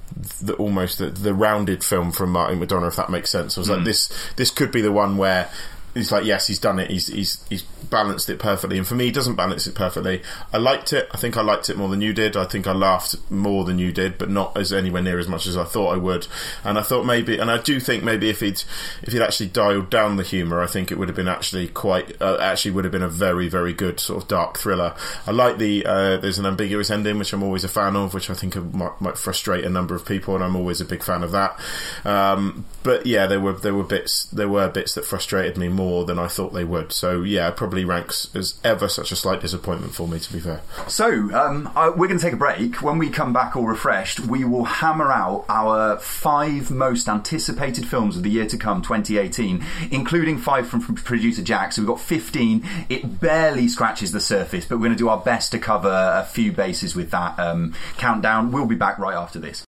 the 0.40 0.54
almost 0.54 0.98
the, 0.98 1.06
the 1.06 1.34
rounded 1.34 1.84
film 1.84 2.12
from 2.12 2.30
Martin 2.30 2.60
McDonagh, 2.60 2.88
if 2.88 2.96
that 2.96 3.10
makes 3.10 3.30
sense. 3.30 3.56
I 3.56 3.60
was 3.60 3.70
like 3.70 3.80
hmm. 3.80 3.84
this 3.84 4.10
this 4.36 4.50
could 4.50 4.72
be 4.72 4.80
the 4.80 4.92
one 4.92 5.16
where. 5.16 5.50
He's 5.94 6.12
like, 6.12 6.24
yes, 6.24 6.46
he's 6.46 6.58
done 6.58 6.78
it. 6.78 6.90
He's 6.90 7.08
he's 7.08 7.44
he's 7.48 7.62
balanced 7.62 8.30
it 8.30 8.38
perfectly. 8.38 8.78
And 8.78 8.86
for 8.86 8.94
me, 8.94 9.06
he 9.06 9.10
doesn't 9.10 9.34
balance 9.34 9.66
it 9.66 9.74
perfectly. 9.74 10.22
I 10.52 10.58
liked 10.58 10.92
it. 10.92 11.08
I 11.12 11.16
think 11.16 11.36
I 11.36 11.42
liked 11.42 11.68
it 11.68 11.76
more 11.76 11.88
than 11.88 12.00
you 12.00 12.12
did. 12.12 12.36
I 12.36 12.44
think 12.44 12.66
I 12.66 12.72
laughed 12.72 13.16
more 13.30 13.64
than 13.64 13.78
you 13.78 13.92
did, 13.92 14.16
but 14.16 14.30
not 14.30 14.56
as 14.56 14.72
anywhere 14.72 15.02
near 15.02 15.18
as 15.18 15.28
much 15.28 15.46
as 15.46 15.56
I 15.56 15.64
thought 15.64 15.94
I 15.94 15.96
would. 15.96 16.26
And 16.64 16.78
I 16.78 16.82
thought 16.82 17.04
maybe, 17.04 17.38
and 17.38 17.50
I 17.50 17.58
do 17.58 17.80
think 17.80 18.04
maybe 18.04 18.30
if 18.30 18.40
he'd 18.40 18.62
if 19.02 19.12
he'd 19.12 19.22
actually 19.22 19.48
dialed 19.48 19.90
down 19.90 20.16
the 20.16 20.22
humour, 20.22 20.62
I 20.62 20.66
think 20.66 20.90
it 20.90 20.98
would 20.98 21.08
have 21.08 21.16
been 21.16 21.28
actually 21.28 21.68
quite 21.68 22.20
uh, 22.20 22.38
actually 22.40 22.72
would 22.72 22.84
have 22.84 22.92
been 22.92 23.02
a 23.02 23.08
very 23.08 23.48
very 23.48 23.72
good 23.72 24.00
sort 24.00 24.22
of 24.22 24.28
dark 24.28 24.58
thriller. 24.58 24.94
I 25.26 25.32
like 25.32 25.58
the 25.58 25.84
uh, 25.84 26.16
there's 26.18 26.38
an 26.38 26.46
ambiguous 26.46 26.90
ending, 26.90 27.18
which 27.18 27.32
I'm 27.32 27.42
always 27.42 27.64
a 27.64 27.68
fan 27.68 27.96
of, 27.96 28.14
which 28.14 28.30
I 28.30 28.34
think 28.34 28.56
might, 28.74 29.00
might 29.00 29.18
frustrate 29.18 29.64
a 29.64 29.70
number 29.70 29.94
of 29.94 30.06
people, 30.06 30.34
and 30.34 30.44
I'm 30.44 30.56
always 30.56 30.80
a 30.80 30.84
big 30.84 31.02
fan 31.02 31.22
of 31.22 31.32
that. 31.32 31.58
Um, 32.04 32.66
but 32.82 33.06
yeah, 33.06 33.26
there 33.26 33.40
were 33.40 33.54
there 33.54 33.74
were 33.74 33.84
bits 33.84 34.24
there 34.24 34.48
were 34.48 34.68
bits 34.68 34.94
that 34.94 35.04
frustrated 35.04 35.56
me 35.56 35.68
more 35.80 36.04
than 36.04 36.18
I 36.18 36.28
thought 36.28 36.52
they 36.52 36.64
would. 36.64 36.92
So 36.92 37.22
yeah, 37.22 37.50
probably 37.50 37.86
ranks 37.86 38.28
as 38.34 38.60
ever 38.62 38.86
such 38.86 39.12
a 39.12 39.16
slight 39.16 39.40
disappointment 39.40 39.94
for 39.94 40.06
me. 40.06 40.20
To 40.20 40.32
be 40.32 40.38
fair, 40.38 40.60
So, 40.88 41.06
um, 41.34 41.70
I, 41.74 41.88
we're 41.88 42.06
going 42.08 42.18
to 42.18 42.24
take 42.24 42.34
a 42.34 42.36
break. 42.36 42.82
When 42.82 42.98
we 42.98 43.08
come 43.08 43.32
back 43.32 43.56
all 43.56 43.64
refreshed, 43.66 44.20
we 44.20 44.44
will 44.44 44.64
hammer 44.64 45.10
out 45.10 45.46
our 45.48 45.98
five 45.98 46.70
most 46.70 47.08
anticipated 47.08 47.88
films 47.88 48.18
of 48.18 48.22
the 48.22 48.30
year 48.30 48.46
to 48.46 48.58
come, 48.58 48.82
2018, 48.82 49.64
including 49.90 50.36
five 50.36 50.68
from, 50.68 50.80
from 50.80 50.96
producer 50.96 51.42
Jack. 51.42 51.72
So, 51.72 51.80
we've 51.80 51.88
got 51.88 52.00
15. 52.00 52.66
It 52.90 53.20
barely 53.20 53.66
scratches 53.68 54.12
the 54.12 54.20
surface, 54.20 54.66
but 54.66 54.76
we're 54.76 54.88
going 54.88 54.98
to 54.98 54.98
do 54.98 55.08
our 55.08 55.20
best 55.20 55.52
to 55.52 55.58
cover 55.58 55.88
a 55.88 56.24
few 56.24 56.52
bases 56.52 56.94
with 56.94 57.10
that 57.12 57.38
um, 57.38 57.74
countdown. 57.96 58.52
We'll 58.52 58.66
be 58.66 58.76
back 58.76 58.98
right 58.98 59.16
after 59.16 59.38
this. 59.38 59.64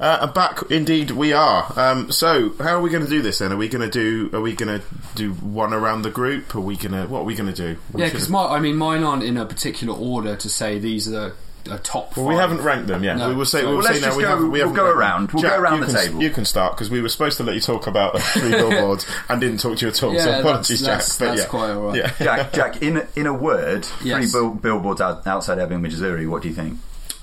Uh, 0.00 0.18
and 0.22 0.34
back 0.34 0.62
indeed 0.70 1.10
we 1.12 1.32
are. 1.32 1.72
Um, 1.78 2.10
so 2.10 2.54
how 2.58 2.76
are 2.76 2.80
we 2.80 2.90
going 2.90 3.04
to 3.04 3.10
do 3.10 3.22
this 3.22 3.38
then? 3.38 3.52
Are 3.52 3.56
we 3.56 3.68
going 3.68 3.88
to 3.88 3.90
do? 3.90 4.34
Are 4.36 4.40
we 4.40 4.54
going 4.54 4.80
to 4.80 4.86
do 5.14 5.32
one 5.34 5.72
around 5.74 6.02
the 6.02 6.10
group? 6.10 6.54
Are 6.54 6.60
we 6.60 6.76
going 6.76 6.92
to? 6.92 7.06
What 7.06 7.20
are 7.20 7.24
we 7.24 7.34
going 7.34 7.52
to 7.52 7.74
do? 7.74 7.78
We 7.92 8.00
Yeah, 8.00 8.06
should- 8.08 8.14
because 8.14 8.28
my, 8.30 8.44
I 8.46 8.60
mean, 8.60 8.76
mine 8.76 9.02
aren't 9.04 9.22
in 9.22 9.36
a 9.36 9.44
particular 9.46 9.94
order 9.94 10.34
to 10.36 10.48
say 10.48 10.78
these 10.78 11.12
are 11.12 11.34
a 11.70 11.76
top. 11.78 12.16
Well, 12.16 12.26
we 12.26 12.36
haven't 12.36 12.62
ranked 12.62 12.86
them 12.86 13.04
yet. 13.04 13.18
No. 13.18 13.28
we 13.28 13.34
will 13.34 13.44
say. 13.44 13.60
So- 13.60 13.66
We'll, 13.68 13.76
Well, 13.76 13.82
say 13.86 13.90
let's 13.92 14.00
now 14.00 14.06
just 14.08 14.16
we 14.16 14.22
go- 14.22 14.28
haven't. 14.30 14.50
We 14.50 14.64
we'll 14.64 14.72
go 14.72 14.90
around. 14.90 15.32
We'll 15.32 15.42
go 15.42 15.58
around 15.60 15.80
the 15.80 15.86
can, 15.86 15.94
table. 15.94 16.22
You 16.22 16.30
can 16.30 16.44
start 16.46 16.72
because 16.74 16.88
we 16.90 17.02
were 17.02 17.10
supposed 17.10 17.36
to 17.36 17.42
let 17.44 17.54
you 17.54 17.60
talk 17.60 17.86
about 17.86 18.18
three 18.18 18.50
billboards 18.52 19.04
and 19.28 19.40
didn't 19.42 19.58
talk 19.60 19.76
to 19.76 19.84
you 19.84 19.90
at 19.92 20.02
all. 20.02 20.14
Yeah, 20.14 20.24
so 20.24 20.40
apologies, 20.40 20.80
that's- 20.80 21.10
Jack. 21.10 21.18
But 21.18 21.26
that's 21.36 21.42
yeah, 21.42 21.48
quite 21.48 21.70
all 21.72 21.82
right. 21.88 21.96
Yeah. 21.96 22.12
Jack, 22.18 22.52
Jack, 22.54 22.82
in 22.82 23.06
in 23.14 23.26
a 23.26 23.34
word, 23.34 23.86
Yes. 24.02 24.30
three 24.32 24.40
bill- 24.40 24.54
billboards 24.54 25.02
out, 25.02 25.26
outside 25.26 25.58
Ebbing, 25.58 25.82
Missouri. 25.82 26.26
What 26.26 26.40
do 26.42 26.48
you 26.48 26.54
think? 26.54 26.78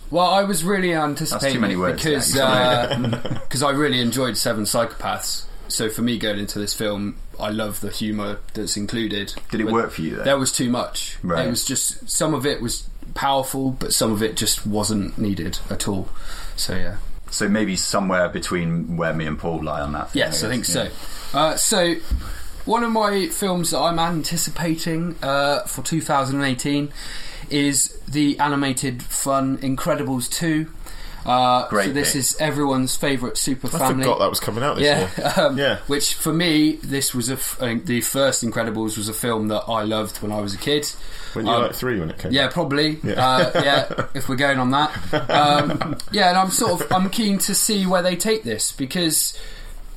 Well, 0.10 0.26
I 0.28 0.43
was 0.43 0.63
really 0.63 0.93
anticipating 0.93 1.62
many 1.62 1.76
words, 1.76 2.04
because 2.04 2.34
Jack. 2.34 3.00
because 3.34 3.63
I 3.63 3.72
really 3.72 4.00
enjoyed 4.00 4.38
Seven 4.38 4.63
Psychopaths. 4.63 5.43
So 5.67 5.89
for 5.89 6.02
me, 6.02 6.17
going 6.17 6.39
into 6.39 6.60
this 6.60 6.74
film, 6.74 7.17
I 7.39 7.50
love 7.50 7.82
the 7.82 7.89
humour 7.89 8.39
that's 8.54 8.78
included. 8.78 9.34
Did 9.52 9.62
it 9.62 9.65
But 9.65 9.74
work 9.74 9.91
for 9.91 10.02
you, 10.02 10.15
though? 10.15 10.24
There 10.24 10.38
was 10.38 10.52
too 10.52 10.70
much. 10.70 11.17
Right. 11.22 11.46
It 11.46 11.50
was 11.50 11.65
just 11.65 12.10
some 12.10 12.34
of 12.34 12.46
it 12.46 12.62
was 12.62 12.89
powerful, 13.15 13.72
but 13.72 13.93
some 13.93 14.12
of 14.12 14.24
it 14.24 14.38
just 14.38 14.65
wasn't 14.65 15.17
needed 15.17 15.60
at 15.70 15.88
all. 15.88 16.10
So 16.56 16.76
yeah. 16.76 16.98
So 17.30 17.50
maybe 17.50 17.76
somewhere 17.76 18.30
between 18.30 18.96
where 18.96 19.13
me 19.13 19.26
and 19.26 19.38
Paul 19.38 19.63
lie 19.63 19.82
on 19.82 19.91
that. 19.91 20.12
thing, 20.12 20.20
Yes, 20.22 20.43
I 20.43 20.50
think 20.50 20.65
guess. 20.65 20.74
so. 21.32 21.38
Uh, 21.38 21.56
so, 21.58 21.96
one 22.63 22.86
of 22.86 22.91
my 22.91 23.28
films 23.28 23.72
that 23.72 23.80
I'm 23.80 24.00
anticipating 24.00 25.15
uh, 25.22 25.63
for 25.63 25.82
2018 25.84 26.91
is 27.49 27.99
the 28.07 28.39
animated 28.39 29.01
fun 29.03 29.57
Incredibles 29.60 30.29
2. 30.31 30.71
Uh, 31.25 31.67
Great 31.67 31.88
so 31.88 31.91
this 31.93 32.13
pick. 32.13 32.19
is 32.19 32.38
everyone's 32.39 32.95
favourite 32.95 33.36
super 33.36 33.67
I 33.67 33.71
family. 33.79 34.03
I 34.03 34.05
forgot 34.05 34.19
that 34.19 34.29
was 34.29 34.39
coming 34.39 34.63
out 34.63 34.77
this 34.77 34.86
yeah, 34.86 35.10
year. 35.38 35.45
um, 35.47 35.57
Yeah. 35.57 35.79
Which 35.88 36.13
for 36.13 36.31
me, 36.31 36.73
this 36.77 37.13
was 37.13 37.29
a 37.29 37.33
f- 37.33 37.57
uh, 37.62 37.75
the 37.83 37.99
first 37.99 38.45
Incredibles 38.45 38.97
was 38.97 39.10
a 39.10 39.13
film 39.13 39.49
that 39.49 39.63
I 39.67 39.83
loved 39.83 40.21
when 40.21 40.31
I 40.31 40.39
was 40.39 40.53
a 40.53 40.57
kid. 40.57 40.88
When 41.33 41.45
you 41.45 41.51
were 41.51 41.57
Um, 41.57 41.63
like 41.63 41.75
three 41.75 41.99
when 41.99 42.10
it 42.12 42.17
came. 42.17 42.31
yeah, 42.31 42.47
probably. 42.47 42.99
Yeah. 43.03 43.13
Uh, 43.27 43.51
yeah, 43.62 44.05
if 44.13 44.29
we're 44.29 44.38
going 44.38 44.57
on 44.60 44.71
that. 44.71 44.91
Um, 45.29 45.97
yeah, 46.13 46.29
and 46.29 46.38
I'm 46.38 46.49
sort 46.49 46.79
of 46.81 46.91
I'm 46.93 47.10
keen 47.10 47.39
to 47.39 47.53
see 47.53 47.86
where 47.86 48.01
they 48.01 48.15
take 48.15 48.43
this 48.43 48.71
because 48.71 49.38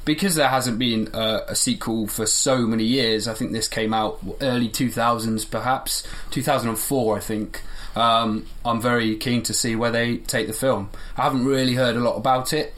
because 0.04 0.34
there 0.34 0.48
hasn't 0.48 0.78
been 0.78 1.08
a, 1.12 1.42
a 1.48 1.54
sequel 1.54 2.06
for 2.06 2.26
so 2.26 2.66
many 2.66 2.84
years. 2.84 3.28
I 3.28 3.34
think 3.34 3.52
this 3.52 3.68
came 3.68 3.92
out 3.92 4.20
early 4.40 4.68
2000s, 4.68 5.50
perhaps 5.50 6.06
2004. 6.30 7.16
I 7.16 7.20
think. 7.20 7.62
Um, 7.96 8.46
I'm 8.64 8.80
very 8.80 9.16
keen 9.16 9.42
to 9.42 9.52
see 9.54 9.74
where 9.74 9.90
they 9.90 10.18
take 10.18 10.46
the 10.46 10.52
film. 10.52 10.90
I 11.16 11.22
haven't 11.22 11.44
really 11.44 11.74
heard 11.74 11.96
a 11.96 12.00
lot 12.00 12.16
about 12.16 12.52
it. 12.52 12.72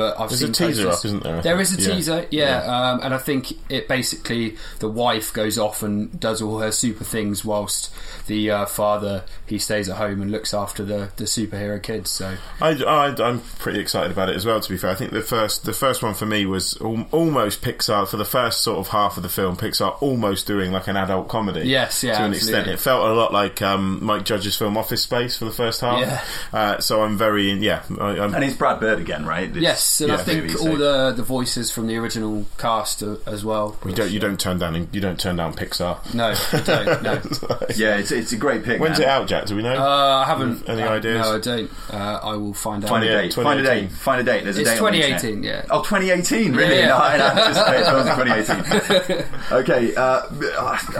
But 0.00 0.18
I've 0.18 0.30
There's 0.30 0.40
a 0.42 0.48
teaser 0.50 0.84
posters. 0.84 0.98
up, 0.98 1.04
isn't 1.04 1.22
there, 1.24 1.36
I 1.36 1.40
There 1.42 1.56
think? 1.62 1.78
is 1.78 1.86
a 1.86 1.90
Yeah. 1.90 1.94
teaser, 1.94 2.26
yeah, 2.30 2.90
Um, 2.92 3.00
and 3.02 3.12
I 3.12 3.18
think 3.18 3.52
it 3.68 3.86
basically 3.86 4.56
the 4.78 4.88
wife 4.88 5.30
goes 5.32 5.58
off 5.58 5.82
and 5.82 6.18
does 6.18 6.40
all 6.40 6.60
her 6.60 6.72
super 6.72 7.04
things 7.04 7.44
whilst 7.44 7.90
the 8.26 8.50
uh, 8.50 8.64
father 8.66 9.24
he 9.44 9.58
stays 9.58 9.88
at 9.90 9.96
home 9.96 10.22
and 10.22 10.30
looks 10.30 10.54
after 10.54 10.84
the, 10.84 11.10
the 11.16 11.24
superhero 11.24 11.82
kids. 11.82 12.08
So 12.10 12.36
I, 12.62 12.70
I, 12.70 13.14
I'm 13.22 13.40
pretty 13.58 13.78
excited 13.80 14.10
about 14.10 14.30
it 14.30 14.36
as 14.36 14.46
well. 14.46 14.58
To 14.60 14.70
be 14.70 14.78
fair, 14.78 14.90
I 14.90 14.94
think 14.94 15.10
the 15.12 15.20
first 15.20 15.64
the 15.66 15.72
first 15.74 16.02
one 16.02 16.14
for 16.14 16.24
me 16.26 16.46
was 16.46 16.78
al- 16.80 17.06
almost 17.12 17.60
Pixar 17.60 18.08
for 18.08 18.16
the 18.16 18.24
first 18.24 18.62
sort 18.62 18.78
of 18.78 18.88
half 18.88 19.16
of 19.18 19.22
the 19.22 19.28
film. 19.28 19.56
Pixar 19.56 20.00
almost 20.00 20.46
doing 20.46 20.72
like 20.72 20.88
an 20.88 20.96
adult 20.96 21.28
comedy. 21.28 21.68
Yes, 21.68 22.02
yeah, 22.02 22.16
to 22.18 22.24
an 22.24 22.30
absolutely. 22.32 22.58
extent. 22.60 22.74
It 22.74 22.80
felt 22.82 23.04
a 23.06 23.12
lot 23.12 23.32
like 23.34 23.60
um, 23.60 23.98
Mike 24.02 24.24
Judge's 24.24 24.56
film 24.56 24.76
Office 24.78 25.02
Space 25.02 25.36
for 25.36 25.44
the 25.44 25.50
first 25.52 25.82
half. 25.82 26.00
Yeah. 26.00 26.24
Uh, 26.58 26.78
so 26.80 27.02
I'm 27.02 27.18
very 27.18 27.50
yeah. 27.52 27.82
I, 28.00 28.20
I'm, 28.20 28.34
And 28.34 28.44
it's 28.44 28.56
Brad 28.56 28.78
Bird 28.80 29.00
again, 29.00 29.26
right? 29.26 29.52
This- 29.52 29.62
yes, 29.62 29.89
and 30.00 30.08
yeah, 30.10 30.14
I 30.16 30.18
think 30.22 30.42
movie, 30.44 30.54
all 30.58 30.76
so- 30.76 30.76
the 30.76 31.12
the 31.16 31.22
voices 31.22 31.70
from 31.70 31.86
the 31.86 31.96
original 31.96 32.46
cast 32.58 33.02
uh, 33.02 33.16
as 33.26 33.44
well. 33.44 33.78
you 33.86 33.92
don't 33.94 34.10
you 34.10 34.20
don't 34.20 34.38
turn 34.38 34.58
down 34.58 34.88
you 34.92 35.00
don't 35.00 35.18
turn 35.18 35.36
down 35.36 35.54
Pixar. 35.54 36.14
No, 36.14 36.34
I 36.52 36.60
don't. 36.62 37.02
No, 37.02 37.66
Yeah, 37.76 37.96
it's, 37.96 38.12
it's 38.12 38.32
a 38.32 38.36
great 38.36 38.62
pick. 38.64 38.80
When's 38.80 38.98
man. 38.98 39.08
it 39.08 39.10
out, 39.10 39.26
Jack? 39.28 39.46
Do 39.46 39.56
we 39.56 39.62
know? 39.62 39.72
uh, 39.74 40.22
I 40.22 40.24
haven't. 40.26 40.68
Any 40.68 40.82
uh, 40.82 40.90
ideas? 40.92 41.20
No, 41.26 41.34
I 41.34 41.38
don't. 41.38 41.70
Uh, 41.92 42.20
I 42.22 42.36
will 42.36 42.52
find 42.54 42.84
out. 42.84 42.90
Find 42.90 43.04
a 43.04 43.08
date. 43.08 43.34
Find 43.34 43.60
a 43.60 43.62
date. 43.62 43.90
Find 43.92 44.20
a 44.20 44.24
date. 44.24 44.44
There's 44.44 44.58
a 44.58 44.60
It's 44.60 44.70
date. 44.70 44.80
on 44.80 44.92
the 44.92 44.98
2018, 45.00 45.42
yeah. 45.42 45.64
Oh, 45.70 45.82
2018, 45.82 46.52
really? 46.54 46.74
Yeah, 46.76 46.80
yeah. 46.80 46.86
No, 46.88 46.96
I 46.96 47.14
anticipated 47.14 47.88
it 47.88 47.94
was 47.94 49.18
2018. 49.48 49.52
okay. 49.52 49.94
Uh, 49.96 50.20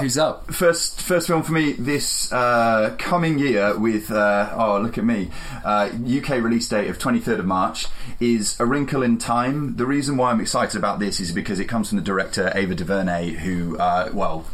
Who's 0.01 0.19
up? 0.19 0.53
First, 0.53 1.01
first 1.03 1.27
film 1.27 1.43
for 1.43 1.53
me 1.53 1.73
this 1.73 2.33
uh, 2.33 2.95
coming 2.99 3.39
year 3.39 3.79
with 3.79 4.11
uh, 4.11 4.53
oh 4.57 4.81
look 4.81 4.99
at 4.99 5.05
me, 5.05 5.31
uh, 5.65 5.91
UK 6.07 6.31
release 6.43 6.69
date 6.69 6.89
of 6.89 6.99
23rd 6.99 7.41
of 7.41 7.47
March 7.47 7.87
is 8.21 8.59
A 8.61 8.67
Wrinkle 8.71 9.03
in 9.03 9.19
Time. 9.19 9.75
The 9.75 9.85
reason 9.85 10.17
why 10.17 10.31
I'm 10.31 10.41
excited 10.41 10.79
about 10.79 11.01
this 11.01 11.19
is 11.19 11.33
because 11.33 11.59
it 11.59 11.65
comes 11.65 11.89
from 11.89 11.99
the 11.99 12.05
director 12.05 12.53
Ava 12.55 12.77
DuVernay, 12.77 13.31
who 13.31 13.77
uh, 13.77 14.11
well 14.13 14.47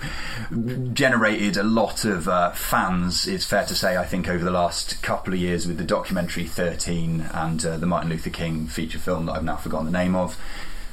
generated 0.95 1.59
a 1.59 1.63
lot 1.63 2.07
of 2.07 2.27
uh, 2.27 2.53
fans. 2.53 3.29
It's 3.29 3.45
fair 3.45 3.67
to 3.67 3.75
say, 3.75 3.99
I 3.99 4.07
think, 4.07 4.27
over 4.27 4.43
the 4.43 4.51
last 4.51 5.03
couple 5.03 5.35
of 5.35 5.39
years 5.39 5.67
with 5.67 5.77
the 5.77 5.85
documentary 5.85 6.47
13 6.47 7.29
and 7.35 7.67
uh, 7.67 7.77
the 7.77 7.85
Martin 7.85 8.09
Luther 8.09 8.31
King 8.31 8.67
feature 8.69 8.99
film 8.99 9.27
that 9.27 9.33
I've 9.33 9.45
now 9.45 9.57
forgotten 9.57 9.85
the 9.85 9.93
name 9.93 10.17
of. 10.17 10.39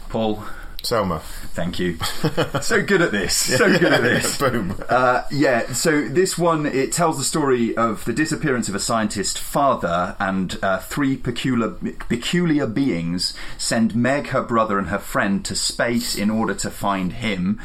Paul. 0.10 0.44
Selma. 0.84 1.20
Thank 1.54 1.80
you. 1.80 1.98
so 2.62 2.84
good 2.84 3.02
at 3.02 3.12
this. 3.12 3.34
So 3.58 3.78
good 3.80 3.94
at 3.94 4.02
this. 4.02 4.38
Boom. 4.38 4.76
Uh, 4.90 5.24
yeah, 5.32 5.72
so 5.72 6.08
this 6.10 6.38
one 6.38 6.66
it 6.66 6.92
tells 6.92 7.18
the 7.18 7.24
story 7.24 7.76
of 7.78 8.04
the 8.04 8.12
disappearance 8.12 8.68
of 8.68 8.76
a 8.76 8.80
scientist 8.80 9.40
father 9.40 10.16
and 10.20 10.60
uh, 10.62 10.80
three 10.80 11.16
peculiar 11.16 11.70
peculiar 12.10 12.68
beings 12.68 13.34
send 13.58 13.96
Meg, 13.96 14.28
her 14.28 14.42
brother, 14.42 14.78
and 14.78 14.90
her 14.90 15.00
friend 15.00 15.46
to 15.46 15.56
space 15.56 16.16
in 16.16 16.30
order 16.30 16.54
to 16.56 16.70
find 16.70 17.14
him. 17.14 17.62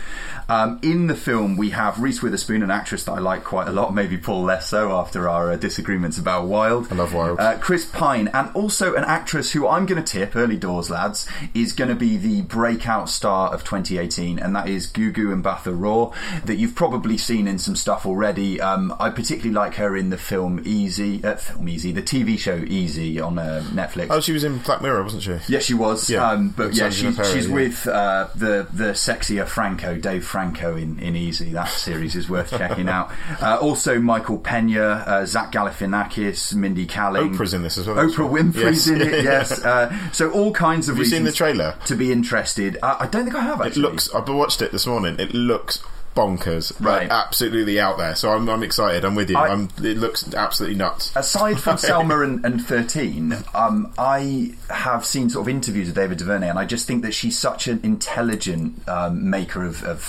Um, 0.48 0.78
in 0.82 1.08
the 1.08 1.16
film, 1.16 1.56
we 1.56 1.70
have 1.70 2.00
Reese 2.00 2.22
Witherspoon, 2.22 2.62
an 2.62 2.70
actress 2.70 3.04
that 3.04 3.12
I 3.12 3.18
like 3.18 3.44
quite 3.44 3.68
a 3.68 3.72
lot, 3.72 3.92
maybe 3.92 4.16
Paul 4.16 4.44
less 4.44 4.68
so 4.68 4.92
after 4.92 5.28
our 5.28 5.52
uh, 5.52 5.56
disagreements 5.56 6.18
about 6.18 6.46
Wild. 6.46 6.90
I 6.90 6.94
love 6.94 7.12
Wild. 7.12 7.40
Uh, 7.40 7.58
Chris 7.58 7.84
Pine, 7.84 8.28
and 8.32 8.54
also 8.54 8.94
an 8.94 9.04
actress 9.04 9.52
who 9.52 9.66
I'm 9.66 9.86
going 9.86 10.02
to 10.02 10.12
tip, 10.12 10.36
early 10.36 10.56
doors 10.56 10.88
lads, 10.88 11.28
is 11.52 11.72
going 11.72 11.90
to 11.90 11.96
be 11.96 12.16
the 12.16 12.42
breakout 12.42 13.07
star 13.08 13.52
of 13.52 13.64
2018, 13.64 14.38
and 14.38 14.54
that 14.54 14.68
is 14.68 14.86
Gugu 14.86 15.42
Mbatha 15.42 15.74
Raw, 15.78 16.12
that 16.44 16.56
you've 16.56 16.74
probably 16.74 17.18
seen 17.18 17.46
in 17.48 17.58
some 17.58 17.76
stuff 17.76 18.06
already. 18.06 18.60
Um, 18.60 18.94
I 19.00 19.10
particularly 19.10 19.52
like 19.54 19.74
her 19.76 19.96
in 19.96 20.10
the 20.10 20.18
film 20.18 20.62
Easy, 20.64 21.22
uh, 21.24 21.36
film 21.36 21.68
Easy, 21.68 21.92
the 21.92 22.02
TV 22.02 22.38
show 22.38 22.56
Easy 22.56 23.20
on 23.20 23.38
uh, 23.38 23.62
Netflix. 23.72 24.08
Oh, 24.10 24.20
she 24.20 24.32
was 24.32 24.44
in 24.44 24.58
Black 24.58 24.82
Mirror, 24.82 25.02
wasn't 25.02 25.22
she? 25.22 25.38
Yes, 25.52 25.64
she 25.64 25.74
was. 25.74 26.08
Yeah. 26.10 26.28
Um, 26.30 26.50
but 26.50 26.74
yeah, 26.74 26.90
she, 26.90 27.10
Perry, 27.12 27.32
she's 27.32 27.48
yeah. 27.48 27.54
with 27.54 27.86
uh, 27.86 28.28
the 28.34 28.66
the 28.72 28.92
sexier 28.92 29.46
Franco, 29.46 29.96
Dave 29.96 30.24
Franco 30.24 30.76
in, 30.76 30.98
in 30.98 31.16
Easy. 31.16 31.50
That 31.52 31.68
series 31.68 32.14
is 32.16 32.28
worth 32.28 32.50
checking 32.50 32.88
out. 32.88 33.10
Uh, 33.40 33.56
also, 33.60 34.00
Michael 34.00 34.38
Pena, 34.38 35.04
uh, 35.06 35.24
Zach 35.26 35.52
Galifianakis, 35.52 36.54
Mindy 36.54 36.86
Kaling. 36.86 37.34
Oprah's 37.34 37.54
in 37.54 37.62
this 37.62 37.78
as 37.78 37.86
well, 37.86 37.96
Oprah 37.96 38.28
Winfrey's 38.28 38.86
Yes. 38.86 38.88
in 38.88 39.00
it. 39.00 39.24
Yes. 39.24 39.62
Uh, 39.68 39.92
so 40.12 40.30
all 40.30 40.50
kinds 40.52 40.88
of 40.88 40.96
Have 40.96 41.04
you 41.04 41.10
seen 41.10 41.24
reasons 41.24 41.34
the 41.34 41.36
trailer? 41.36 41.74
to 41.86 41.94
be 41.94 42.10
interested. 42.10 42.78
Uh, 42.82 42.96
I 42.98 43.06
don't 43.06 43.24
think 43.24 43.36
I 43.36 43.42
have. 43.42 43.60
Actually. 43.60 43.82
It 43.82 43.84
looks. 43.90 44.14
I 44.14 44.20
watched 44.30 44.62
it 44.62 44.72
this 44.72 44.86
morning. 44.86 45.18
It 45.18 45.34
looks 45.34 45.82
bonkers. 46.18 46.72
Right. 46.84 47.08
Absolutely 47.08 47.78
out 47.78 47.96
there. 47.96 48.16
So 48.16 48.32
I'm, 48.32 48.48
I'm 48.48 48.64
excited. 48.64 49.04
I'm 49.04 49.14
with 49.14 49.30
you. 49.30 49.36
I- 49.36 49.48
I'm, 49.48 49.68
it 49.78 49.96
looks 49.98 50.34
absolutely 50.34 50.76
nuts. 50.76 51.12
Aside 51.14 51.60
from 51.60 51.76
Selma 51.78 52.20
and, 52.22 52.44
and 52.44 52.60
13, 52.64 53.36
um, 53.54 53.92
I 53.96 54.54
have 54.68 55.06
seen 55.06 55.30
sort 55.30 55.44
of 55.44 55.48
interviews 55.48 55.86
with 55.86 55.94
David 55.94 56.18
DuVernay, 56.18 56.48
and 56.48 56.58
I 56.58 56.64
just 56.64 56.86
think 56.88 57.02
that 57.04 57.14
she's 57.14 57.38
such 57.38 57.68
an 57.68 57.80
intelligent 57.84 58.86
um, 58.88 59.30
maker 59.30 59.64
of, 59.64 59.84
of 59.84 60.00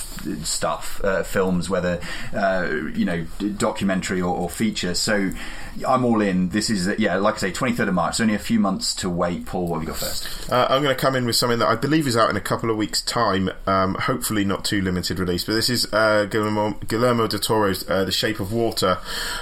stuff, 0.43 0.99
uh, 1.04 1.21
films, 1.21 1.69
whether, 1.69 1.99
uh, 2.34 2.67
you 2.95 3.06
know, 3.06 3.25
documentary 3.58 4.21
or, 4.21 4.36
or 4.36 4.49
feature. 4.49 4.95
So 4.95 5.30
I'm 5.87 6.05
all 6.05 6.21
in. 6.21 6.49
This 6.49 6.69
is, 6.69 6.89
yeah, 6.99 7.15
like 7.17 7.35
I 7.35 7.37
say, 7.37 7.51
23rd 7.51 7.89
of 7.89 7.93
March. 7.93 8.11
It's 8.11 8.19
only 8.21 8.35
a 8.35 8.39
few 8.39 8.59
months 8.59 8.93
to 8.95 9.09
wait. 9.09 9.45
Paul, 9.45 9.67
what 9.67 9.77
have 9.77 9.83
you 9.83 9.89
got 9.89 9.97
first? 9.97 10.51
Uh, 10.51 10.67
I'm 10.69 10.81
going 10.83 10.95
to 10.95 10.99
come 10.99 11.15
in 11.15 11.25
with 11.25 11.35
something 11.35 11.59
that 11.59 11.67
I 11.67 11.75
believe 11.75 12.07
is 12.07 12.17
out 12.17 12.29
in 12.29 12.35
a 12.35 12.41
couple 12.41 12.69
of 12.69 12.77
weeks' 12.77 13.01
time. 13.01 13.49
Um, 13.67 13.95
hopefully, 13.95 14.45
not 14.45 14.65
too 14.65 14.81
limited 14.81 15.19
release. 15.19 15.43
But 15.43 15.53
this 15.53 15.69
is 15.69 15.91
uh, 15.93 16.25
Guillermo, 16.25 16.71
Guillermo 16.87 17.27
del 17.27 17.39
Toro's 17.39 17.87
uh, 17.89 18.05
The 18.05 18.11
Shape 18.11 18.39
of 18.39 18.51
Water, 18.51 18.97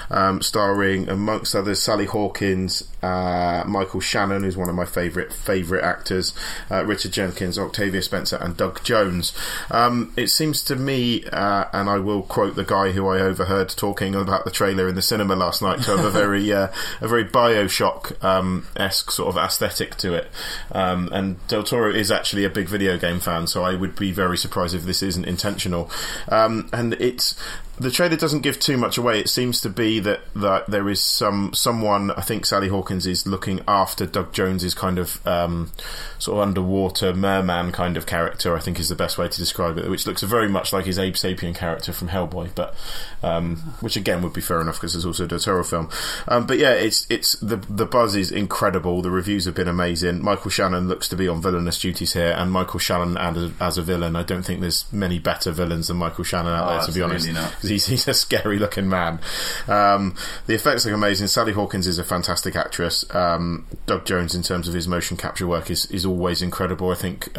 um, 0.10 0.42
starring 0.42 1.10
amongst 1.10 1.56
others 1.56 1.82
Sally 1.82 2.06
Hawkins, 2.06 2.88
uh, 3.02 3.64
Michael 3.66 4.00
Shannon, 4.00 4.44
who's 4.44 4.58
one 4.58 4.70
of 4.70 4.76
my 4.76 4.86
favourite 4.86 5.32
favourite 5.32 5.84
actors, 5.84 6.34
uh, 6.70 6.84
Richard 6.86 7.14
Jenkins, 7.14 7.58
Octavia 7.58 8.02
Spencer, 8.02 8.38
and 8.38 8.58
Doug 8.58 8.84
Jones. 8.84 9.34
Um, 9.72 10.14
it 10.18 10.28
seems 10.28 10.64
to 10.64 10.76
me, 10.76 11.24
uh, 11.26 11.66
and 11.74 11.90
I 11.90 12.00
will 12.00 12.24
quote 12.24 12.56
the 12.56 12.64
guy 12.64 12.92
who 12.92 13.08
I 13.08 13.20
overheard 13.20 13.70
talking 13.70 14.16
about 14.16 14.46
the 14.46 14.52
trailer 14.52 14.88
in 14.88 14.96
the 14.96 15.02
cinema 15.02 15.36
last 15.36 15.62
night, 15.62 15.82
to 15.84 15.96
have 15.96 16.06
a 16.06 16.10
very 16.10 16.27
uh, 16.36 16.68
a 17.02 17.08
very 17.08 17.26
Bioshock 17.26 18.24
um, 18.24 18.68
esque 18.76 19.12
sort 19.12 19.30
of 19.30 19.38
aesthetic 19.38 19.96
to 19.98 20.14
it. 20.14 20.28
Um, 20.72 21.10
and 21.12 21.48
Del 21.48 21.64
Toro 21.64 21.94
is 21.94 22.12
actually 22.12 22.44
a 22.44 22.50
big 22.50 22.68
video 22.68 22.98
game 22.98 23.20
fan, 23.20 23.48
so 23.48 23.64
I 23.64 23.76
would 23.76 23.96
be 23.96 24.12
very 24.12 24.38
surprised 24.38 24.76
if 24.76 24.84
this 24.84 25.02
isn't 25.02 25.26
intentional. 25.26 25.90
Um, 26.30 26.70
and 26.74 26.94
it's 26.94 27.36
the 27.80 27.92
trailer 27.92 28.16
doesn't 28.16 28.42
give 28.42 28.60
too 28.60 28.78
much 28.78 28.98
away. 28.98 29.20
It 29.20 29.30
seems 29.30 29.62
to 29.62 29.70
be 29.70 30.00
that, 30.00 30.22
that 30.36 30.68
there 30.68 30.90
is 30.90 31.02
some 31.02 31.54
someone. 31.54 32.12
I 32.12 32.22
think 32.22 32.46
Sally 32.46 32.70
Hawkins 32.70 33.06
is 33.06 33.28
looking 33.28 33.62
after 33.68 34.06
Doug 34.06 34.34
Jones's 34.34 34.74
kind 34.74 34.98
of 34.98 35.26
um, 35.28 35.72
sort 36.20 36.38
of 36.42 36.48
underwater 36.48 37.14
merman 37.14 37.72
kind 37.72 37.96
of 37.98 38.06
character. 38.06 38.56
I 38.56 38.60
think 38.60 38.80
is 38.80 38.90
the 38.90 38.96
best 38.96 39.18
way 39.18 39.28
to 39.28 39.38
describe 39.38 39.78
it, 39.78 39.90
which 39.90 40.08
looks 40.08 40.24
very 40.24 40.50
much 40.50 40.74
like 40.74 40.86
his 40.86 40.98
Abe 40.98 41.14
Sapien 41.16 41.56
character 41.56 41.94
from 41.94 42.10
Hellboy, 42.10 42.50
but 42.56 42.74
um, 43.24 43.58
which 43.82 43.96
again 43.96 44.22
would 44.24 44.34
be 44.34 44.42
fair 44.42 44.60
enough 44.62 44.76
because 44.76 44.96
it's 44.96 45.06
also 45.06 45.26
a 45.26 45.28
Toro 45.40 45.64
film. 45.64 45.90
Um, 46.28 46.48
but 46.48 46.58
yeah, 46.58 46.72
it's 46.74 47.06
it's 47.10 47.34
the 47.34 47.58
the 47.58 47.86
buzz 47.86 48.16
is 48.16 48.32
incredible. 48.32 49.02
The 49.02 49.12
reviews 49.12 49.46
have 49.46 49.56
been 49.56 49.68
amazing. 49.68 50.24
Michael 50.24 50.50
Shannon 50.52 50.88
looks 50.88 51.08
to 51.10 51.16
be 51.16 51.28
on 51.28 51.42
villainous 51.42 51.80
duties 51.80 52.14
here, 52.14 52.34
and 52.38 52.52
Michael 52.52 52.80
Shannon 52.80 53.18
as, 53.18 53.52
as 53.60 53.78
a 53.78 53.82
villain, 53.82 54.16
I 54.16 54.24
don't 54.24 54.44
think 54.44 54.62
there's 54.62 54.86
many 54.92 55.20
better 55.20 55.52
villains 55.52 55.88
than 55.90 55.98
Michael 55.98 56.24
Shannon 56.24 56.54
out 56.54 56.68
Oh, 56.68 56.78
there, 56.78 56.86
to 56.88 56.92
be 56.92 57.02
honest. 57.02 57.32
not. 57.32 57.54
He's, 57.70 57.86
he's 57.88 58.08
a 58.08 58.14
scary 58.14 58.60
looking 58.60 58.90
man. 58.90 59.20
Um, 59.68 60.16
the 60.46 60.56
effects 60.56 60.86
look 60.86 60.94
amazing. 60.94 61.28
Sally 61.28 61.54
Hawkins 61.54 61.88
is 61.88 62.00
a 62.00 62.04
fantastic 62.04 62.56
actress. 62.56 63.04
Um, 63.14 63.68
Doug 63.86 64.06
Jones, 64.06 64.36
in 64.36 64.44
terms 64.44 64.68
of 64.68 64.74
his 64.74 64.88
motion 64.88 65.18
capture 65.18 65.48
work, 65.48 65.70
is, 65.70 65.86
is 65.88 66.06
always 66.06 66.42
incredible. 66.42 66.92
I 66.92 66.96
think. 66.96 67.38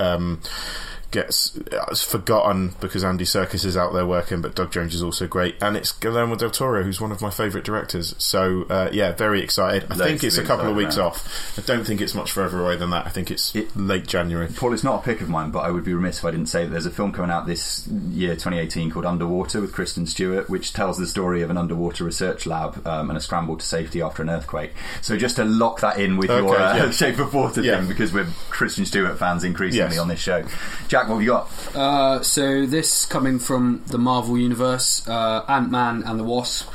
Gets 1.11 1.57
uh, 1.73 1.87
it's 1.91 2.03
forgotten 2.03 2.75
because 2.83 3.03
Andy 3.03 3.25
Serkis 3.25 3.65
is 3.65 3.79
out 3.79 3.95
there 3.95 4.05
working, 4.05 4.43
but 4.43 4.55
Doug 4.55 4.71
Jones 4.71 4.95
is 4.95 5.03
also 5.03 5.27
great, 5.27 5.57
and 5.63 5.75
it's 5.75 5.91
Guillermo 5.91 6.37
del 6.37 6.51
Toro, 6.51 6.83
who's 6.83 7.01
one 7.01 7.13
of 7.13 7.23
my 7.23 7.31
favourite 7.31 7.65
directors. 7.65 8.15
So 8.19 8.65
uh, 8.69 8.91
yeah, 8.93 9.13
very 9.13 9.41
excited. 9.43 9.85
I 9.91 9.95
Loads 9.95 10.03
think 10.11 10.25
it's 10.25 10.37
a 10.37 10.45
couple 10.45 10.69
of 10.69 10.77
weeks 10.77 10.99
off. 10.99 11.59
I 11.59 11.63
don't 11.63 11.85
think 11.87 12.03
it's 12.03 12.15
much 12.15 12.31
further 12.31 12.61
away 12.61 12.77
than 12.77 12.91
that. 12.91 13.07
I 13.07 13.09
think 13.09 13.31
it's 13.31 13.55
It- 13.57 13.75
late 13.75 14.07
January. 14.07 14.49
Paul, 14.55 14.75
it's 14.75 14.85
not 14.85 15.01
a 15.01 15.03
pick 15.03 15.23
of 15.23 15.31
mine, 15.31 15.51
but 15.51 15.61
I 15.61 15.71
would 15.71 15.83
be 15.83 15.95
remiss 15.95 16.19
if 16.19 16.27
I 16.27 16.31
didn't 16.31 16.49
say 16.51 16.65
that 16.65 16.71
there's 16.73 16.85
a 16.85 16.91
film 16.91 17.13
coming 17.13 17.31
out 17.31 17.47
this 17.47 17.87
year, 18.11 18.35
2018, 18.35 18.91
called 18.91 19.07
Underwater 19.07 19.63
with 19.63 19.73
Kristen 19.73 20.05
Stewart, 20.05 20.51
which 20.51 20.75
tells 20.75 20.99
the 20.99 21.07
story 21.07 21.41
of 21.41 21.49
an 21.49 21.57
underwater 21.57 22.05
research 22.05 22.45
lab 22.45 22.87
um, 22.87 23.09
and 23.09 23.17
a 23.17 23.21
scramble 23.23 23.57
to 23.57 23.65
safety 23.65 24.03
after 24.03 24.23
an 24.23 24.29
earthquake. 24.29 24.73
So 25.01 25.17
just 25.17 25.37
to 25.37 25.45
lock 25.47 25.81
that 25.81 25.99
in 25.99 26.19
with 26.19 26.29
your 26.29 26.55
uh, 26.55 26.77
yeah. 26.77 26.91
Shape 26.91 27.19
of 27.19 27.33
Water 27.33 27.63
Yeah. 27.63 27.79
thing, 27.79 27.89
because 27.89 28.13
we're 28.13 28.27
Kristen 28.51 28.85
Stewart 28.85 29.19
fans 29.19 29.43
increasingly 29.43 29.93
Yes. 29.93 29.99
on 29.99 30.09
this 30.09 30.21
show. 30.21 30.45
Jack, 30.89 30.98
what 31.07 31.15
have 31.17 31.23
you 31.23 31.29
got? 31.29 31.77
Uh, 31.77 32.23
so 32.23 32.67
this 32.67 33.05
coming 33.07 33.39
from 33.39 33.83
the 33.87 33.99
Marvel 33.99 34.39
universe, 34.39 35.07
uh, 35.07 35.45
Ant 35.49 35.71
Man 35.71 36.03
and 36.05 36.19
the 36.19 36.25
Wasp. 36.25 36.69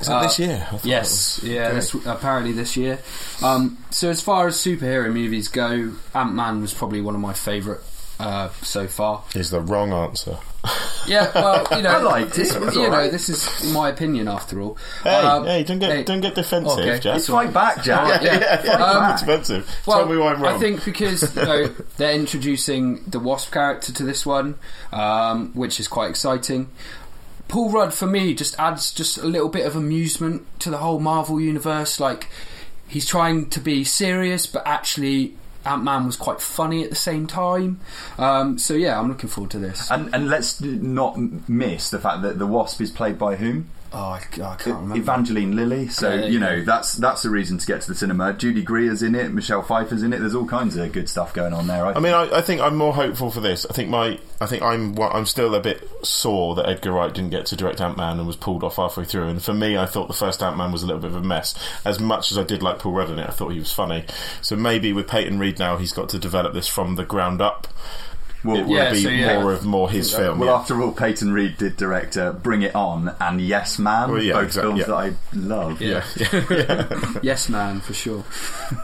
Is 0.00 0.08
that 0.08 0.16
Uh, 0.16 0.22
this 0.22 0.38
year? 0.40 0.66
I 0.72 0.80
Yes, 0.82 1.36
that 1.36 1.48
yeah, 1.48 1.70
this, 1.72 1.94
apparently 2.06 2.52
this 2.52 2.76
year. 2.76 2.98
Um, 3.42 3.78
so 3.90 4.08
as 4.10 4.20
far 4.20 4.48
as 4.48 4.56
superhero 4.56 5.12
movies 5.12 5.46
go, 5.48 5.92
Ant 6.14 6.34
Man 6.34 6.60
was 6.60 6.74
probably 6.74 7.00
one 7.00 7.14
of 7.14 7.20
my 7.20 7.32
favourite 7.34 7.80
uh, 8.18 8.48
so 8.62 8.88
far. 8.88 9.22
is 9.34 9.50
the 9.50 9.60
wrong 9.60 9.92
answer. 9.92 10.38
Yeah, 11.06 11.32
well, 11.34 11.66
you 11.76 11.82
know, 11.82 11.90
I 11.90 12.00
liked 12.02 12.30
it, 12.30 12.34
this- 12.36 12.54
it 12.54 12.60
was 12.60 12.74
you 12.76 12.82
know, 12.82 12.86
alright. 12.90 13.10
this 13.10 13.28
is 13.28 13.72
my 13.72 13.88
opinion 13.88 14.28
after 14.28 14.60
all. 14.60 14.78
Hey, 15.02 15.10
Um, 15.10 15.44
hey, 15.44 15.64
don't 15.64 15.80
get 15.80 15.90
hey, 15.90 16.02
don't 16.04 16.20
get 16.20 16.36
defensive, 16.36 16.78
okay, 16.78 16.94
Jack. 17.00 17.02
that's 17.02 17.26
Fight 17.26 17.52
back, 17.52 17.82
Jack. 17.82 18.00
Alright, 18.04 18.22
yeah. 18.22 18.56
Fight 18.56 18.68
Um, 18.80 19.26
back. 19.26 19.28
It's. 19.40 19.50
Well, 19.86 19.98
Tell 19.98 20.08
me 20.08 20.16
why 20.16 20.32
I'm 20.34 20.40
wrong. 20.42 20.54
I 20.54 20.58
think 20.58 20.84
because 20.84 21.34
you 21.34 21.42
know, 21.42 21.66
they're 21.96 22.14
introducing 22.14 23.02
the 23.08 23.18
Wasp 23.18 23.52
character 23.52 23.92
to 23.92 24.02
this 24.04 24.24
one, 24.24 24.54
um, 24.92 25.50
which 25.54 25.80
is 25.80 25.88
quite 25.88 26.10
exciting. 26.10 26.68
Paul 27.48 27.70
Rudd 27.70 27.92
for 27.92 28.06
me 28.06 28.32
just 28.32 28.56
adds 28.58 28.92
just 28.92 29.18
a 29.18 29.26
little 29.26 29.48
bit 29.48 29.66
of 29.66 29.74
amusement 29.74 30.46
to 30.60 30.70
the 30.70 30.78
whole 30.78 31.00
Marvel 31.00 31.40
universe. 31.40 31.98
Like 31.98 32.28
he's 32.86 33.06
trying 33.06 33.50
to 33.50 33.58
be 33.60 33.82
serious, 33.82 34.46
but 34.46 34.62
actually 34.66 35.34
Ant 35.64 35.84
Man 35.84 36.06
was 36.06 36.16
quite 36.16 36.40
funny 36.40 36.82
at 36.84 36.90
the 36.90 36.96
same 36.96 37.26
time. 37.26 37.80
Um, 38.18 38.58
so 38.58 38.74
yeah, 38.74 38.98
I'm 38.98 39.08
looking 39.08 39.28
forward 39.28 39.50
to 39.52 39.58
this. 39.58 39.90
And, 39.90 40.14
and 40.14 40.28
let's 40.28 40.60
not 40.60 41.16
miss 41.48 41.90
the 41.90 41.98
fact 41.98 42.22
that 42.22 42.38
the 42.38 42.46
Wasp 42.46 42.80
is 42.80 42.90
played 42.90 43.18
by 43.18 43.36
whom? 43.36 43.68
Oh, 43.92 43.98
I, 43.98 44.20
oh, 44.40 44.42
I 44.44 44.56
can't 44.56 44.66
remember. 44.80 44.96
Evangeline 44.96 45.56
Lilly. 45.56 45.88
So 45.88 46.10
Yeah, 46.12 46.26
you 46.26 46.32
you 46.34 46.40
know 46.40 46.58
go. 46.60 46.64
that's 46.64 46.94
that's 46.94 47.24
a 47.24 47.30
reason 47.30 47.58
to 47.58 47.66
get 47.66 47.82
to 47.82 47.88
the 47.88 47.94
cinema. 47.94 48.32
Judy 48.32 48.62
Greer's 48.62 49.02
in 49.02 49.14
it. 49.14 49.32
Michelle 49.32 49.62
Pfeiffer's 49.62 50.02
in 50.02 50.12
it. 50.12 50.18
There's 50.18 50.34
all 50.34 50.46
kinds 50.46 50.76
of 50.76 50.92
good 50.92 51.08
stuff 51.08 51.32
going 51.34 51.52
on 51.52 51.66
there. 51.66 51.84
I, 51.86 51.92
I 51.92 52.00
mean, 52.00 52.14
I, 52.14 52.38
I 52.38 52.40
think 52.40 52.60
I'm 52.60 52.76
more 52.76 52.92
hopeful 52.94 53.30
for 53.30 53.40
this. 53.40 53.66
I 53.66 53.72
think 53.72 53.88
my, 53.88 54.18
I 54.40 54.46
think 54.46 54.62
I'm, 54.62 54.94
well, 54.94 55.10
I'm 55.12 55.26
still 55.26 55.54
a 55.54 55.60
bit 55.60 55.88
sore 56.02 56.54
that 56.56 56.68
Edgar 56.68 56.92
Wright 56.92 57.12
didn't 57.12 57.30
get 57.30 57.46
to 57.46 57.56
direct 57.56 57.80
Ant 57.80 57.96
Man 57.96 58.18
and 58.18 58.26
was 58.26 58.36
pulled 58.36 58.64
off 58.64 58.76
halfway 58.76 59.04
through. 59.04 59.28
And 59.28 59.42
for 59.42 59.54
me, 59.54 59.76
I 59.76 59.86
thought 59.86 60.08
the 60.08 60.14
first 60.14 60.42
Ant 60.42 60.56
Man 60.56 60.72
was 60.72 60.82
a 60.82 60.86
little 60.86 61.00
bit 61.00 61.10
of 61.10 61.16
a 61.16 61.22
mess. 61.22 61.54
As 61.84 62.00
much 62.00 62.32
as 62.32 62.38
I 62.38 62.42
did 62.42 62.62
like 62.62 62.78
Paul 62.78 62.92
Rudd 62.92 63.10
in 63.10 63.18
it, 63.18 63.28
I 63.28 63.32
thought 63.32 63.50
he 63.50 63.58
was 63.58 63.72
funny. 63.72 64.04
So 64.40 64.56
maybe 64.56 64.92
with 64.92 65.08
Peyton 65.08 65.38
Reed 65.38 65.58
now, 65.58 65.76
he's 65.76 65.92
got 65.92 66.08
to 66.10 66.18
develop 66.18 66.54
this 66.54 66.68
from 66.68 66.96
the 66.96 67.04
ground 67.04 67.40
up. 67.40 67.68
Well, 68.44 68.56
It 68.56 68.66
will 68.66 68.76
Yeah, 68.76 68.90
be 68.92 69.02
so 69.02 69.08
yeah. 69.08 69.40
more 69.42 69.52
of 69.52 69.64
more 69.64 69.90
his 69.90 70.14
film. 70.14 70.38
well, 70.38 70.48
yeah. 70.48 70.54
after 70.56 70.80
all, 70.82 70.92
Peyton 70.92 71.32
Reed 71.32 71.56
did 71.58 71.76
direct 71.76 72.16
uh, 72.16 72.32
Bring 72.32 72.62
It 72.62 72.74
On 72.74 73.14
and 73.20 73.40
Yes 73.40 73.78
Man, 73.78 74.10
Well, 74.12 74.22
yeah, 74.22 74.34
both 74.34 74.44
exactly, 74.46 74.70
films 74.70 74.80
yeah. 74.80 74.86
that 74.86 74.94
I 74.94 75.36
love. 75.36 75.80
yeah, 75.80 76.04
yeah, 76.16 76.44
yeah. 76.50 77.12
yes, 77.22 77.48
man, 77.48 77.80
for 77.80 77.94
sure. 77.94 78.24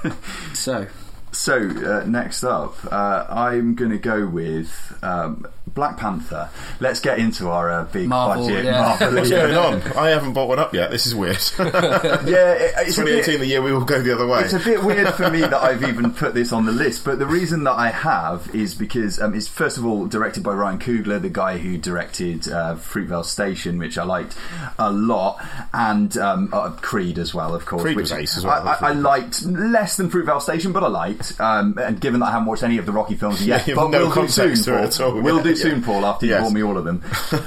so 0.55 0.87
so 1.31 1.55
uh, 1.57 2.05
next 2.07 2.42
up, 2.44 2.75
uh, 2.90 3.27
I'm 3.29 3.75
going 3.75 3.90
to 3.90 3.99
go 3.99 4.27
with 4.27 4.99
um, 5.03 5.47
Black 5.74 5.96
Panther. 5.96 6.48
Let's 6.81 7.00
get 7.00 7.18
into 7.18 7.48
our 7.48 7.70
uh, 7.70 7.85
big 7.85 8.09
Marvel, 8.09 8.46
budget 8.46 8.64
yeah. 8.64 8.81
Marvel. 8.81 9.14
What's 9.14 9.31
going 9.31 9.54
on? 9.57 9.83
I 9.96 10.10
haven't 10.10 10.33
bought 10.33 10.48
one 10.48 10.58
up 10.58 10.75
yet. 10.75 10.90
This 10.90 11.06
is 11.06 11.14
weird. 11.14 11.38
yeah, 11.58 12.52
it- 12.54 12.75
it's 12.79 12.96
a 12.98 13.02
2018, 13.02 13.35
bit, 13.35 13.38
the 13.40 13.46
year 13.46 13.62
we 13.62 13.73
will 13.73 13.85
go 13.85 14.00
the 14.00 14.14
other 14.14 14.27
way. 14.27 14.40
It's 14.40 14.52
a 14.54 14.58
bit 14.58 14.83
weird 14.83 15.14
for 15.14 15.31
me 15.31 15.40
that 15.40 15.54
I've 15.54 15.83
even 15.83 16.12
put 16.12 16.35
this 16.35 16.52
on 16.52 16.64
the 16.66 16.73
list, 16.73 17.04
but 17.04 17.19
the 17.19 17.27
reason 17.27 17.64
that 17.64 17.73
I 17.73 17.90
have 17.90 18.54
is 18.54 18.75
because 18.75 19.21
um, 19.21 19.35
it's 19.35 19.48
first 19.48 19.79
of 19.79 19.85
all 19.85 20.06
directed 20.06 20.42
by 20.42 20.52
Ryan 20.52 20.79
Coogler, 20.79 21.21
the 21.21 21.29
guy 21.29 21.58
who 21.58 21.77
directed 21.79 22.48
uh, 22.48 22.77
Fruitvale 22.77 23.25
Station, 23.25 23.79
which 23.79 23.98
I 23.98 24.04
liked 24.04 24.37
a 24.79 24.90
lot, 24.90 25.44
and 25.73 26.16
um, 26.19 26.50
uh, 26.52 26.71
Creed 26.71 27.19
as 27.19 27.35
well, 27.35 27.54
of 27.54 27.66
course. 27.66 27.83
Creed 27.83 27.96
which 27.96 28.12
as 28.12 28.44
well, 28.44 28.66
I, 28.66 28.73
I, 28.75 28.88
I 28.88 28.92
liked 28.92 29.44
less 29.44 29.96
than 29.96 30.10
Fruitvale 30.10 30.40
Station, 30.40 30.73
but 30.73 30.83
I 30.85 30.88
liked. 30.88 31.38
Um, 31.40 31.77
and 31.79 32.00
given 32.00 32.21
that 32.21 32.27
I 32.27 32.31
haven't 32.33 32.46
watched 32.46 32.62
any 32.62 32.79
of 32.79 32.87
the 32.87 32.92
Rocky 32.92 33.16
films 33.16 33.44
yet, 33.46 33.62
have 33.62 33.77
but 33.77 33.88
no 33.88 33.98
we'll 34.06 34.14
do 34.14 34.29
soon, 34.29 34.44
context 34.46 34.64
to 34.64 34.79
it 34.79 34.85
at 34.87 35.00
all. 35.00 35.21
We'll 35.21 35.42
do 35.42 35.50
Yeah. 35.50 35.58
Soon, 35.63 35.83
Paul. 35.83 36.04
After 36.06 36.27
you 36.27 36.33
Yes. 36.33 36.42
bought 36.42 36.52
me 36.52 36.63
all 36.63 36.77
of 36.79 36.85
them. 36.85 37.02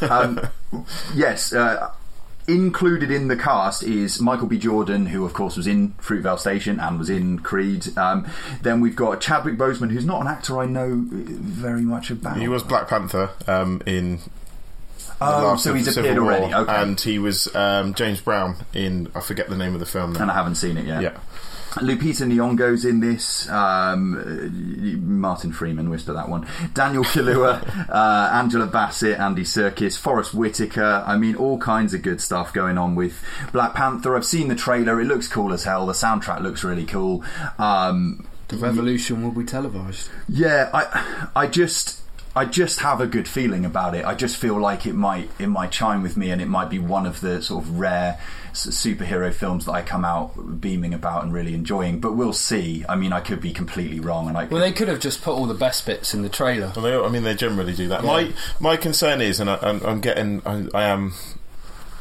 Um, 0.09 0.85
yes. 1.15 1.53
Uh, 1.53 1.91
Included 2.47 3.11
in 3.11 3.27
the 3.27 3.37
cast 3.37 3.83
is 3.83 4.19
Michael 4.19 4.47
B. 4.47 4.57
Jordan, 4.57 5.05
who 5.05 5.23
of 5.25 5.31
course 5.33 5.55
was 5.55 5.67
in 5.67 5.91
Fruitvale 6.01 6.39
Station 6.39 6.79
and 6.79 6.97
was 6.97 7.07
in 7.09 7.37
Creed. 7.39 7.95
Um, 7.97 8.27
then 8.63 8.81
we've 8.81 8.95
got 8.95 9.21
Chadwick 9.21 9.57
Boseman, 9.57 9.91
who's 9.91 10.05
not 10.05 10.21
an 10.21 10.27
actor 10.27 10.59
I 10.59 10.65
know 10.65 10.89
very 11.07 11.83
much 11.83 12.09
about. 12.09 12.37
He 12.37 12.47
was 12.47 12.63
Black 12.63 12.87
Panther 12.89 13.29
um, 13.47 13.81
in. 13.85 14.19
Oh, 15.21 15.55
so 15.55 15.75
he's 15.75 15.93
the 15.93 16.01
appeared 16.01 16.17
War, 16.17 16.33
already, 16.33 16.53
okay. 16.53 16.75
and 16.81 16.99
he 16.99 17.19
was 17.19 17.53
um, 17.55 17.93
James 17.93 18.19
Brown 18.19 18.55
in. 18.73 19.11
I 19.13 19.21
forget 19.21 19.47
the 19.47 19.55
name 19.55 19.75
of 19.75 19.79
the 19.79 19.85
film 19.85 20.13
now. 20.13 20.23
and 20.23 20.31
I 20.31 20.33
haven't 20.33 20.55
seen 20.55 20.77
it 20.77 20.85
yet. 20.85 21.03
Yeah. 21.03 21.17
Lupita 21.75 22.25
Nyong'o's 22.27 22.83
in 22.85 22.99
this. 22.99 23.49
Um, 23.49 25.19
Martin 25.21 25.51
Freeman 25.53 25.89
whisper 25.89 26.13
that 26.13 26.27
one. 26.29 26.45
Daniel 26.73 27.03
Kaluuya, 27.03 27.89
uh, 27.89 28.29
Angela 28.33 28.67
Bassett, 28.67 29.19
Andy 29.19 29.43
Serkis, 29.43 29.97
Forest 29.97 30.33
Whitaker. 30.33 31.03
I 31.07 31.17
mean, 31.17 31.35
all 31.35 31.57
kinds 31.57 31.93
of 31.93 32.01
good 32.01 32.21
stuff 32.21 32.53
going 32.53 32.77
on 32.77 32.95
with 32.95 33.23
Black 33.53 33.73
Panther. 33.73 34.15
I've 34.15 34.25
seen 34.25 34.47
the 34.49 34.55
trailer. 34.55 34.99
It 34.99 35.05
looks 35.05 35.27
cool 35.27 35.53
as 35.53 35.63
hell. 35.63 35.85
The 35.85 35.93
soundtrack 35.93 36.41
looks 36.41 36.63
really 36.63 36.85
cool. 36.85 37.23
Um, 37.57 38.27
The 38.49 38.57
revolution 38.57 39.23
will 39.23 39.31
be 39.31 39.45
televised. 39.45 40.09
yeah, 40.27 40.69
I, 40.73 41.29
I 41.35 41.47
just. 41.47 41.99
I 42.33 42.45
just 42.45 42.79
have 42.79 43.01
a 43.01 43.07
good 43.07 43.27
feeling 43.27 43.65
about 43.65 43.93
it. 43.93 44.05
I 44.05 44.15
just 44.15 44.37
feel 44.37 44.57
like 44.57 44.85
it 44.85 44.93
might 44.95 45.29
it 45.37 45.47
might 45.47 45.69
chime 45.71 46.01
with 46.01 46.15
me, 46.15 46.31
and 46.31 46.41
it 46.41 46.45
might 46.47 46.69
be 46.69 46.79
one 46.79 47.05
of 47.05 47.19
the 47.19 47.41
sort 47.41 47.65
of 47.65 47.77
rare 47.77 48.21
superhero 48.53 49.33
films 49.33 49.65
that 49.65 49.73
I 49.73 49.81
come 49.81 50.05
out 50.05 50.59
beaming 50.61 50.93
about 50.93 51.23
and 51.23 51.33
really 51.33 51.53
enjoying. 51.53 51.99
But 51.99 52.13
we'll 52.13 52.33
see. 52.33 52.85
I 52.87 52.95
mean, 52.95 53.13
I 53.13 53.19
could 53.19 53.41
be 53.41 53.51
completely 53.51 53.99
wrong, 53.99 54.27
and 54.27 54.37
I 54.37 54.43
could, 54.43 54.51
Well, 54.53 54.61
they 54.61 54.71
could 54.71 54.87
have 54.87 54.99
just 54.99 55.21
put 55.21 55.33
all 55.33 55.45
the 55.45 55.53
best 55.53 55.85
bits 55.85 56.13
in 56.13 56.21
the 56.21 56.29
trailer. 56.29 56.71
Well, 56.75 56.83
they, 56.83 56.95
I 56.95 57.09
mean, 57.09 57.23
they 57.23 57.35
generally 57.35 57.73
do 57.73 57.87
that. 57.89 58.03
My 58.03 58.31
my 58.59 58.77
concern 58.77 59.21
is, 59.21 59.39
and 59.39 59.49
I, 59.49 59.57
I'm, 59.61 59.81
I'm 59.83 60.01
getting, 60.01 60.41
I, 60.45 60.67
I 60.73 60.83
am 60.85 61.13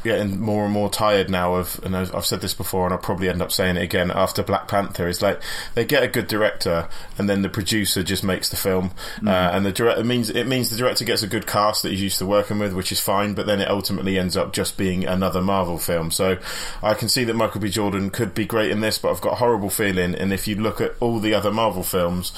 getting 0.03 0.39
more 0.39 0.63
and 0.63 0.73
more 0.73 0.89
tired 0.89 1.29
now 1.29 1.55
of, 1.55 1.79
and 1.83 1.95
I've 1.95 2.13
I've 2.15 2.25
said 2.25 2.41
this 2.41 2.53
before, 2.53 2.85
and 2.85 2.93
I'll 2.93 2.99
probably 2.99 3.29
end 3.29 3.41
up 3.41 3.51
saying 3.51 3.77
it 3.77 3.83
again 3.83 4.11
after 4.11 4.43
Black 4.43 4.67
Panther. 4.67 5.07
Is 5.07 5.21
like 5.21 5.41
they 5.75 5.85
get 5.85 6.03
a 6.03 6.07
good 6.07 6.27
director, 6.27 6.87
and 7.17 7.29
then 7.29 7.41
the 7.41 7.49
producer 7.49 8.03
just 8.03 8.23
makes 8.23 8.49
the 8.49 8.55
film, 8.55 8.91
uh, 9.25 9.29
and 9.29 9.65
the 9.65 9.71
director 9.71 10.03
means 10.03 10.29
it 10.29 10.47
means 10.47 10.69
the 10.69 10.77
director 10.77 11.05
gets 11.05 11.23
a 11.23 11.27
good 11.27 11.47
cast 11.47 11.83
that 11.83 11.89
he's 11.89 12.01
used 12.01 12.19
to 12.19 12.25
working 12.25 12.59
with, 12.59 12.73
which 12.73 12.91
is 12.91 12.99
fine. 12.99 13.33
But 13.33 13.45
then 13.45 13.61
it 13.61 13.69
ultimately 13.69 14.17
ends 14.17 14.35
up 14.37 14.53
just 14.53 14.77
being 14.77 15.05
another 15.05 15.41
Marvel 15.41 15.77
film. 15.77 16.11
So 16.11 16.37
I 16.81 16.93
can 16.93 17.09
see 17.09 17.23
that 17.25 17.35
Michael 17.35 17.61
B. 17.61 17.69
Jordan 17.69 18.09
could 18.09 18.33
be 18.33 18.45
great 18.45 18.71
in 18.71 18.81
this, 18.81 18.97
but 18.97 19.11
I've 19.11 19.21
got 19.21 19.33
a 19.33 19.37
horrible 19.37 19.69
feeling. 19.69 20.15
And 20.15 20.33
if 20.33 20.47
you 20.47 20.55
look 20.55 20.81
at 20.81 20.95
all 20.99 21.19
the 21.19 21.33
other 21.33 21.51
Marvel 21.51 21.83
films, 21.83 22.33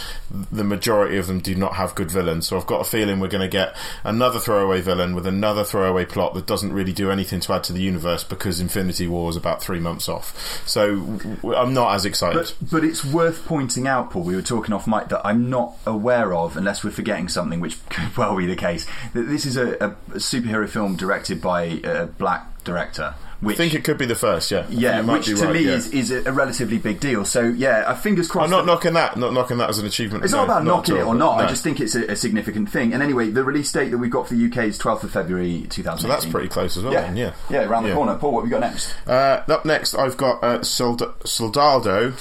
the 0.52 0.64
majority 0.64 1.18
of 1.18 1.28
them 1.28 1.40
do 1.40 1.56
not 1.56 1.76
have 1.76 1.96
good 1.96 2.12
villains. 2.12 2.48
So 2.48 2.58
I've 2.58 2.68
got 2.68 2.82
a 2.82 2.90
feeling 2.90 3.20
we're 3.20 3.28
going 3.28 3.42
to 3.42 3.48
get 3.48 3.76
another 4.04 4.40
throwaway 4.40 4.82
villain 4.82 5.16
with 5.16 5.28
another 5.28 5.64
throwaway 5.64 6.06
plot 6.06 6.34
that 6.34 6.46
doesn't 6.46 6.74
really 6.74 6.94
do 6.94 7.12
anything 7.12 7.40
to 7.42 7.53
add 7.56 7.64
to 7.66 7.74
the 7.74 7.82
universe 7.82 8.24
because 8.24 8.60
Infinity 8.60 9.08
War 9.08 9.30
is 9.30 9.36
about 9.36 9.62
three 9.62 9.80
months 9.80 10.10
off. 10.10 10.62
So 10.68 11.20
I'm 11.56 11.74
not 11.74 11.96
as 11.96 12.06
excited. 12.06 12.54
But 12.62 12.70
but 12.72 12.84
it's 12.84 13.06
worth 13.06 13.46
pointing 13.46 13.88
out, 13.88 14.12
Paul. 14.12 14.24
We 14.24 14.36
were 14.36 14.42
talking 14.42 14.74
off 14.74 14.88
mic 14.88 15.10
that 15.10 15.26
I'm 15.26 15.50
not 15.50 15.76
aware 15.86 16.34
of, 16.34 16.58
unless 16.58 16.84
we're 16.84 16.92
forgetting 16.92 17.30
something, 17.30 17.60
which 17.60 17.78
could 17.90 18.16
well 18.18 18.36
be 18.36 18.46
the 18.46 18.56
case. 18.56 18.86
That 19.14 19.24
this 19.24 19.46
is 19.46 19.58
a, 19.58 19.74
a 19.76 19.90
superhero 20.20 20.68
film 20.68 20.96
directed 20.96 21.42
by 21.42 21.82
a 21.84 22.08
black 22.08 22.64
director. 22.64 23.16
I 23.46 23.56
think 23.56 23.74
it 23.74 23.84
could 23.84 23.98
be 23.98 24.06
the 24.06 24.16
first, 24.16 24.52
yeah. 24.52 24.66
Yeah, 24.70 25.02
which 25.02 25.26
to 25.28 25.36
right, 25.36 25.54
me 25.54 25.62
yeah. 25.62 25.74
is, 25.74 25.92
is 25.92 26.12
a, 26.12 26.32
relatively 26.32 26.78
big 26.78 27.00
deal. 27.00 27.26
So 27.26 27.42
yeah, 27.42 27.84
uh, 27.88 27.96
fingers 27.96 28.28
crossed. 28.28 28.46
I'm 28.46 28.52
not 28.52 28.66
knocking 28.66 28.94
that, 28.94 29.18
not 29.18 29.34
knocking 29.34 29.58
that 29.58 29.70
as 29.70 29.80
an 29.80 29.86
achievement. 29.86 30.24
It's 30.24 30.34
no, 30.34 30.40
not 30.40 30.44
about 30.46 30.64
knocking 30.66 30.96
at 30.96 31.02
it 31.02 31.06
or 31.06 31.16
not. 31.16 31.40
I 31.40 31.48
just 31.48 31.64
think 31.64 31.80
it's 31.80 31.96
a, 31.96 32.12
a 32.12 32.16
significant 32.16 32.70
thing. 32.70 32.94
And 32.94 33.02
anyway, 33.04 33.30
the 33.30 33.44
release 33.44 33.72
date 33.72 33.90
that 33.90 33.98
we've 33.98 34.12
got 34.12 34.28
for 34.28 34.36
the 34.36 34.46
UK 34.46 34.66
is 34.66 34.80
12th 34.80 35.04
of 35.04 35.12
February 35.12 35.66
2018. 35.70 35.98
So 36.00 36.08
that's 36.08 36.26
pretty 36.26 36.48
close 36.50 36.78
as 36.78 36.84
well. 36.84 36.94
Yeah, 36.94 37.02
then, 37.02 37.18
yeah, 37.18 37.34
yeah, 37.50 37.64
around 37.64 37.84
the 37.84 37.90
Yeah. 37.90 37.96
corner. 37.96 38.16
Paul, 38.16 38.34
what 38.34 38.42
have 38.42 38.46
we 38.46 38.52
got 38.52 38.62
next? 38.62 38.96
Uh, 39.08 39.44
up 39.48 39.66
next, 39.66 39.96
I've 39.96 40.18
got 40.18 40.44
uh, 40.44 40.64
Sold- 40.64 41.14
Soldado. 41.26 42.14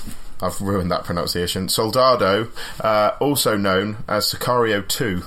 I've 0.42 0.60
ruined 0.60 0.90
that 0.90 1.04
pronunciation. 1.04 1.68
Soldado, 1.68 2.48
uh, 2.80 3.12
also 3.20 3.56
known 3.56 3.98
as 4.08 4.26
Sicario 4.26 4.86
2. 4.86 5.22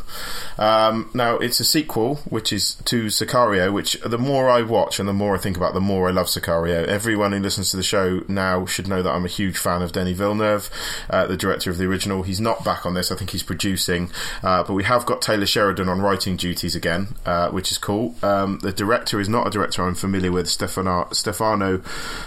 Um, 0.61 1.09
now, 1.13 1.37
it's 1.37 1.59
a 1.59 1.65
sequel, 1.65 2.15
which 2.29 2.51
is 2.51 2.75
to 2.85 3.05
Sicario, 3.05 3.73
which 3.73 3.99
the 4.01 4.17
more 4.17 4.49
I 4.49 4.61
watch 4.61 4.99
and 4.99 5.07
the 5.07 5.13
more 5.13 5.35
I 5.35 5.39
think 5.39 5.57
about, 5.57 5.73
the 5.73 5.81
more 5.81 6.07
I 6.07 6.11
love 6.11 6.27
Sicario. 6.27 6.85
Everyone 6.85 7.31
who 7.31 7.39
listens 7.39 7.71
to 7.71 7.77
the 7.77 7.83
show 7.83 8.23
now 8.27 8.65
should 8.65 8.87
know 8.87 9.01
that 9.01 9.11
I'm 9.11 9.25
a 9.25 9.29
huge 9.29 9.57
fan 9.57 9.81
of 9.81 9.91
Denis 9.91 10.17
Villeneuve, 10.17 10.69
uh, 11.09 11.25
the 11.27 11.37
director 11.37 11.69
of 11.69 11.77
the 11.77 11.85
original. 11.85 12.23
He's 12.23 12.41
not 12.41 12.63
back 12.63 12.85
on 12.85 12.93
this, 12.93 13.11
I 13.11 13.15
think 13.15 13.31
he's 13.31 13.43
producing, 13.43 14.11
uh, 14.43 14.63
but 14.63 14.73
we 14.73 14.83
have 14.83 15.05
got 15.05 15.21
Taylor 15.21 15.45
Sheridan 15.45 15.89
on 15.89 16.01
writing 16.01 16.35
duties 16.35 16.75
again, 16.75 17.15
uh, 17.25 17.49
which 17.49 17.71
is 17.71 17.77
cool. 17.77 18.15
Um, 18.21 18.59
the 18.59 18.71
director 18.71 19.19
is 19.19 19.29
not 19.29 19.47
a 19.47 19.49
director 19.49 19.83
I'm 19.83 19.95
familiar 19.95 20.31
with, 20.31 20.49
Stefano, 20.49 21.07
Stefano 21.11 21.79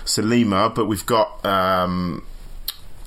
Sollima, 0.04 0.74
but 0.74 0.86
we've 0.86 1.06
got. 1.06 1.44
Um, 1.44 2.24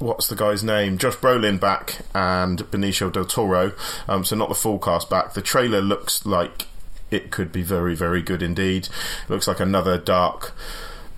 what's 0.01 0.27
the 0.27 0.35
guy's 0.35 0.63
name? 0.63 0.97
Josh 0.97 1.15
Brolin 1.15 1.59
back 1.59 1.99
and 2.13 2.59
Benicio 2.71 3.11
del 3.11 3.25
Toro. 3.25 3.73
Um, 4.07 4.25
so 4.25 4.35
not 4.35 4.49
the 4.49 4.55
full 4.55 4.79
cast 4.79 5.09
back. 5.09 5.33
The 5.33 5.41
trailer 5.41 5.81
looks 5.81 6.25
like 6.25 6.67
it 7.09 7.31
could 7.31 7.51
be 7.51 7.61
very, 7.61 7.95
very 7.95 8.21
good 8.21 8.41
indeed. 8.41 8.89
looks 9.29 9.47
like 9.47 9.59
another 9.59 9.97
dark 9.97 10.53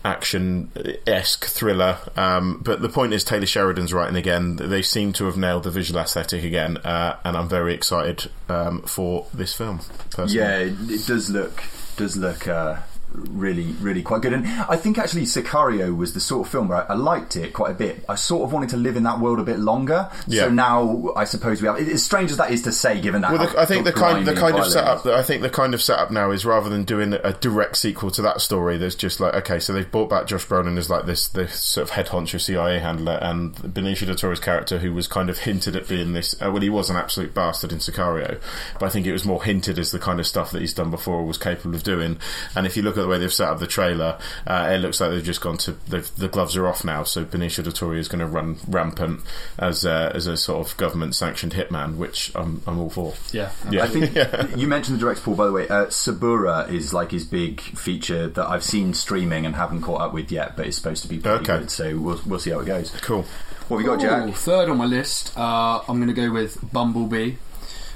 action 0.05 0.69
esque 1.07 1.45
thriller. 1.45 1.97
Um, 2.17 2.61
but 2.63 2.81
the 2.81 2.89
point 2.89 3.13
is, 3.13 3.23
Taylor 3.23 3.45
Sheridan's 3.45 3.93
writing 3.93 4.17
again. 4.17 4.57
They 4.57 4.81
seem 4.81 5.13
to 5.13 5.25
have 5.25 5.37
nailed 5.37 5.63
the 5.63 5.71
visual 5.71 5.99
aesthetic 5.99 6.43
again, 6.43 6.77
uh, 6.77 7.17
and 7.23 7.37
I'm 7.37 7.47
very 7.47 7.73
excited 7.73 8.29
um, 8.49 8.81
for 8.81 9.27
this 9.33 9.53
film. 9.55 9.79
Personally. 10.09 10.39
Yeah, 10.39 10.57
it, 10.57 10.91
it 10.91 11.07
does 11.07 11.29
look 11.29 11.63
does 11.95 12.17
look 12.17 12.47
uh, 12.47 12.79
really 13.13 13.73
really 13.79 14.01
quite 14.01 14.21
good. 14.21 14.33
And 14.33 14.47
I 14.47 14.75
think 14.75 14.97
actually 14.97 15.23
Sicario 15.23 15.95
was 15.95 16.13
the 16.13 16.19
sort 16.19 16.47
of 16.47 16.51
film 16.51 16.67
where 16.67 16.89
I, 16.89 16.93
I 16.93 16.95
liked 16.95 17.35
it 17.35 17.53
quite 17.53 17.71
a 17.71 17.75
bit. 17.75 18.03
I 18.09 18.15
sort 18.15 18.43
of 18.43 18.53
wanted 18.53 18.69
to 18.69 18.77
live 18.77 18.95
in 18.95 19.03
that 19.03 19.19
world 19.19 19.39
a 19.39 19.43
bit 19.43 19.59
longer. 19.59 20.09
Yeah. 20.27 20.43
So 20.43 20.49
now 20.49 21.13
I 21.15 21.25
suppose 21.25 21.61
we 21.61 21.67
have. 21.67 21.77
As 21.77 22.03
strange 22.03 22.31
as 22.31 22.37
that 22.37 22.51
is 22.51 22.63
to 22.63 22.71
say, 22.71 22.99
given 22.99 23.21
that. 23.21 23.31
Well, 23.31 23.47
the, 23.47 23.59
I 23.59 23.65
think 23.65 23.85
the 23.85 23.93
kind 23.93 24.25
the 24.27 24.35
kind 24.35 24.57
of 24.57 24.65
setup 24.67 25.03
that 25.03 25.13
I 25.13 25.23
think 25.23 25.41
the 25.41 25.49
kind 25.49 25.73
of 25.73 25.81
setup 25.81 26.11
now 26.11 26.31
is 26.31 26.45
rather 26.45 26.69
than 26.69 26.83
doing 26.83 27.13
a 27.13 27.33
direct 27.33 27.77
sequel 27.77 28.11
to 28.11 28.21
that 28.23 28.41
story. 28.41 28.77
There's 28.77 28.95
just 28.95 29.19
like 29.19 29.33
okay, 29.35 29.59
so 29.59 29.73
they've 29.73 29.89
brought 29.89 30.09
back 30.09 30.27
Josh 30.27 30.45
Brolin 30.45 30.77
as 30.77 30.89
like 30.89 31.05
this 31.05 31.27
this 31.27 31.61
sort 31.63 31.83
of 31.83 31.91
head 31.91 32.07
honcho 32.07 32.39
CIA 32.39 32.79
handler, 32.79 33.19
and 33.21 33.55
Benicio 33.55 34.05
del 34.05 34.15
Toro's 34.15 34.39
character, 34.39 34.79
who 34.79 34.93
was 34.93 35.07
kind 35.07 35.29
of 35.29 35.39
hinted 35.39 35.75
at 35.75 35.87
being 35.87 36.13
this. 36.13 36.33
Uh, 36.41 36.51
well, 36.51 36.61
he 36.61 36.69
was 36.69 36.89
an 36.89 36.95
absolute 36.95 37.33
bastard 37.33 37.71
in 37.71 37.79
Sicario, 37.79 38.39
but 38.79 38.85
I 38.85 38.89
think 38.89 39.05
it 39.05 39.13
was 39.13 39.25
more 39.25 39.43
hinted 39.43 39.79
as 39.79 39.91
the 39.91 39.99
kind 39.99 40.19
of 40.19 40.27
stuff 40.27 40.51
that 40.51 40.61
he's 40.61 40.73
done 40.73 40.91
before 40.91 41.15
or 41.15 41.25
was 41.25 41.37
capable 41.37 41.75
of 41.75 41.83
doing. 41.83 42.17
And 42.55 42.65
if 42.65 42.75
you 42.75 42.83
look 42.83 42.97
at 42.97 43.02
the 43.03 43.07
way 43.09 43.19
they've 43.19 43.31
set 43.33 43.49
up 43.49 43.59
the 43.59 43.67
trailer, 43.67 44.17
uh, 44.47 44.69
it 44.73 44.79
looks 44.79 44.99
like 44.99 45.11
they've 45.11 45.23
just 45.23 45.41
gone 45.41 45.57
to 45.57 45.73
they've, 45.87 46.09
the 46.15 46.27
gloves 46.27 46.55
are 46.57 46.67
off 46.67 46.83
now. 46.83 47.03
So 47.03 47.23
Benicio 47.25 47.63
del 47.63 47.73
Toro 47.73 47.95
is 47.97 48.07
going 48.07 48.19
to 48.19 48.25
run 48.25 48.57
rampant 48.67 49.21
as 49.59 49.85
uh, 49.85 50.11
as 50.15 50.25
a 50.27 50.35
sort 50.37 50.65
of 50.67 50.75
government 50.77 51.15
sanctioned 51.15 51.53
hitman, 51.53 51.97
which 51.97 52.31
I'm 52.35 52.61
I'm 52.65 52.79
all 52.79 52.89
for. 52.89 53.13
Yeah. 53.31 53.51
Yeah. 53.69 53.83
I 53.83 53.87
think 53.87 54.57
you 54.57 54.67
mentioned 54.67 54.97
the 54.97 55.01
director 55.01 55.23
Paul. 55.23 55.35
By 55.35 55.45
the 55.45 55.51
way, 55.51 55.67
uh, 55.67 55.89
Suburra 55.89 56.67
is 56.69 56.93
like 56.93 57.11
his 57.11 57.25
big 57.25 57.61
feature 57.61 58.27
that 58.27 58.47
I've 58.47 58.63
seen 58.63 58.93
streaming 58.93 59.45
and 59.45 59.55
haven't 59.55 59.81
caught 59.81 60.01
up 60.01 60.13
with 60.13 60.31
yet, 60.31 60.55
but 60.57 60.65
it's 60.65 60.77
supposed 60.77 61.03
to 61.03 61.09
be 61.09 61.19
pretty 61.19 61.39
Okay. 61.43 61.59
good. 61.59 61.71
So 61.71 61.97
we'll 61.97 62.21
we'll 62.25 62.39
see 62.39 62.51
how 62.51 62.59
it 62.61 62.65
goes. 62.65 62.91
Cool. 63.01 63.25
What 63.69 63.77
have 63.77 63.77
we 63.77 63.83
got, 63.85 64.03
Ooh, 64.03 64.27
Jack? 64.27 64.35
third 64.35 64.69
on 64.69 64.77
my 64.77 64.85
list, 64.85 65.37
uh, 65.37 65.79
I'm 65.87 65.97
going 65.97 66.07
to 66.07 66.13
go 66.13 66.31
with 66.31 66.57
Bumblebee, 66.73 67.35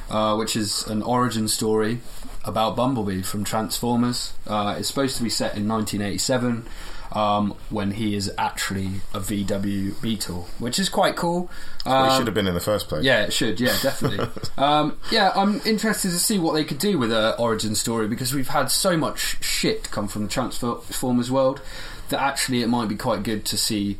uh, 0.09 0.35
which 0.37 0.55
is 0.55 0.87
an 0.87 1.01
origin 1.01 1.47
story 1.49 1.99
about 2.47 2.75
Bumblebee 2.75 3.21
from 3.21 3.43
Transformers. 3.43 4.33
Uh, 4.47 4.75
it's 4.79 4.87
supposed 4.87 5.17
to 5.17 5.23
be 5.23 5.29
set 5.29 5.55
in 5.55 5.67
1987 5.67 6.65
um, 7.11 7.55
when 7.69 7.91
he 7.91 8.15
is 8.15 8.31
actually 8.37 9.01
a 9.13 9.19
VW 9.19 10.01
Beetle, 10.01 10.47
which 10.59 10.79
is 10.79 10.89
quite 10.89 11.15
cool. 11.15 11.49
Well, 11.85 11.95
Um, 12.03 12.09
he 12.09 12.17
should 12.17 12.27
have 12.27 12.33
been 12.33 12.47
in 12.47 12.53
the 12.53 12.59
first 12.59 12.87
place. 12.89 13.03
yeah, 13.03 13.23
it 13.23 13.33
should. 13.33 13.59
Yeah, 13.59 13.75
definitely. 13.81 14.27
um, 14.57 14.97
yeah, 15.11 15.31
I'm 15.35 15.61
interested 15.65 16.09
to 16.11 16.19
see 16.19 16.39
what 16.39 16.53
they 16.53 16.63
could 16.63 16.79
do 16.79 16.97
with 16.97 17.11
a 17.11 17.35
origin 17.37 17.75
story 17.75 18.07
because 18.07 18.33
we've 18.33 18.49
had 18.49 18.71
so 18.71 18.97
much 18.97 19.43
shit 19.43 19.89
come 19.91 20.07
from 20.07 20.23
the 20.23 20.29
Transformers 20.29 21.29
world 21.31 21.61
that 22.09 22.21
actually 22.21 22.61
it 22.61 22.67
might 22.67 22.87
be 22.87 22.95
quite 22.95 23.23
good 23.23 23.43
to 23.45 23.57
see 23.57 23.97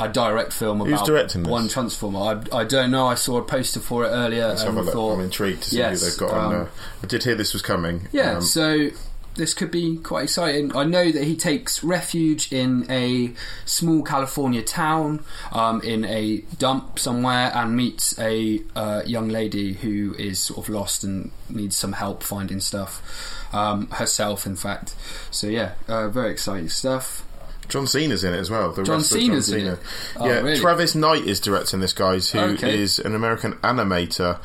a 0.00 0.08
direct 0.08 0.52
film 0.52 0.78
Who's 0.80 0.92
about 0.92 1.06
directing 1.06 1.42
this? 1.42 1.50
one 1.50 1.68
Transformer. 1.68 2.42
I, 2.52 2.58
I 2.58 2.64
don't 2.64 2.90
know. 2.90 3.06
I 3.06 3.14
saw 3.14 3.38
a 3.38 3.42
poster 3.42 3.80
for 3.80 4.04
it 4.04 4.08
earlier 4.08 4.48
Let's 4.48 4.62
have 4.62 4.70
and 4.70 4.78
a 4.78 4.82
look. 4.82 4.94
thought 4.94 5.14
I'm 5.14 5.20
intrigued 5.20 5.62
to 5.64 5.70
see 5.70 5.78
yes, 5.78 6.00
who 6.00 6.10
they've 6.10 6.18
got 6.18 6.30
on 6.30 6.44
um, 6.44 6.50
there. 6.52 6.68
I 7.02 7.06
did 7.06 7.24
hear 7.24 7.34
this 7.34 7.52
was 7.52 7.62
coming. 7.62 8.08
Yeah, 8.12 8.36
Um, 8.36 8.42
so 8.42 8.90
this 9.34 9.54
could 9.54 9.70
be 9.70 9.96
quite 9.98 10.24
exciting. 10.24 10.74
I 10.76 10.82
know 10.84 11.12
that 11.12 11.22
he 11.24 11.36
takes 11.36 11.84
refuge 11.84 12.52
in 12.52 12.86
a 12.90 13.32
small 13.64 14.02
California 14.02 14.62
town, 14.62 15.24
um, 15.52 15.80
in 15.82 16.04
a 16.04 16.38
dump 16.58 16.98
somewhere, 16.98 17.52
and 17.54 17.76
meets 17.76 18.18
a 18.18 18.62
uh, 18.74 19.02
young 19.06 19.28
lady 19.28 19.74
who 19.74 20.14
is 20.18 20.40
sort 20.40 20.58
of 20.58 20.68
lost 20.74 21.04
and 21.04 21.30
needs 21.48 21.76
some 21.76 21.92
help 21.92 22.22
finding 22.24 22.58
stuff 22.60 23.48
um, 23.54 23.86
herself. 23.90 24.44
In 24.44 24.56
fact, 24.56 24.96
so 25.30 25.46
yeah, 25.46 25.72
uh, 25.86 26.08
very 26.08 26.32
exciting 26.32 26.68
stuff. 26.68 27.24
John 27.68 27.86
Cena's 27.86 28.24
in 28.24 28.32
it 28.34 28.38
as 28.38 28.50
well. 28.50 28.72
The 28.72 28.82
John 28.82 29.00
Cena's 29.02 29.48
John 29.48 29.58
in 29.58 29.66
it? 29.68 29.78
Oh, 30.16 30.26
yeah, 30.26 30.40
really? 30.40 30.58
Travis 30.58 30.94
Knight 30.94 31.24
is 31.26 31.38
directing 31.40 31.80
this, 31.80 31.92
guys, 31.92 32.30
who 32.30 32.38
is 32.40 32.98
Okay. 32.98 33.08
an 33.08 33.14
American 33.14 33.52
animator 33.56 34.38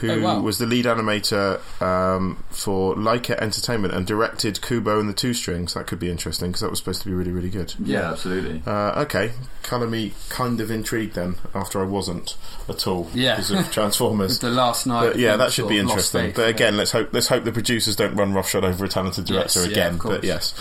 who 0.00 0.10
Oh, 0.10 0.20
wow. 0.20 0.40
was 0.40 0.58
the 0.58 0.66
lead 0.66 0.84
animator 0.84 1.60
um, 1.82 2.42
for 2.50 2.94
Laika 2.94 3.36
Entertainment 3.40 3.94
and 3.94 4.06
directed 4.06 4.60
Kubo 4.62 4.98
and 5.00 5.08
the 5.08 5.12
Two 5.14 5.34
Strings. 5.34 5.74
That 5.74 5.86
could 5.86 5.98
be 5.98 6.10
interesting 6.10 6.48
because 6.50 6.60
that 6.62 6.70
was 6.70 6.78
supposed 6.78 7.02
to 7.02 7.08
be 7.08 7.14
really, 7.14 7.30
really 7.32 7.50
good. 7.50 7.74
Yeah, 7.78 8.10
absolutely. 8.12 8.62
Uh, 8.66 9.02
okay, 9.02 9.32
colour 9.62 9.86
me 9.86 10.12
kind 10.28 10.60
of 10.60 10.70
intrigued 10.70 11.14
then, 11.14 11.36
after 11.54 11.80
I 11.80 11.84
wasn't 11.84 12.36
at 12.68 12.86
all 12.86 13.08
Yeah. 13.14 13.36
because 13.36 13.50
of 13.50 13.70
Transformers. 13.72 14.38
The 14.48 14.50
last 14.50 14.86
night, 14.86 15.08
But 15.12 15.18
yeah, 15.18 15.36
that 15.36 15.52
should 15.52 15.68
be 15.68 15.78
interesting. 15.78 16.26
faith, 16.26 16.36
but 16.36 16.42
yeah. 16.42 16.48
again, 16.48 16.76
let's 16.76 16.92
hope 16.92 17.08
let's 17.12 17.28
hope 17.28 17.44
the 17.44 17.52
producers 17.52 17.96
don't 17.96 18.14
run 18.14 18.32
roughshod 18.32 18.64
over 18.64 18.84
a 18.84 18.88
talented 18.88 19.24
director 19.26 19.60
Yes, 19.60 19.66
yeah, 19.66 19.72
again. 19.72 19.94
of 19.94 20.02
but 20.02 20.24
yes, 20.24 20.54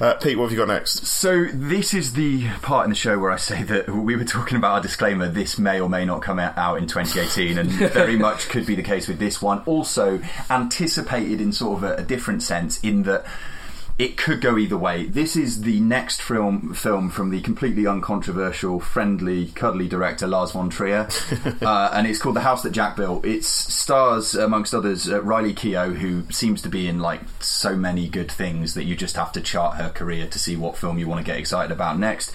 uh, 0.00 0.14
Pete, 0.14 0.36
what 0.38 0.44
have 0.44 0.52
you 0.52 0.58
got 0.58 0.68
next? 0.68 1.06
So 1.06 1.46
this 1.52 1.94
is 1.94 2.12
the 2.12 2.48
part 2.62 2.84
in 2.84 2.90
the 2.90 2.96
show 2.96 3.18
where 3.18 3.30
I 3.30 3.36
say 3.36 3.62
that 3.64 3.88
we 3.88 4.14
were 4.16 4.24
talking 4.24 4.56
about 4.56 4.72
our 4.74 4.80
disclaimer. 4.80 5.28
This 5.28 5.58
may 5.58 5.80
or 5.80 5.88
may 5.88 6.04
not 6.04 6.22
come 6.22 6.38
out 6.38 6.56
out 6.58 6.78
in 6.78 6.86
2018, 6.86 7.58
and 7.58 7.70
very 7.92 8.16
much 8.16 8.48
could 8.48 8.66
be 8.66 8.73
the 8.74 8.82
case 8.82 9.08
with 9.08 9.18
this 9.18 9.40
one. 9.40 9.62
Also 9.66 10.20
anticipated 10.50 11.40
in 11.40 11.52
sort 11.52 11.82
of 11.82 11.90
a, 11.90 11.96
a 11.96 12.02
different 12.02 12.42
sense, 12.42 12.80
in 12.80 13.04
that. 13.04 13.24
It 13.96 14.16
could 14.16 14.40
go 14.40 14.58
either 14.58 14.76
way. 14.76 15.06
This 15.06 15.36
is 15.36 15.60
the 15.60 15.78
next 15.78 16.20
film 16.20 16.74
film 16.74 17.10
from 17.10 17.30
the 17.30 17.40
completely 17.40 17.86
uncontroversial, 17.86 18.80
friendly, 18.80 19.46
cuddly 19.46 19.86
director 19.86 20.26
Lars 20.26 20.50
von 20.50 20.68
Trier, 20.68 21.08
uh, 21.62 21.90
and 21.92 22.04
it's 22.04 22.18
called 22.18 22.34
The 22.34 22.40
House 22.40 22.64
That 22.64 22.72
Jack 22.72 22.96
Built. 22.96 23.24
It 23.24 23.44
stars, 23.44 24.34
amongst 24.34 24.74
others, 24.74 25.08
uh, 25.08 25.22
Riley 25.22 25.54
Keough, 25.54 25.98
who 25.98 26.24
seems 26.32 26.60
to 26.62 26.68
be 26.68 26.88
in 26.88 26.98
like 26.98 27.20
so 27.38 27.76
many 27.76 28.08
good 28.08 28.32
things 28.32 28.74
that 28.74 28.82
you 28.82 28.96
just 28.96 29.14
have 29.14 29.30
to 29.30 29.40
chart 29.40 29.76
her 29.76 29.90
career 29.90 30.26
to 30.26 30.40
see 30.40 30.56
what 30.56 30.76
film 30.76 30.98
you 30.98 31.06
want 31.06 31.24
to 31.24 31.30
get 31.30 31.38
excited 31.38 31.70
about 31.70 31.96
next. 31.96 32.32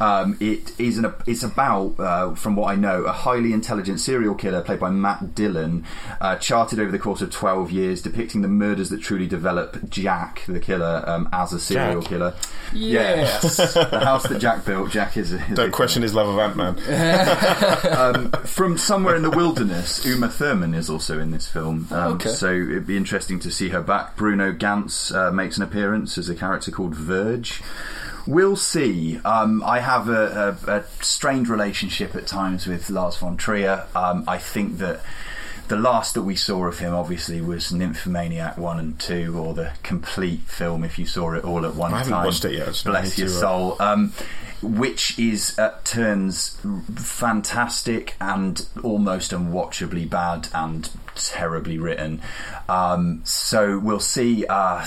Um, 0.00 0.38
it 0.40 0.72
is 0.80 0.96
an 0.96 1.12
it's 1.26 1.42
about, 1.42 1.94
uh, 2.00 2.34
from 2.34 2.56
what 2.56 2.72
I 2.72 2.74
know, 2.74 3.02
a 3.02 3.12
highly 3.12 3.52
intelligent 3.52 4.00
serial 4.00 4.34
killer 4.34 4.62
played 4.62 4.80
by 4.80 4.88
Matt 4.88 5.34
Dillon, 5.34 5.84
uh, 6.22 6.36
charted 6.36 6.80
over 6.80 6.90
the 6.90 6.98
course 6.98 7.20
of 7.20 7.30
twelve 7.30 7.70
years, 7.70 8.00
depicting 8.00 8.40
the 8.40 8.48
murders 8.48 8.88
that 8.88 9.02
truly 9.02 9.26
develop 9.26 9.90
Jack, 9.90 10.44
the 10.48 10.58
killer, 10.58 11.01
um, 11.06 11.28
as 11.32 11.52
a 11.52 11.60
serial 11.60 12.00
Jack? 12.00 12.08
killer. 12.08 12.34
Yes. 12.72 13.74
the 13.74 14.00
house 14.00 14.26
that 14.28 14.40
Jack 14.40 14.64
built. 14.64 14.90
Jack 14.90 15.16
is. 15.16 15.32
A, 15.32 15.36
is 15.36 15.56
Don't 15.56 15.72
question 15.72 16.02
his 16.02 16.14
love 16.14 16.28
of 16.28 16.38
Ant 16.38 16.56
Man. 16.56 16.78
um, 17.96 18.30
from 18.44 18.78
somewhere 18.78 19.16
in 19.16 19.22
the 19.22 19.30
wilderness. 19.30 20.04
Uma 20.04 20.28
Thurman 20.28 20.74
is 20.74 20.88
also 20.88 21.18
in 21.18 21.30
this 21.30 21.48
film, 21.48 21.88
um, 21.90 22.14
okay. 22.14 22.30
so 22.30 22.52
it'd 22.52 22.86
be 22.86 22.96
interesting 22.96 23.38
to 23.40 23.50
see 23.50 23.70
her 23.70 23.80
back. 23.80 24.16
Bruno 24.16 24.52
Ganz 24.52 25.12
uh, 25.12 25.30
makes 25.30 25.56
an 25.56 25.62
appearance 25.62 26.18
as 26.18 26.28
a 26.28 26.34
character 26.34 26.70
called 26.70 26.94
Verge. 26.94 27.62
We'll 28.26 28.56
see. 28.56 29.18
Um, 29.24 29.62
I 29.64 29.80
have 29.80 30.08
a, 30.08 30.56
a, 30.66 30.70
a 30.70 30.84
strained 31.00 31.48
relationship 31.48 32.14
at 32.14 32.26
times 32.26 32.66
with 32.66 32.88
Lars 32.88 33.16
von 33.16 33.36
Trier. 33.36 33.86
Um, 33.94 34.24
I 34.28 34.38
think 34.38 34.78
that. 34.78 35.00
The 35.72 35.78
last 35.78 36.12
that 36.12 36.22
we 36.24 36.36
saw 36.36 36.66
of 36.66 36.80
him, 36.80 36.92
obviously, 36.92 37.40
was 37.40 37.72
Nymphomaniac 37.72 38.58
one 38.58 38.78
and 38.78 39.00
two, 39.00 39.38
or 39.38 39.54
the 39.54 39.72
complete 39.82 40.40
film. 40.40 40.84
If 40.84 40.98
you 40.98 41.06
saw 41.06 41.32
it 41.32 41.44
all 41.44 41.64
at 41.64 41.74
one 41.74 41.94
I 41.94 41.98
haven't 42.00 42.12
time, 42.12 42.26
watched 42.26 42.44
it 42.44 42.52
yet, 42.52 42.82
Bless 42.84 43.18
your 43.18 43.28
uh, 43.28 43.30
soul. 43.30 43.76
Um, 43.80 44.12
which 44.62 45.18
is 45.18 45.58
at 45.58 45.84
turns 45.84 46.56
fantastic 46.96 48.14
and 48.20 48.66
almost 48.82 49.32
unwatchably 49.32 50.08
bad 50.08 50.48
and 50.54 50.88
terribly 51.14 51.78
written. 51.78 52.20
Um, 52.68 53.20
so 53.24 53.78
we'll 53.78 54.00
see. 54.00 54.46
Uh, 54.46 54.86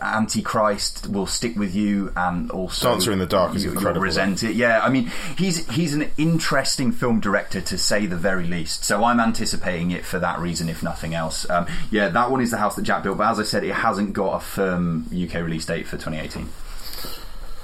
Antichrist 0.00 1.06
will 1.08 1.26
stick 1.26 1.56
with 1.56 1.74
you, 1.74 2.12
and 2.16 2.50
also 2.50 2.90
Dancer 2.92 3.12
in 3.12 3.18
the 3.18 3.26
Dark 3.26 3.54
is 3.54 3.62
you, 3.62 3.70
you'll 3.70 3.78
incredible. 3.78 4.02
resent 4.02 4.42
it. 4.42 4.56
Yeah, 4.56 4.80
I 4.80 4.88
mean, 4.88 5.10
he's 5.36 5.68
he's 5.70 5.94
an 5.94 6.10
interesting 6.16 6.92
film 6.92 7.20
director 7.20 7.60
to 7.60 7.78
say 7.78 8.06
the 8.06 8.16
very 8.16 8.46
least. 8.46 8.84
So 8.84 9.04
I'm 9.04 9.20
anticipating 9.20 9.90
it 9.90 10.04
for 10.04 10.18
that 10.18 10.38
reason, 10.38 10.68
if 10.68 10.82
nothing 10.82 11.14
else. 11.14 11.48
Um, 11.48 11.66
yeah, 11.90 12.08
that 12.08 12.30
one 12.30 12.40
is 12.40 12.50
the 12.50 12.56
house 12.58 12.74
that 12.76 12.82
Jack 12.82 13.02
built. 13.02 13.18
But 13.18 13.30
as 13.30 13.38
I 13.38 13.44
said, 13.44 13.64
it 13.64 13.74
hasn't 13.74 14.12
got 14.12 14.36
a 14.36 14.40
firm 14.40 15.06
UK 15.12 15.34
release 15.34 15.66
date 15.66 15.86
for 15.86 15.96
2018. 15.96 16.48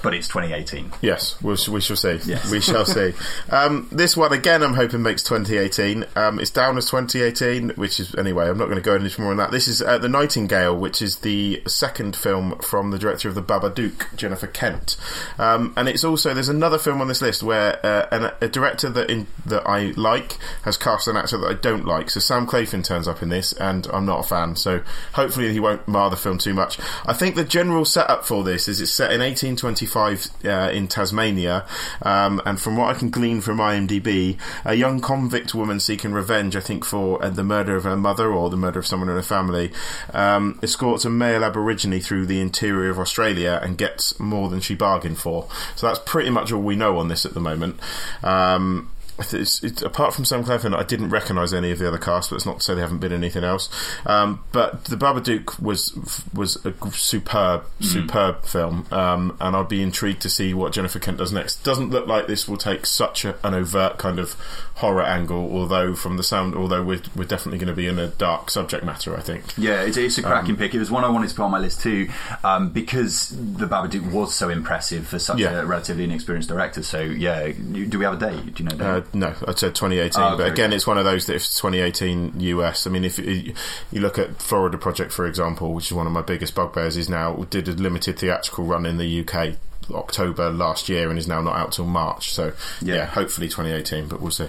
But 0.07 0.13
it's 0.13 0.29
2018. 0.29 0.93
Yes, 1.01 1.35
we'll, 1.41 1.57
we 1.69 1.81
shall 1.81 1.97
see. 1.97 2.17
Yes. 2.23 2.49
We 2.49 2.61
shall 2.61 2.85
see. 2.97 3.11
Um, 3.49 3.89
this 3.91 4.15
one 4.15 4.31
again, 4.31 4.63
I'm 4.63 4.73
hoping 4.73 5.01
makes 5.01 5.21
2018. 5.23 6.05
Um, 6.15 6.39
it's 6.39 6.49
down 6.49 6.77
as 6.77 6.85
2018, 6.85 7.71
which 7.71 7.99
is 7.99 8.15
anyway. 8.15 8.47
I'm 8.47 8.57
not 8.57 8.67
going 8.67 8.77
to 8.77 8.81
go 8.81 8.95
any 8.95 9.11
more 9.19 9.31
on 9.31 9.37
that. 9.37 9.51
This 9.51 9.67
is 9.67 9.81
uh, 9.81 9.97
the 9.97 10.07
Nightingale, 10.07 10.77
which 10.77 11.01
is 11.01 11.17
the 11.17 11.61
second 11.67 12.15
film 12.15 12.57
from 12.59 12.91
the 12.91 12.97
director 12.97 13.27
of 13.27 13.35
the 13.35 13.43
Babadook, 13.43 14.15
Jennifer 14.15 14.47
Kent, 14.47 14.95
um, 15.39 15.73
and 15.75 15.89
it's 15.89 16.05
also 16.05 16.33
there's 16.33 16.47
another 16.47 16.77
film 16.79 17.01
on 17.01 17.09
this 17.09 17.21
list 17.21 17.43
where 17.43 17.85
uh, 17.85 18.07
an, 18.09 18.31
a 18.39 18.47
director 18.47 18.89
that 18.89 19.09
in, 19.09 19.27
that 19.45 19.67
I 19.67 19.91
like 19.97 20.37
has 20.61 20.77
cast 20.77 21.09
an 21.09 21.17
actor 21.17 21.37
that 21.37 21.47
I 21.47 21.53
don't 21.55 21.83
like. 21.83 22.11
So 22.11 22.21
Sam 22.21 22.47
Claflin 22.47 22.83
turns 22.83 23.09
up 23.09 23.21
in 23.21 23.27
this, 23.27 23.51
and 23.51 23.85
I'm 23.87 24.05
not 24.05 24.21
a 24.21 24.23
fan. 24.23 24.55
So 24.55 24.83
hopefully 25.15 25.51
he 25.51 25.59
won't 25.59 25.85
mar 25.85 26.09
the 26.09 26.15
film 26.15 26.37
too 26.37 26.53
much. 26.53 26.79
I 27.05 27.11
think 27.11 27.35
the 27.35 27.43
general 27.43 27.83
setup 27.83 28.23
for 28.23 28.45
this 28.45 28.69
is 28.69 28.79
it's 28.79 28.93
set 28.93 29.11
in 29.11 29.19
1825 29.19 29.96
uh, 29.97 30.71
in 30.71 30.87
Tasmania, 30.87 31.65
um, 32.01 32.41
and 32.45 32.59
from 32.59 32.77
what 32.77 32.95
I 32.95 32.97
can 32.97 33.09
glean 33.09 33.41
from 33.41 33.57
IMDb, 33.57 34.37
a 34.65 34.75
young 34.75 35.01
convict 35.01 35.53
woman 35.53 35.79
seeking 35.79 36.11
revenge, 36.11 36.55
I 36.55 36.59
think, 36.59 36.85
for 36.85 37.23
uh, 37.23 37.29
the 37.29 37.43
murder 37.43 37.75
of 37.75 37.83
her 37.83 37.97
mother 37.97 38.31
or 38.31 38.49
the 38.49 38.57
murder 38.57 38.79
of 38.79 38.87
someone 38.87 39.09
in 39.09 39.15
her 39.15 39.21
family, 39.21 39.71
um, 40.13 40.59
escorts 40.61 41.05
a 41.05 41.09
male 41.09 41.43
Aborigine 41.43 42.01
through 42.01 42.25
the 42.25 42.41
interior 42.41 42.89
of 42.89 42.99
Australia 42.99 43.59
and 43.61 43.77
gets 43.77 44.19
more 44.19 44.49
than 44.49 44.59
she 44.59 44.75
bargained 44.75 45.17
for. 45.17 45.47
So 45.75 45.87
that's 45.87 45.99
pretty 45.99 46.29
much 46.29 46.51
all 46.51 46.61
we 46.61 46.75
know 46.75 46.97
on 46.97 47.07
this 47.07 47.25
at 47.25 47.33
the 47.33 47.39
moment. 47.39 47.79
Um, 48.23 48.91
it's, 49.19 49.63
it's, 49.63 49.81
apart 49.81 50.13
from 50.13 50.25
Sam 50.25 50.43
Claflin, 50.43 50.73
I 50.73 50.83
didn't 50.83 51.09
recognise 51.09 51.53
any 51.53 51.71
of 51.71 51.79
the 51.79 51.87
other 51.87 51.97
cast, 51.97 52.29
but 52.29 52.35
it's 52.35 52.45
not 52.45 52.59
to 52.59 52.63
say 52.63 52.75
they 52.75 52.81
haven't 52.81 52.99
been 52.99 53.13
anything 53.13 53.43
else. 53.43 53.69
Um, 54.05 54.43
but 54.51 54.85
the 54.85 54.95
Babadook 54.95 55.59
was 55.59 55.97
was 56.33 56.63
a 56.65 56.73
superb, 56.91 57.65
superb 57.79 58.45
film, 58.45 58.85
um, 58.91 59.35
and 59.39 59.55
I'd 59.55 59.69
be 59.69 59.81
intrigued 59.81 60.21
to 60.21 60.29
see 60.29 60.53
what 60.53 60.73
Jennifer 60.73 60.99
Kent 60.99 61.17
does 61.17 61.31
next. 61.33 61.63
Doesn't 61.63 61.89
look 61.89 62.07
like 62.07 62.27
this 62.27 62.47
will 62.47 62.57
take 62.57 62.85
such 62.85 63.25
a, 63.25 63.35
an 63.45 63.53
overt 63.53 63.97
kind 63.97 64.19
of 64.19 64.35
horror 64.77 65.01
angle, 65.01 65.51
although 65.51 65.95
from 65.95 66.17
the 66.17 66.23
sound, 66.23 66.53
although 66.53 66.83
we're, 66.83 67.01
we're 67.15 67.23
definitely 67.25 67.57
going 67.57 67.67
to 67.67 67.73
be 67.73 67.87
in 67.87 67.97
a 67.97 68.07
dark 68.07 68.51
subject 68.51 68.83
matter. 68.85 69.17
I 69.17 69.21
think. 69.21 69.43
Yeah, 69.57 69.81
it's, 69.81 69.97
it's 69.97 70.17
a 70.19 70.21
cracking 70.21 70.55
pick. 70.55 70.75
It 70.75 70.79
was 70.79 70.91
one 70.91 71.03
I 71.03 71.09
wanted 71.09 71.29
to 71.29 71.35
put 71.35 71.43
on 71.43 71.51
my 71.51 71.59
list 71.59 71.81
too, 71.81 72.09
um, 72.43 72.69
because 72.69 73.29
the 73.29 73.65
Babadook 73.65 74.11
was 74.11 74.35
so 74.35 74.49
impressive 74.49 75.07
for 75.07 75.17
such 75.19 75.39
Yeah. 75.39 75.61
a 75.61 75.65
relatively 75.65 76.03
inexperienced 76.03 76.49
director. 76.49 76.83
So 76.83 77.01
yeah, 77.01 77.47
do 77.51 77.97
we 77.97 78.05
have 78.05 78.21
a 78.21 78.29
date? 78.29 78.53
Do 78.55 78.63
you 78.63 78.69
know? 78.69 78.85
Uh, 78.85 79.01
no, 79.13 79.27
I 79.47 79.53
said 79.55 79.73
2018. 79.75 80.21
Oh, 80.21 80.37
but 80.37 80.47
again, 80.51 80.69
good. 80.69 80.75
it's 80.75 80.85
one 80.87 80.97
of 80.97 81.05
those 81.05 81.25
that 81.25 81.35
if 81.35 81.43
2018 81.47 82.39
US, 82.39 82.85
I 82.85 82.89
mean, 82.91 83.03
if 83.03 83.17
you 83.17 83.53
look 83.93 84.19
at 84.19 84.41
Florida 84.41 84.77
Project, 84.77 85.11
for 85.11 85.25
example, 85.25 85.73
which 85.73 85.87
is 85.87 85.93
one 85.93 86.05
of 86.05 86.13
my 86.13 86.21
biggest 86.21 86.53
bugbears, 86.53 86.97
is 86.97 87.09
now 87.09 87.33
did 87.49 87.67
a 87.67 87.71
limited 87.71 88.19
theatrical 88.19 88.65
run 88.65 88.85
in 88.85 88.97
the 88.97 89.21
UK 89.27 89.55
October 89.91 90.49
last 90.51 90.89
year 90.89 91.09
and 91.09 91.17
is 91.19 91.27
now 91.27 91.41
not 91.41 91.55
out 91.55 91.71
till 91.73 91.85
March. 91.85 92.31
So 92.33 92.53
yeah, 92.81 92.95
Yeah. 92.95 93.05
hopefully 93.05 93.47
2018, 93.47 94.07
but 94.07 94.21
we'll 94.21 94.31
see. 94.31 94.47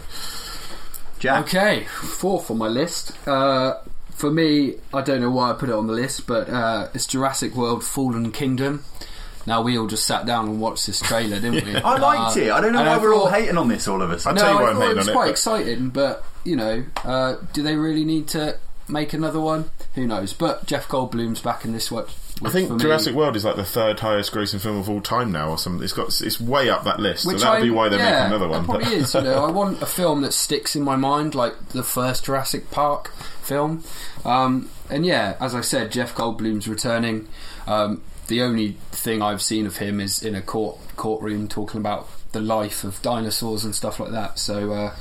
Jack. 1.19 1.45
Okay, 1.47 1.85
fourth 1.85 2.51
on 2.51 2.59
my 2.59 2.69
list. 2.69 3.13
Uh, 3.27 3.75
for 4.11 4.31
me, 4.31 4.75
I 4.95 5.01
don't 5.03 5.21
know 5.21 5.31
why 5.31 5.51
I 5.51 5.53
put 5.55 5.69
it 5.69 5.75
on 5.75 5.87
the 5.89 5.93
list, 5.93 6.27
but 6.27 6.49
uh, 6.49 6.89
it's 6.95 7.07
Jurassic 7.07 7.55
World: 7.55 7.83
Fallen 7.85 8.31
Kingdom. 8.31 8.85
Now 9.47 9.63
we 9.63 9.79
all 9.79 9.87
just 9.87 10.05
sat 10.07 10.27
down 10.27 10.47
and 10.47 10.61
watched 10.61 10.87
this 10.87 11.01
trailer, 11.01 11.41
didn't 11.41 11.65
we? 11.65 11.75
I 11.85 11.97
liked 11.99 12.37
Uh, 12.37 12.41
it. 12.41 12.51
I 12.53 12.61
don't 12.61 12.73
know 12.73 12.83
why 12.83 12.95
I 12.95 12.99
we're 12.99 13.15
all 13.15 13.29
hating 13.29 13.57
on 13.57 13.69
this 13.69 13.89
all 13.89 14.03
of 14.03 14.11
us. 14.11 14.27
I'll 14.27 14.35
tell 14.37 14.55
you 14.55 14.61
why 14.61 14.67
I 14.67 14.71
I'm 14.71 14.77
hating 14.77 14.91
it 14.93 14.97
was 14.97 14.97
on 14.97 14.99
it, 14.99 15.01
It's 15.11 15.11
quite 15.17 15.25
but- 15.25 15.31
exciting, 15.31 15.89
but 15.89 16.25
you 16.45 16.55
know, 16.57 16.85
uh, 17.05 17.37
do 17.53 17.63
they 17.63 17.75
really 17.77 18.05
need 18.05 18.29
to 18.29 18.59
make 18.89 19.13
another 19.13 19.41
one? 19.41 19.71
Who 19.95 20.07
knows? 20.07 20.33
But 20.35 20.67
Jeff 20.67 20.87
Goldblum's 20.89 21.41
back 21.41 21.65
in 21.65 21.73
this 21.73 21.91
one. 21.91 22.05
I 22.45 22.51
think 22.51 22.71
me- 22.71 22.79
Jurassic 22.79 23.15
World 23.15 23.37
is 23.37 23.45
like 23.45 23.57
the 23.57 23.65
third 23.65 24.01
highest 24.01 24.33
grossing 24.33 24.61
film 24.61 24.77
of 24.77 24.89
all 24.89 25.01
time 25.01 25.33
now, 25.33 25.51
or 25.51 25.59
something. 25.59 25.83
It's 25.83 25.93
got 25.93 26.09
it's 26.21 26.41
way 26.41 26.71
up 26.71 26.85
that 26.85 27.01
list, 27.01 27.27
Which 27.27 27.39
so 27.39 27.45
that'll 27.45 27.59
I- 27.61 27.63
be 27.63 27.71
why 27.71 27.89
they're 27.89 27.99
yeah, 27.99 28.29
making 28.29 28.37
another 28.37 28.49
one. 28.49 28.63
It 28.63 28.67
probably 28.67 28.95
is. 28.97 29.15
You 29.15 29.23
know, 29.23 29.45
I 29.47 29.51
want 29.51 29.83
a 29.83 29.87
film 29.87 30.23
that 30.23 30.33
sticks 30.33 30.77
in 30.77 30.83
my 30.83 30.97
mind, 30.97 31.35
like 31.35 31.71
the 31.71 31.83
first 31.83 32.25
Jurassic 32.27 32.71
Park 32.71 33.09
film. 33.43 33.83
Um, 34.25 34.71
and 34.91 35.05
yeah, 35.05 35.37
as 35.41 35.55
I 35.55 35.61
said, 35.61 35.91
Jeff 35.93 36.15
Goldblum's 36.15 36.69
returning. 36.69 37.29
Um, 37.67 38.03
the 38.29 38.43
only 38.43 38.73
thing 38.93 39.23
I've 39.23 39.43
seen 39.43 39.67
of 39.67 39.79
him 39.79 40.01
is 40.01 40.23
in 40.23 40.35
a 40.35 40.43
court 40.43 40.79
courtroom 40.97 41.49
talking 41.49 41.81
about 41.81 42.09
the 42.33 42.41
life 42.41 42.85
of 42.85 43.01
dinosaurs 43.03 43.65
and 43.65 43.75
stuff 43.75 43.99
like 43.99 44.11
that. 44.13 44.39
So 44.39 44.73
uh, 44.73 44.95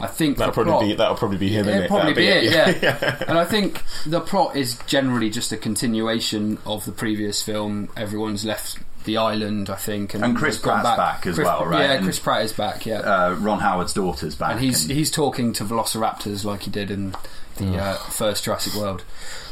I 0.00 0.06
think 0.08 0.38
That'll 0.38 0.52
probably 0.54 0.72
plot- 0.72 0.82
be 0.82 0.94
that'll 0.94 1.16
probably 1.16 1.38
be 1.38 1.48
him. 1.48 1.68
It'll 1.68 1.82
innit? 1.82 1.88
probably 1.88 2.12
That'll 2.26 2.40
be 2.42 2.46
it, 2.48 2.82
yeah. 2.82 3.24
and 3.28 3.38
I 3.38 3.44
think 3.44 3.82
the 4.06 4.20
plot 4.20 4.56
is 4.56 4.78
generally 4.86 5.30
just 5.30 5.52
a 5.52 5.56
continuation 5.56 6.58
of 6.66 6.84
the 6.84 6.92
previous 6.92 7.42
film. 7.42 7.88
Everyone's 7.96 8.44
left 8.44 8.78
the 9.04 9.16
island, 9.18 9.68
I 9.70 9.76
think, 9.76 10.14
And 10.14 10.36
Chris 10.36 10.58
gone 10.58 10.80
Pratt's 10.80 10.96
back 10.96 11.26
as 11.26 11.34
Chris- 11.36 11.44
well, 11.46 11.66
right? 11.66 11.90
Yeah, 11.90 12.00
Chris 12.00 12.18
Pratt 12.18 12.42
is 12.44 12.52
back. 12.52 12.86
Yeah, 12.86 13.00
Uh, 13.00 13.34
Ron 13.38 13.60
Howard's 13.60 13.92
daughter's 13.92 14.34
back. 14.34 14.52
and 14.52 14.60
he's 14.60 14.82
and- 14.84 14.92
he's 14.92 15.10
talking 15.10 15.52
to 15.54 15.64
velociraptors 15.64 16.44
like 16.44 16.62
he 16.62 16.70
did 16.70 16.90
in 16.90 17.14
the 17.56 17.76
uh, 17.78 17.94
first 17.94 18.44
Jurassic 18.44 18.74
World. 18.74 19.04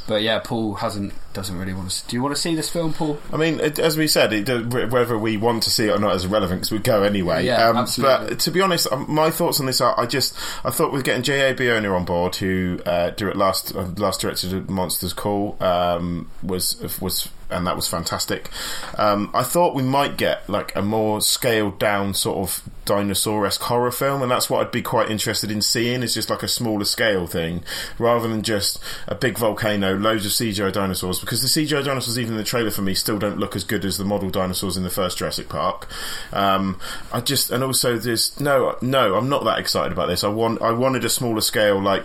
But 0.06 0.22
yeah, 0.22 0.40
Paul 0.40 0.74
hasn't 0.74 1.12
doesn't 1.32 1.56
really 1.56 1.72
want 1.72 1.90
to. 1.90 2.08
Do 2.08 2.16
you 2.16 2.22
want 2.22 2.34
to 2.34 2.40
see 2.40 2.54
this 2.54 2.68
film, 2.68 2.92
Paul? 2.92 3.18
I 3.32 3.36
mean, 3.36 3.60
it, 3.60 3.78
as 3.78 3.96
we 3.96 4.06
said, 4.06 4.32
it, 4.32 4.90
whether 4.90 5.16
we 5.18 5.36
want 5.36 5.62
to 5.64 5.70
see 5.70 5.86
it 5.86 5.90
or 5.90 5.98
not 5.98 6.16
is 6.16 6.24
irrelevant 6.24 6.60
because 6.60 6.72
we 6.72 6.78
go 6.78 7.02
anyway. 7.02 7.46
Yeah, 7.46 7.68
um, 7.68 7.76
absolutely. 7.76 8.28
But 8.28 8.40
to 8.40 8.50
be 8.50 8.60
honest, 8.60 8.88
um, 8.90 9.06
my 9.08 9.30
thoughts 9.30 9.60
on 9.60 9.66
this 9.66 9.80
are: 9.80 9.98
I 9.98 10.06
just 10.06 10.36
I 10.64 10.70
thought 10.70 10.92
with 10.92 11.04
getting 11.04 11.22
J.A. 11.22 11.54
Bayona 11.54 11.94
on 11.94 12.04
board, 12.04 12.36
who 12.36 12.80
uh, 12.84 13.10
direct 13.10 13.36
last 13.36 13.74
uh, 13.74 13.86
last 13.96 14.20
directed 14.20 14.68
Monsters 14.68 15.12
Call, 15.12 15.56
um, 15.60 16.30
was 16.42 16.80
was 17.00 17.28
and 17.52 17.66
that 17.66 17.76
was 17.76 17.88
fantastic. 17.88 18.48
Um, 18.96 19.30
I 19.34 19.42
thought 19.42 19.74
we 19.74 19.82
might 19.82 20.16
get 20.16 20.48
like 20.48 20.74
a 20.76 20.82
more 20.82 21.20
scaled 21.20 21.78
down 21.78 22.14
sort 22.14 22.38
of 22.38 22.68
dinosaur-esque 22.84 23.60
horror 23.62 23.90
film, 23.90 24.22
and 24.22 24.30
that's 24.30 24.50
what 24.50 24.60
I'd 24.60 24.72
be 24.72 24.82
quite 24.82 25.10
interested 25.10 25.50
in 25.50 25.62
seeing. 25.62 26.02
Is 26.02 26.14
just 26.14 26.30
like 26.30 26.42
a 26.42 26.48
smaller 26.48 26.84
scale 26.84 27.26
thing 27.26 27.62
rather 27.98 28.28
than 28.28 28.42
just 28.42 28.78
a 29.06 29.14
big 29.14 29.38
volcano, 29.38 29.94
loads 29.96 30.26
of 30.26 30.32
CGI 30.32 30.72
dinosaurs. 30.72 31.20
Because 31.20 31.42
the 31.42 31.48
CGI 31.48 31.84
dinosaurs, 31.84 32.18
even 32.18 32.32
in 32.32 32.38
the 32.38 32.44
trailer 32.44 32.70
for 32.70 32.82
me, 32.82 32.94
still 32.94 33.18
don't 33.18 33.38
look 33.38 33.56
as 33.56 33.64
good 33.64 33.84
as 33.84 33.98
the 33.98 34.04
model 34.04 34.30
dinosaurs 34.30 34.76
in 34.76 34.82
the 34.82 34.90
first 34.90 35.18
Jurassic 35.18 35.48
Park. 35.48 35.88
Um, 36.32 36.78
I 37.12 37.20
just 37.20 37.50
and 37.50 37.62
also 37.62 37.98
there's 37.98 38.38
no 38.40 38.76
no, 38.82 39.16
I'm 39.16 39.28
not 39.28 39.44
that 39.44 39.58
excited 39.58 39.92
about 39.92 40.06
this. 40.06 40.24
I 40.24 40.28
want 40.28 40.60
I 40.62 40.72
wanted 40.72 41.04
a 41.04 41.10
smaller 41.10 41.40
scale 41.40 41.80
like. 41.80 42.04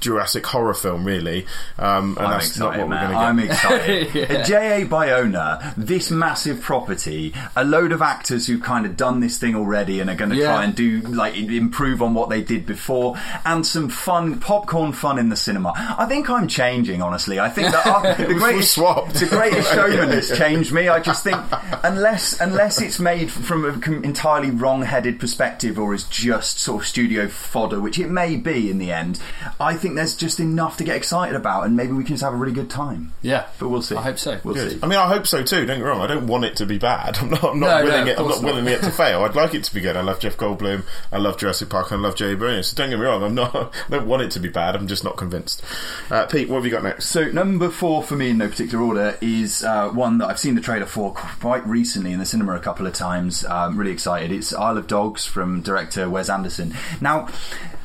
Jurassic 0.00 0.44
horror 0.46 0.74
film, 0.74 1.04
really, 1.04 1.46
um, 1.78 2.16
and 2.18 2.26
I'm 2.26 2.30
that's 2.32 2.58
not 2.58 2.74
excited, 2.76 2.88
what 2.88 2.88
we're 2.90 2.96
going 2.96 3.08
to 3.08 3.14
get. 3.14 3.22
I'm 3.22 3.38
excited. 3.40 4.14
Yeah. 4.36 4.42
J.A. 4.42 4.86
Bayona, 4.86 5.74
this 5.76 6.10
massive 6.10 6.60
property, 6.60 7.32
a 7.56 7.64
load 7.64 7.92
of 7.92 8.02
actors 8.02 8.46
who've 8.46 8.62
kind 8.62 8.84
of 8.86 8.96
done 8.96 9.20
this 9.20 9.38
thing 9.38 9.54
already 9.54 10.00
and 10.00 10.08
are 10.10 10.14
going 10.14 10.30
to 10.30 10.36
Yeah. 10.36 10.46
try 10.54 10.64
and 10.64 10.74
do 10.74 11.00
like 11.00 11.36
improve 11.36 12.02
on 12.02 12.14
what 12.14 12.28
they 12.28 12.42
did 12.42 12.66
before, 12.66 13.16
and 13.44 13.66
some 13.66 13.88
fun 13.88 14.38
popcorn 14.38 14.92
fun 14.92 15.18
in 15.18 15.28
the 15.28 15.36
cinema. 15.36 15.72
I 15.76 16.06
think 16.06 16.28
I'm 16.30 16.46
changing, 16.48 17.02
honestly. 17.02 17.40
I 17.40 17.48
think 17.48 17.72
that 17.72 17.86
uh, 17.86 18.14
the 18.14 18.34
greatest 18.34 18.74
swapped. 18.74 19.14
the 19.14 19.26
greatest 19.26 19.70
showman 19.74 20.10
has 20.10 20.36
changed 20.36 20.72
me. 20.72 20.88
I 20.88 21.00
just 21.00 21.24
think 21.24 21.38
unless 21.82 22.40
unless 22.40 22.80
it's 22.80 22.98
made 22.98 23.30
from 23.30 23.64
an 23.64 23.80
com- 23.80 24.04
entirely 24.04 24.50
wrong-headed 24.50 25.18
perspective 25.20 25.78
or 25.78 25.94
is 25.94 26.04
just 26.04 26.58
sort 26.58 26.82
of 26.82 26.88
studio 26.88 27.28
fodder, 27.28 27.80
which 27.80 27.98
it 27.98 28.08
may 28.10 28.36
be 28.36 28.70
in 28.70 28.78
the 28.78 28.92
end, 28.92 29.20
I 29.60 29.74
think 29.74 29.85
there's 29.94 30.16
just 30.16 30.40
enough 30.40 30.76
to 30.78 30.84
get 30.84 30.96
excited 30.96 31.36
about, 31.36 31.64
and 31.66 31.76
maybe 31.76 31.92
we 31.92 32.02
can 32.04 32.14
just 32.14 32.24
have 32.24 32.32
a 32.32 32.36
really 32.36 32.52
good 32.52 32.68
time. 32.68 33.12
Yeah, 33.22 33.46
But 33.58 33.68
we'll 33.68 33.82
see. 33.82 33.94
I 33.96 34.02
hope 34.02 34.18
so. 34.18 34.38
We'll 34.44 34.54
Good. 34.54 34.72
see. 34.72 34.78
I 34.82 34.86
mean, 34.86 34.98
I 34.98 35.06
hope 35.08 35.26
so 35.26 35.42
too. 35.42 35.66
Don't 35.66 35.78
get 35.78 35.78
me 35.78 35.82
wrong. 35.84 36.00
I 36.00 36.06
don't 36.06 36.26
want 36.26 36.44
it 36.44 36.56
to 36.56 36.66
be 36.66 36.78
bad. 36.78 37.18
I'm 37.20 37.30
not. 37.30 37.44
I'm 37.44 37.60
not 37.60 37.66
No, 37.68 37.78
no, 37.78 37.84
willing 37.84 38.02
of 38.02 38.08
it. 38.08 38.18
I'm 38.18 38.28
not 38.28 38.42
not. 38.42 38.44
willing 38.44 38.66
it 38.66 38.82
to 38.82 38.90
fail. 39.02 39.22
I'd 39.24 39.34
like 39.36 39.54
it 39.54 39.64
to 39.64 39.74
be 39.74 39.80
good. 39.80 39.96
I 39.96 40.00
love 40.02 40.18
Jeff 40.20 40.36
Goldblum. 40.36 40.84
I 41.12 41.18
love 41.18 41.38
Jurassic 41.38 41.68
Park. 41.70 41.92
I 41.92 41.96
love 41.96 42.16
Jay 42.16 42.34
Byrne. 42.34 42.62
So 42.62 42.74
don't 42.76 42.90
get 42.90 42.98
me 42.98 43.04
wrong. 43.04 43.22
I'm 43.22 43.34
not. 43.34 43.54
I 43.86 43.90
don't 43.90 44.06
want 44.06 44.22
it 44.22 44.30
to 44.32 44.40
be 44.40 44.48
bad. 44.48 44.74
I'm 44.76 44.86
just 44.88 45.04
not 45.04 45.16
convinced. 45.16 45.62
Uh, 46.10 46.26
Pete, 46.26 46.48
what 46.48 46.56
have 46.56 46.64
you 46.64 46.70
got 46.70 46.82
next? 46.82 47.06
So 47.06 47.24
number 47.30 47.70
four 47.70 48.02
for 48.02 48.16
me 48.16 48.30
in 48.30 48.38
no 48.38 48.48
particular 48.48 48.84
order 48.84 49.16
is 49.20 49.62
uh, 49.64 49.88
one 49.90 50.18
that 50.18 50.26
I've 50.28 50.38
seen 50.38 50.54
the 50.54 50.60
trailer 50.60 50.86
for 50.86 51.12
quite 51.14 51.66
recently 51.66 52.12
in 52.12 52.18
the 52.18 52.26
cinema 52.26 52.54
a 52.56 52.60
couple 52.60 52.86
of 52.86 52.92
times. 52.94 53.44
I'm 53.44 53.76
really 53.76 53.92
excited. 53.92 54.32
It's 54.32 54.52
Isle 54.54 54.78
of 54.78 54.86
Dogs 54.86 55.24
from 55.26 55.60
director 55.62 56.08
Wes 56.10 56.28
Anderson. 56.28 56.74
Now. 57.00 57.28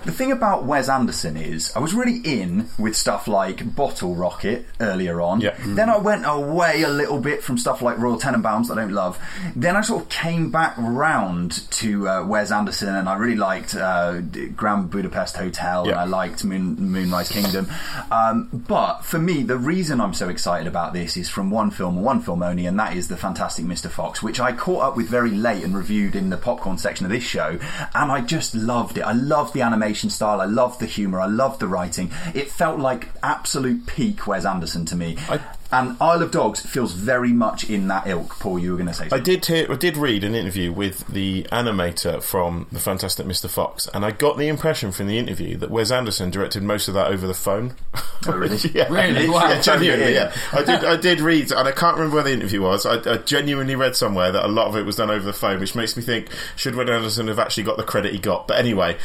The 0.03 0.11
thing 0.11 0.31
about 0.31 0.63
Wes 0.65 0.89
Anderson 0.89 1.37
is, 1.37 1.71
I 1.75 1.79
was 1.79 1.93
really 1.93 2.17
in 2.23 2.67
with 2.79 2.95
stuff 2.97 3.27
like 3.27 3.75
Bottle 3.75 4.15
Rocket 4.15 4.65
earlier 4.79 5.21
on. 5.21 5.41
Yeah. 5.41 5.55
Then 5.63 5.91
I 5.91 5.97
went 5.99 6.23
away 6.25 6.81
a 6.81 6.89
little 6.89 7.19
bit 7.19 7.43
from 7.43 7.59
stuff 7.59 7.83
like 7.83 7.99
Royal 7.99 8.17
Tenenbaums 8.19 8.67
that 8.69 8.79
I 8.79 8.81
don't 8.81 8.93
love. 8.93 9.19
Then 9.55 9.75
I 9.75 9.81
sort 9.81 10.01
of 10.01 10.09
came 10.09 10.49
back 10.49 10.73
round 10.77 11.69
to 11.73 12.09
uh, 12.09 12.25
Wes 12.25 12.51
Anderson, 12.51 12.95
and 12.95 13.07
I 13.07 13.15
really 13.15 13.35
liked 13.35 13.75
uh, 13.75 14.21
Grand 14.21 14.89
Budapest 14.89 15.37
Hotel, 15.37 15.81
and 15.81 15.91
Yeah. 15.91 16.01
I 16.01 16.05
liked 16.05 16.43
Moon, 16.43 16.77
Moonrise 16.79 17.29
Kingdom. 17.29 17.67
Um, 18.11 18.49
but 18.51 19.05
for 19.05 19.19
me, 19.19 19.43
the 19.43 19.57
reason 19.57 20.01
I'm 20.01 20.15
so 20.15 20.29
excited 20.29 20.65
about 20.65 20.93
this 20.93 21.15
is 21.15 21.29
from 21.29 21.51
one 21.51 21.69
film, 21.69 21.97
and 21.97 22.03
one 22.05 22.21
film 22.21 22.41
only, 22.41 22.65
and 22.65 22.79
that 22.79 22.97
is 22.97 23.07
The 23.07 23.17
Fantastic 23.17 23.65
Mr. 23.65 23.87
Fox, 23.87 24.23
which 24.23 24.39
I 24.39 24.51
caught 24.51 24.81
up 24.81 24.97
with 24.97 25.09
very 25.09 25.29
late 25.29 25.63
and 25.63 25.77
reviewed 25.77 26.15
in 26.15 26.31
the 26.31 26.37
popcorn 26.37 26.79
section 26.79 27.05
of 27.05 27.11
this 27.11 27.23
show, 27.23 27.59
and 27.93 28.11
I 28.11 28.21
just 28.21 28.55
loved 28.55 28.97
it. 28.97 29.01
I 29.01 29.11
loved 29.13 29.53
the 29.53 29.61
animation 29.61 29.90
style, 29.93 30.39
I 30.41 30.45
love 30.45 30.79
the 30.79 30.85
humour, 30.85 31.19
I 31.19 31.25
love 31.27 31.59
the 31.59 31.67
writing. 31.67 32.11
It 32.33 32.49
felt 32.49 32.79
like 32.79 33.09
absolute 33.23 33.85
peak 33.85 34.25
Wes 34.27 34.45
Anderson 34.45 34.85
to 34.85 34.95
me. 34.95 35.17
I- 35.29 35.39
and 35.73 35.95
Isle 36.01 36.21
of 36.23 36.31
Dogs 36.31 36.59
feels 36.65 36.91
very 36.91 37.31
much 37.31 37.69
in 37.69 37.87
that 37.87 38.05
ilk. 38.05 38.37
Paul, 38.41 38.59
you 38.59 38.71
were 38.71 38.77
going 38.77 38.89
to 38.89 38.93
say 38.93 39.05
I 39.05 39.07
something. 39.07 39.23
did 39.23 39.45
hear, 39.45 39.71
I 39.71 39.75
did 39.75 39.95
read 39.95 40.25
an 40.25 40.35
interview 40.35 40.69
with 40.73 41.07
the 41.07 41.43
animator 41.49 42.21
from 42.21 42.67
the 42.73 42.79
Fantastic 42.79 43.25
Mr. 43.25 43.49
Fox, 43.49 43.87
and 43.93 44.03
I 44.03 44.11
got 44.11 44.37
the 44.37 44.49
impression 44.49 44.91
from 44.91 45.07
the 45.07 45.17
interview 45.17 45.55
that 45.59 45.71
Wes 45.71 45.89
Anderson 45.89 46.29
directed 46.29 46.61
most 46.61 46.89
of 46.89 46.93
that 46.95 47.07
over 47.07 47.25
the 47.25 47.33
phone. 47.33 47.75
Oh, 48.27 48.33
really? 48.33 48.57
yeah, 48.73 48.89
Really? 48.91 49.29
Wow. 49.29 49.47
yeah, 49.47 49.61
genuinely. 49.61 50.13
Yeah. 50.13 50.33
Yeah, 50.51 50.59
I 50.59 50.63
did. 50.65 50.83
I 50.83 50.95
did 50.97 51.21
read, 51.21 51.53
and 51.53 51.65
I 51.65 51.71
can't 51.71 51.95
remember 51.95 52.15
where 52.15 52.25
the 52.25 52.33
interview 52.33 52.63
was. 52.63 52.85
I, 52.85 52.95
I 53.09 53.17
genuinely 53.19 53.75
read 53.77 53.95
somewhere 53.95 54.33
that 54.33 54.43
a 54.43 54.49
lot 54.49 54.67
of 54.67 54.75
it 54.75 54.85
was 54.85 54.97
done 54.97 55.09
over 55.09 55.23
the 55.23 55.31
phone, 55.31 55.61
which 55.61 55.73
makes 55.73 55.95
me 55.95 56.03
think 56.03 56.27
should 56.57 56.75
Wes 56.75 56.89
Anderson 56.89 57.29
have 57.29 57.39
actually 57.39 57.63
got 57.63 57.77
the 57.77 57.83
credit 57.83 58.11
he 58.11 58.19
got? 58.19 58.45
But 58.45 58.59
anyway, 58.59 58.97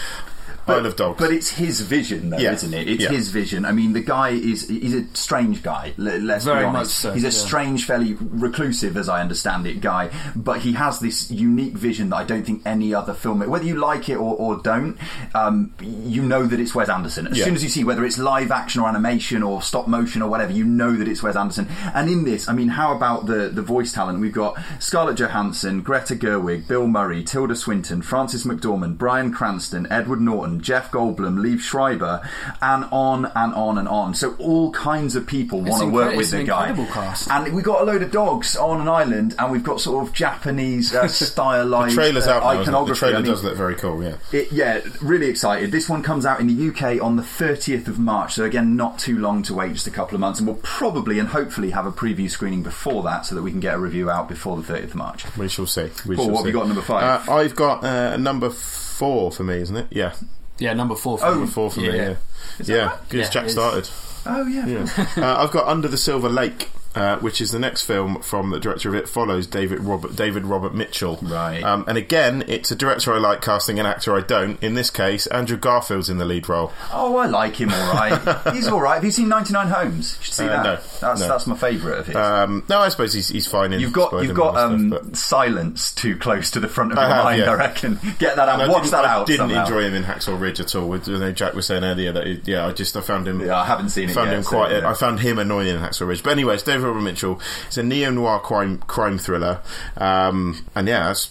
Of 0.68 0.96
Dogs. 0.96 1.18
But 1.18 1.32
it's 1.32 1.50
his 1.50 1.80
vision, 1.80 2.30
though, 2.30 2.38
Yeah. 2.38 2.52
isn't 2.52 2.74
it? 2.74 2.88
It's 2.88 3.02
Yeah. 3.04 3.10
his 3.10 3.28
vision. 3.30 3.64
I 3.64 3.72
mean, 3.72 3.92
the 3.92 4.00
guy 4.00 4.30
is 4.30 4.68
he's 4.68 4.94
a 4.94 5.04
strange 5.14 5.62
guy. 5.62 5.92
Let's 5.96 6.44
Very 6.44 6.60
be 6.60 6.66
much 6.66 6.74
honest. 6.76 6.98
so, 6.98 7.12
he's 7.12 7.22
a 7.24 7.26
yeah. 7.26 7.30
strange, 7.30 7.84
fairly 7.86 8.16
reclusive, 8.20 8.96
as 8.96 9.08
I 9.08 9.20
understand 9.20 9.66
it, 9.66 9.80
guy. 9.80 10.10
But 10.34 10.60
he 10.60 10.72
has 10.72 10.98
this 10.98 11.30
unique 11.30 11.74
vision 11.76 12.10
that 12.10 12.16
I 12.16 12.24
don't 12.24 12.44
think 12.44 12.62
any 12.66 12.94
other 12.94 13.14
film. 13.14 13.40
Whether 13.40 13.64
you 13.64 13.76
like 13.76 14.08
it 14.08 14.16
or, 14.16 14.34
or 14.36 14.56
don't, 14.62 14.96
um, 15.34 15.72
you 15.80 16.22
know 16.22 16.46
that 16.46 16.58
it's 16.60 16.74
Wes 16.74 16.88
Anderson. 16.88 17.26
As 17.28 17.42
soon 17.42 17.54
as 17.54 17.62
you 17.62 17.68
see 17.68 17.84
whether 17.84 18.04
it's 18.04 18.18
live 18.18 18.50
action 18.50 18.80
or 18.82 18.88
animation 18.88 19.42
or 19.42 19.62
stop 19.62 19.86
motion 19.88 20.22
or 20.22 20.28
whatever, 20.28 20.52
you 20.52 20.64
know 20.64 20.92
that 20.96 21.08
it's 21.08 21.22
Wes 21.22 21.36
Anderson. 21.36 21.68
And 21.94 22.08
in 22.10 22.24
this, 22.24 22.48
I 22.48 22.52
mean, 22.52 22.68
how 22.68 22.94
about 22.94 23.26
the 23.26 23.48
the 23.52 23.62
voice 23.62 23.92
talent? 23.92 24.20
We've 24.20 24.32
got 24.32 24.56
Scarlett 24.78 25.16
Johansson, 25.18 25.80
Greta 25.82 26.14
Gerwig, 26.16 26.66
Bill 26.66 26.86
Murray, 26.86 27.22
Tilda 27.22 27.54
Swinton, 27.54 28.02
Frances 28.02 28.44
McDormand, 28.44 28.98
Bryan 28.98 29.32
Cranston, 29.32 29.86
Edward 29.90 30.20
Norton, 30.20 30.55
Jeff 30.60 30.90
Goldblum, 30.90 31.38
Liev 31.38 31.60
Schreiber, 31.60 32.28
and 32.60 32.84
on 32.90 33.26
and 33.34 33.54
on 33.54 33.78
and 33.78 33.88
on. 33.88 34.14
So 34.14 34.34
all 34.38 34.70
kinds 34.72 35.16
of 35.16 35.26
people 35.26 35.60
want 35.60 35.82
to 35.82 35.88
work 35.88 36.10
with 36.10 36.20
it's 36.20 36.30
the 36.30 36.44
guy. 36.44 36.68
incredible 36.68 36.92
cast. 36.92 37.30
And 37.30 37.54
we've 37.54 37.64
got 37.64 37.82
a 37.82 37.84
load 37.84 38.02
of 38.02 38.10
dogs 38.10 38.56
on 38.56 38.80
an 38.80 38.88
island, 38.88 39.34
and 39.38 39.52
we've 39.52 39.64
got 39.64 39.80
sort 39.80 40.06
of 40.06 40.12
Japanese 40.14 40.94
uh, 40.94 41.08
stylized 41.08 41.94
trailer's 41.94 42.26
uh, 42.26 42.32
out 42.32 42.42
now. 42.42 42.50
isn't 42.50 42.60
it? 42.60 42.62
iconography. 42.62 42.94
The 42.94 42.98
trailer 42.98 43.16
I 43.16 43.22
mean, 43.22 43.30
does 43.30 43.44
look 43.44 43.56
very 43.56 43.74
cool. 43.74 44.02
Yeah. 44.02 44.16
it, 44.32 44.52
yeah, 44.52 44.80
really 45.00 45.26
excited. 45.26 45.72
This 45.72 45.88
one 45.88 46.02
comes 46.02 46.26
out 46.26 46.40
in 46.40 46.46
the 46.46 46.68
UK 46.68 47.02
on 47.02 47.16
the 47.16 47.22
30th 47.22 47.88
of 47.88 47.98
March, 47.98 48.34
so 48.34 48.44
again, 48.44 48.76
not 48.76 48.98
too 48.98 49.18
long 49.18 49.42
to 49.44 49.54
wait, 49.54 49.72
just 49.72 49.86
a 49.86 49.90
couple 49.90 50.14
of 50.14 50.20
months, 50.20 50.38
and 50.40 50.48
we'll 50.48 50.60
probably 50.62 51.18
and 51.18 51.28
hopefully 51.28 51.70
have 51.70 51.86
a 51.86 51.92
preview 51.92 52.30
screening 52.30 52.62
before 52.62 53.02
that 53.02 53.26
so 53.26 53.34
that 53.34 53.42
we 53.42 53.50
can 53.50 53.60
get 53.60 53.74
a 53.74 53.78
review 53.78 54.10
out 54.10 54.28
before 54.28 54.56
the 54.56 54.62
30th 54.62 54.84
of 54.84 54.94
March. 54.94 55.36
We 55.36 55.48
shall 55.48 55.66
see. 55.66 55.90
We 56.06 56.16
Paul, 56.16 56.26
shall 56.26 56.34
what 56.34 56.38
have 56.40 56.46
you 56.46 56.52
got 56.52 56.66
number 56.66 56.82
five? 56.82 57.28
Uh, 57.28 57.32
I've 57.32 57.56
got 57.56 57.84
uh, 57.84 58.16
number 58.16 58.50
four 58.50 59.32
for 59.32 59.44
me, 59.44 59.56
isn't 59.56 59.76
it? 59.76 59.86
Yeah, 59.90 60.14
Yeah, 60.58 60.72
number 60.74 60.94
four. 60.96 61.18
For 61.18 61.26
Oh, 61.26 61.32
me. 61.34 61.36
number 61.40 61.52
four 61.52 61.70
for 61.70 61.80
me. 61.80 61.86
Yeah. 61.88 61.94
Yeah, 61.94 62.16
that 62.58 62.68
yeah, 62.68 62.86
right? 62.86 63.02
because 63.08 63.26
Yeah, 63.26 63.30
Jack 63.30 63.50
started. 63.50 63.88
Oh, 64.26 64.46
yeah. 64.46 64.66
Yeah. 64.66 65.06
uh, 65.18 65.42
I've 65.44 65.50
got 65.52 65.68
Under 65.68 65.88
the 65.88 65.96
Silver 65.98 66.28
Lake. 66.28 66.70
Uh, 66.96 67.18
which 67.18 67.40
is 67.42 67.50
the 67.50 67.58
next 67.58 67.82
film 67.82 68.20
from 68.22 68.50
the 68.50 68.58
director 68.58 68.88
of 68.88 68.94
It 68.94 69.06
Follows, 69.08 69.46
David 69.46 69.80
Robert 69.80 70.16
David 70.16 70.44
Robert 70.46 70.74
Mitchell. 70.74 71.18
Right. 71.22 71.62
Um, 71.62 71.84
and 71.86 71.98
again, 71.98 72.42
it's 72.48 72.70
a 72.70 72.74
director 72.74 73.12
I 73.12 73.18
like 73.18 73.42
casting, 73.42 73.78
an 73.78 73.84
actor 73.86 74.16
I 74.16 74.22
don't. 74.22 74.60
In 74.62 74.74
this 74.74 74.88
case, 74.88 75.26
Andrew 75.26 75.58
Garfield's 75.58 76.08
in 76.08 76.16
the 76.18 76.24
lead 76.24 76.48
role. 76.48 76.72
Oh, 76.92 77.16
I 77.18 77.26
like 77.26 77.56
him 77.60 77.70
all 77.70 77.92
right. 77.94 78.42
He's 78.54 78.66
all 78.66 78.80
right. 78.80 78.94
Have 78.94 79.04
you 79.04 79.10
seen 79.10 79.28
99 79.28 79.68
Homes? 79.68 80.16
You 80.18 80.24
should 80.24 80.34
see 80.34 80.44
Uh, 80.44 80.48
that. 80.48 80.62
no, 80.64 80.74
that's, 81.00 81.20
no. 81.20 81.28
that's 81.28 81.46
my 81.46 81.56
favourite 81.56 81.98
of 81.98 82.06
his. 82.06 82.16
Um, 82.16 82.64
no, 82.68 82.78
I 82.80 82.88
suppose 82.88 83.12
he's, 83.12 83.28
he's 83.28 83.46
fine 83.46 83.72
in. 83.74 83.80
You've 83.80 83.92
got 83.92 84.12
you've 84.24 84.34
got 84.34 84.56
um, 84.56 84.88
stuff, 84.88 85.02
but- 85.04 85.16
silence 85.16 85.92
too 85.92 86.16
close 86.16 86.50
to 86.52 86.60
the 86.60 86.68
front 86.68 86.92
of 86.92 86.98
I 86.98 87.06
your 87.06 87.14
have, 87.14 87.24
mind. 87.24 87.40
yeah. 87.42 87.50
I 87.50 87.54
reckon. 87.54 87.94
Get 88.18 88.36
that 88.36 88.48
And 88.48 88.62
out. 88.62 88.68
I 88.68 88.68
Watch 88.72 88.88
that 88.90 89.04
I 89.04 89.08
out. 89.12 89.26
didn't 89.26 89.50
somehow. 89.50 89.64
enjoy 89.64 89.82
him 89.82 89.94
in 89.94 90.02
Hacksaw 90.04 90.40
Ridge 90.40 90.60
at 90.60 90.74
all. 90.74 90.88
With, 90.88 91.06
you 91.08 91.18
know, 91.18 91.30
Jack 91.32 91.52
was 91.54 91.66
saying 91.66 91.84
earlier 91.84 92.12
that 92.12 92.26
he, 92.26 92.40
yeah, 92.46 92.66
I 92.66 92.72
just 92.72 92.96
I 92.96 93.02
found 93.02 93.28
him. 93.28 93.40
Yeah, 93.40 93.60
I 93.60 93.66
haven't 93.66 93.90
seen 93.90 94.08
it 94.08 94.14
Found 94.14 94.30
yet, 94.30 94.38
him 94.38 94.42
so, 94.44 94.50
quite. 94.50 94.72
yeah. 94.72 94.88
I 94.88 94.94
found 94.94 95.20
him 95.20 95.38
annoying 95.38 95.68
in 95.68 95.76
Hacksaw 95.76 96.06
Ridge. 96.08 96.22
But 96.22 96.30
anyway, 96.30 96.56
David 96.56 96.85
Robert 96.86 97.02
Mitchell. 97.02 97.40
It's 97.66 97.76
a 97.76 97.82
neo 97.82 98.10
noir 98.10 98.40
crime 98.40 98.78
crime 98.78 99.18
thriller, 99.18 99.60
um, 99.96 100.64
and 100.74 100.88
yeah, 100.88 101.08
that's 101.08 101.30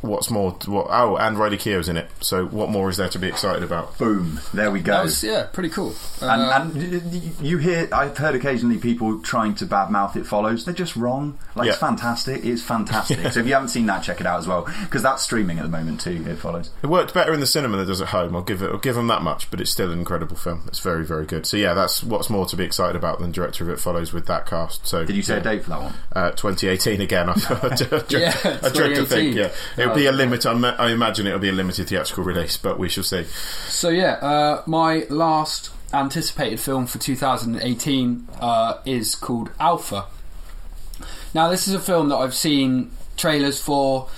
what's 0.00 0.30
more? 0.30 0.52
What? 0.66 0.86
Oh, 0.90 1.16
and 1.16 1.38
Riley 1.38 1.56
Keough's 1.56 1.88
in 1.88 1.96
it. 1.96 2.08
So 2.20 2.46
what 2.46 2.68
more 2.70 2.88
is 2.90 2.96
there 2.96 3.08
to 3.08 3.18
be 3.18 3.28
excited 3.28 3.62
about? 3.62 3.96
Boom. 3.98 4.40
There 4.54 4.70
we 4.70 4.80
go. 4.80 4.92
That 4.92 5.02
was 5.04 5.22
yeah, 5.24 5.44
pretty 5.52 5.68
cool. 5.70 5.94
Uh, 6.22 6.26
and, 6.26 6.74
and 6.74 6.92
y- 6.92 7.00
y- 7.12 7.32
you 7.40 7.58
hear, 7.58 7.88
I've 7.92 8.16
heard 8.16 8.34
occasionally 8.34 8.78
people 8.78 9.20
trying 9.22 9.54
to 9.56 9.66
badmouth 9.66 10.16
It 10.16 10.24
Follows. 10.26 10.64
They're 10.64 10.74
just 10.74 10.96
wrong. 10.96 11.38
Like, 11.54 11.68
it's 11.68 11.78
fantastic. 11.78 12.44
It's 12.44 12.62
fantastic. 12.62 13.18
So 13.30 13.40
if 13.40 13.46
you 13.46 13.52
haven't 13.54 13.68
seen 13.68 13.86
that, 13.86 14.02
check 14.02 14.20
it 14.20 14.26
out 14.26 14.38
as 14.38 14.46
well. 14.48 14.68
Because 14.82 15.02
that's 15.02 15.22
streaming 15.22 15.58
at 15.58 15.62
the 15.62 15.68
moment 15.68 16.00
too, 16.00 16.24
It 16.28 16.36
Follows. 16.36 16.70
It 16.82 16.86
worked 16.88 17.14
better 17.14 17.32
in 17.32 17.40
the 17.40 17.46
cinema 17.46 17.76
than 17.76 17.86
it 17.86 17.88
does 17.88 18.00
at 18.00 18.08
home. 18.08 18.34
I'll 18.34 18.42
give 18.42 18.62
it. 18.62 18.70
I'll 18.70 18.78
give 18.78 18.94
them 18.96 19.06
that 19.08 19.22
much. 19.22 19.50
But 19.50 19.60
it's 19.60 19.70
still 19.70 19.90
an 19.92 19.98
incredible 19.98 20.36
film. 20.36 20.64
It's 20.66 20.80
very, 20.80 21.04
very 21.04 21.26
good. 21.26 21.46
So 21.46 21.56
yeah, 21.56 21.74
that's 21.74 22.02
what's 22.02 22.28
more 22.30 22.46
to 22.46 22.56
be 22.56 22.64
excited 22.64 22.96
about 22.96 23.20
than 23.20 23.30
director 23.32 23.64
of 23.64 23.70
It 23.70 23.78
Follows 23.78 24.12
with 24.12 24.26
that 24.26 24.46
cast. 24.46 24.86
So 24.86 25.04
Did 25.04 25.16
you 25.16 25.22
say 25.22 25.38
a 25.38 25.40
date 25.40 25.62
for 25.64 25.70
that 25.70 25.80
one? 25.82 25.94
Uh, 26.12 26.30
2018 26.32 27.00
again. 27.00 27.28
I, 27.28 27.32
I, 27.32 27.76
dread, 27.76 28.04
Yeah, 28.10 28.32
I 28.44 28.68
dread 28.70 28.94
to 28.96 29.04
2018. 29.04 29.06
think. 29.06 29.36
Yeah, 29.36 29.50
it'll 29.76 29.94
be 29.94 30.06
a 30.06 30.10
Oh. 30.10 30.14
limit. 30.14 30.46
I 30.46 30.54
ma- 30.54 30.74
I 30.78 30.90
imagine 30.90 31.26
it'll 31.26 31.38
be 31.38 31.48
a 31.48 31.52
limited 31.52 31.88
theatrical 31.88 32.24
release, 32.24 32.56
but 32.56 32.78
we 32.78 32.88
shall 32.88 33.04
see. 33.04 33.24
So 33.68 33.88
yeah, 33.88 34.12
uh, 34.22 34.62
my 34.66 35.06
last 35.10 35.70
anticipated 35.92 36.60
film 36.60 36.86
for 36.86 36.98
2018 36.98 38.28
uh, 38.40 38.74
is 38.84 39.14
called 39.14 39.50
Alpha. 39.58 40.06
Now 41.34 41.48
this 41.48 41.66
is 41.68 41.74
a 41.74 41.80
film 41.80 42.08
that 42.08 42.16
I've 42.16 42.34
seen 42.34 42.90
trailers 43.16 43.60
for 43.60 44.08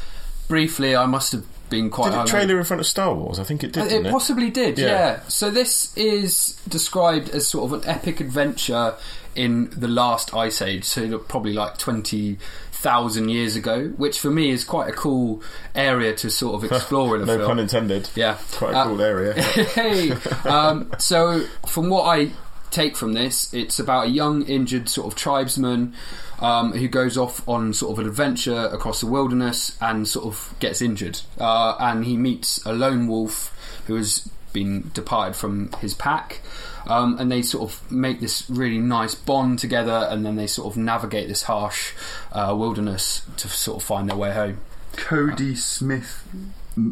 briefly. 0.49 0.95
I 0.97 1.07
must 1.07 1.33
have 1.33 1.45
been 1.71 1.91
quite. 1.91 2.11
Did 2.11 2.21
it 2.21 2.27
trailer 2.27 2.59
in 2.59 2.65
front 2.65 2.81
of 2.81 2.87
Star 2.87 3.15
Wars? 3.15 3.39
I 3.39 3.45
think 3.45 3.65
it 3.65 3.73
did. 3.73 3.83
Uh, 3.85 3.89
didn't 3.89 4.07
It 4.07 4.13
possibly 4.13 4.51
did, 4.51 4.79
Yeah. 4.79 4.87
yeah. 4.87 5.21
So 5.29 5.51
this 5.51 5.97
is 5.97 6.61
described 6.69 7.31
as 7.31 7.47
sort 7.49 7.73
of 7.73 7.83
an 7.83 7.89
epic 7.89 8.21
adventure 8.21 8.95
in 9.35 9.71
the 9.71 9.89
last 9.89 10.35
ice 10.35 10.61
age, 10.61 10.85
so 10.85 11.17
probably 11.19 11.55
like 11.55 11.79
twenty 11.79 12.39
thousand 12.83 13.29
years 13.29 13.55
ago, 13.57 13.89
which 13.97 14.19
for 14.21 14.31
me 14.31 14.51
is 14.51 14.65
quite 14.65 14.89
a 14.89 14.93
cool 14.93 15.43
area 15.75 16.13
to 16.17 16.31
sort 16.31 16.55
of 16.63 16.71
explore 16.73 17.17
in 17.17 17.23
a 17.23 17.27
no 17.27 17.37
film. 17.39 17.49
pun 17.49 17.59
intended. 17.59 18.11
Yeah, 18.15 18.39
Quite 18.53 18.75
a 18.75 18.79
Uh, 18.79 18.85
cool 18.87 19.01
area. 19.01 19.35
hey, 19.43 20.11
um, 20.45 20.91
so 20.99 21.47
from 21.67 21.89
what 21.89 22.05
I 22.05 22.31
take 22.71 22.97
from 22.97 23.13
this, 23.13 23.53
it's 23.55 23.79
about 23.79 24.07
a 24.07 24.11
young 24.11 24.43
injured 24.43 24.89
sort 24.89 25.07
of 25.13 25.15
tribesman 25.19 25.95
um, 26.41 26.73
who 26.73 26.89
goes 26.89 27.17
off 27.17 27.47
on 27.49 27.73
sort 27.73 27.93
of 27.93 27.99
an 28.01 28.07
adventure 28.09 28.69
across 28.73 29.01
the 29.01 29.07
wilderness 29.07 29.77
and 29.81 30.09
sort 30.09 30.27
of 30.27 30.55
gets 30.59 30.83
injured, 30.83 31.21
uh, 31.39 31.77
and 31.79 32.05
he 32.05 32.17
meets 32.17 32.65
a 32.67 32.73
lone 32.73 33.07
wolf 33.07 33.55
who 33.87 33.95
has 33.95 34.29
been 34.53 34.91
departed 34.95 35.35
from 35.37 35.71
his 35.81 35.95
pack. 35.95 36.41
Um, 36.87 37.17
and 37.19 37.31
they 37.31 37.43
sort 37.43 37.71
of 37.71 37.91
make 37.93 38.21
this 38.21 38.49
really 38.51 38.79
nice 38.79 39.15
bond 39.15 39.59
together, 39.59 40.07
and 40.11 40.25
then 40.27 40.37
they 40.37 40.47
sort 40.47 40.73
of 40.73 40.77
navigate 40.77 41.29
this 41.29 41.45
harsh 41.45 41.93
uh, 42.33 42.55
wilderness 42.59 43.23
to 43.37 43.49
sort 43.49 43.77
of 43.83 43.87
find 43.87 44.09
their 44.09 44.17
way 44.17 44.33
home. 44.33 44.59
Kodi 44.95 45.57
Smit. 45.57 46.05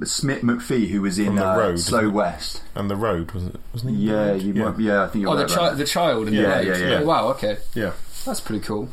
Smith 0.04 0.42
McPhee, 0.42 0.88
who 0.90 1.00
was 1.00 1.18
in 1.18 1.36
The 1.36 1.48
uh, 1.52 1.56
Road, 1.56 1.78
Slow? 1.80 2.10
West. 2.10 2.62
and 2.74 2.90
the 2.90 2.96
road 2.96 3.32
wasn't 3.32 3.54
it? 3.54 3.60
Wasn't 3.72 3.96
he? 3.96 4.08
Yeah, 4.10 4.34
you 4.34 4.52
yeah. 4.52 4.64
Might, 4.70 4.78
yeah, 4.78 5.04
I 5.04 5.06
think 5.08 5.22
you're 5.22 5.32
Oh, 5.32 5.36
the, 5.36 5.44
right. 5.44 5.50
chi- 5.50 5.66
about 5.68 5.78
the 5.78 5.84
child 5.86 6.28
in 6.28 6.34
the 6.34 6.42
Yeah, 6.42 6.56
road. 6.58 6.66
yeah, 6.66 6.76
yeah. 6.76 6.98
Oh, 7.00 7.04
wow, 7.06 7.28
okay. 7.28 7.56
yeah. 7.74 7.92
That's 8.26 8.40
pretty 8.40 8.62
cool. 8.62 8.90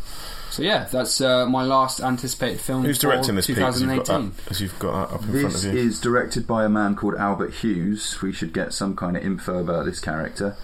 So 0.58 0.64
yeah, 0.64 0.86
that's 0.92 1.22
uh, 1.22 1.46
my 1.46 1.62
last 1.62 2.00
anticipated 2.00 2.60
film. 2.60 2.84
Who's 2.84 2.98
for 2.98 3.04
directing 3.04 3.36
this? 3.36 3.46
Pete, 3.46 3.60
as 3.60 3.80
you've 3.80 3.90
got 3.92 4.06
2018. 4.08 4.32
that, 4.32 4.52
as 4.52 4.60
you've 4.60 4.80
got 4.80 5.10
that 5.10 5.14
up 5.14 5.22
in 5.22 5.32
that. 5.32 5.40
front 5.42 5.56
of 5.56 5.64
you. 5.66 5.72
This 5.72 5.84
is 5.84 6.02
directed 6.02 6.48
by 6.48 6.66
a 6.66 6.70
man 6.70 6.96
called 6.96 7.14
Albert 7.14 7.54
Hughes. 7.54 8.20
We 8.24 8.34
should 8.34 8.54
get 8.54 8.74
some 8.74 8.96
kind 8.96 9.16
of 9.16 9.22
info 9.24 9.60
about 9.60 9.86
this 9.86 10.00
character. 10.00 10.58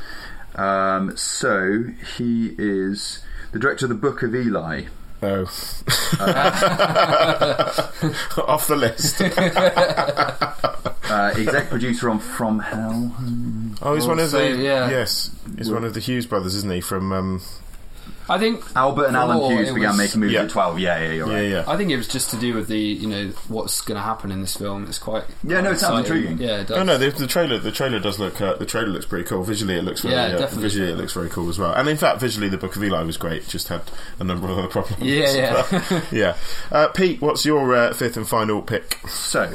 Um, 0.55 1.15
so 1.15 1.83
he 2.17 2.55
is 2.57 3.23
the 3.51 3.59
director 3.59 3.85
of 3.85 3.89
the 3.89 3.95
Book 3.95 4.23
of 4.23 4.33
Eli. 4.33 4.85
Oh, 5.21 5.41
off 8.47 8.67
the 8.67 8.75
list. 8.75 9.21
Uh, 11.05 11.31
exec 11.37 11.69
producer 11.69 12.09
on 12.09 12.17
From 12.17 12.57
Hell. 12.57 13.15
Oh, 13.83 13.93
he's 13.93 14.07
one 14.07 14.17
of 14.17 14.33
Also, 14.33 14.39
the 14.39 14.63
yeah. 14.63 14.89
yes, 14.89 15.29
he's 15.57 15.69
one 15.69 15.83
of 15.83 15.93
the 15.93 15.99
Hughes 15.99 16.25
brothers, 16.25 16.55
isn't 16.55 16.71
he? 16.71 16.81
From 16.81 17.11
um, 17.11 17.41
I 18.29 18.39
think 18.39 18.63
Albert 18.75 19.05
and 19.07 19.17
Alan 19.17 19.51
Hughes 19.51 19.73
began 19.73 19.89
was- 19.89 19.97
making 19.97 20.19
movies 20.21 20.33
Yeah. 20.35 20.43
at 20.43 20.49
12. 20.49 20.79
Yeah, 20.79 20.99
yeah, 20.99 21.11
you're 21.11 21.27
yeah, 21.27 21.33
right. 21.33 21.49
yeah. 21.49 21.63
I 21.67 21.77
think 21.77 21.91
it 21.91 21.97
was 21.97 22.07
just 22.07 22.29
to 22.31 22.37
do 22.37 22.53
with 22.53 22.67
the 22.67 22.77
you 22.79 23.07
know 23.07 23.27
what's 23.47 23.81
going 23.81 23.97
to 23.97 24.01
happen 24.01 24.31
in 24.31 24.41
this 24.41 24.55
film. 24.55 24.85
It's 24.87 24.97
quite 24.99 25.23
Yeah, 25.43 25.61
no, 25.61 25.71
it 25.71 25.79
sounds 25.79 26.07
intriguing. 26.07 26.37
Yeah, 26.37 26.61
it 26.61 26.67
does. 26.67 26.77
No, 26.77 26.83
no, 26.83 26.97
the, 26.97 27.09
the 27.11 27.27
trailer. 27.27 27.57
The 27.59 27.71
trailer 27.71 27.99
does 27.99 28.19
look. 28.19 28.39
Uh, 28.41 28.53
the 28.55 28.65
trailer 28.65 28.87
looks 28.89 29.05
pretty 29.05 29.25
cool. 29.25 29.43
Visually, 29.43 29.75
it 29.75 29.83
looks 29.83 30.01
very. 30.01 30.15
Yeah, 30.15 30.23
uh, 30.23 30.29
definitely. 30.37 30.61
Visually, 30.63 30.91
it 30.91 30.95
looks 30.97 31.13
very 31.13 31.29
cool 31.29 31.49
as 31.49 31.59
well. 31.59 31.73
And 31.73 31.87
in 31.89 31.97
fact, 31.97 32.19
visually, 32.21 32.49
the 32.49 32.57
Book 32.57 32.75
of 32.75 32.83
Eli 32.83 33.03
was 33.03 33.17
great. 33.17 33.43
It 33.43 33.49
just 33.49 33.67
had 33.67 33.81
a 34.19 34.23
number 34.23 34.47
of 34.49 34.57
other 34.57 34.67
problems. 34.67 35.03
Yeah, 35.03 35.31
yeah. 35.71 36.01
Yeah. 36.11 36.35
Uh, 36.71 36.87
Pete, 36.89 37.21
what's 37.21 37.45
your 37.45 37.73
uh, 37.75 37.93
fifth 37.93 38.17
and 38.17 38.27
final 38.27 38.61
pick? 38.61 38.99
So, 39.07 39.51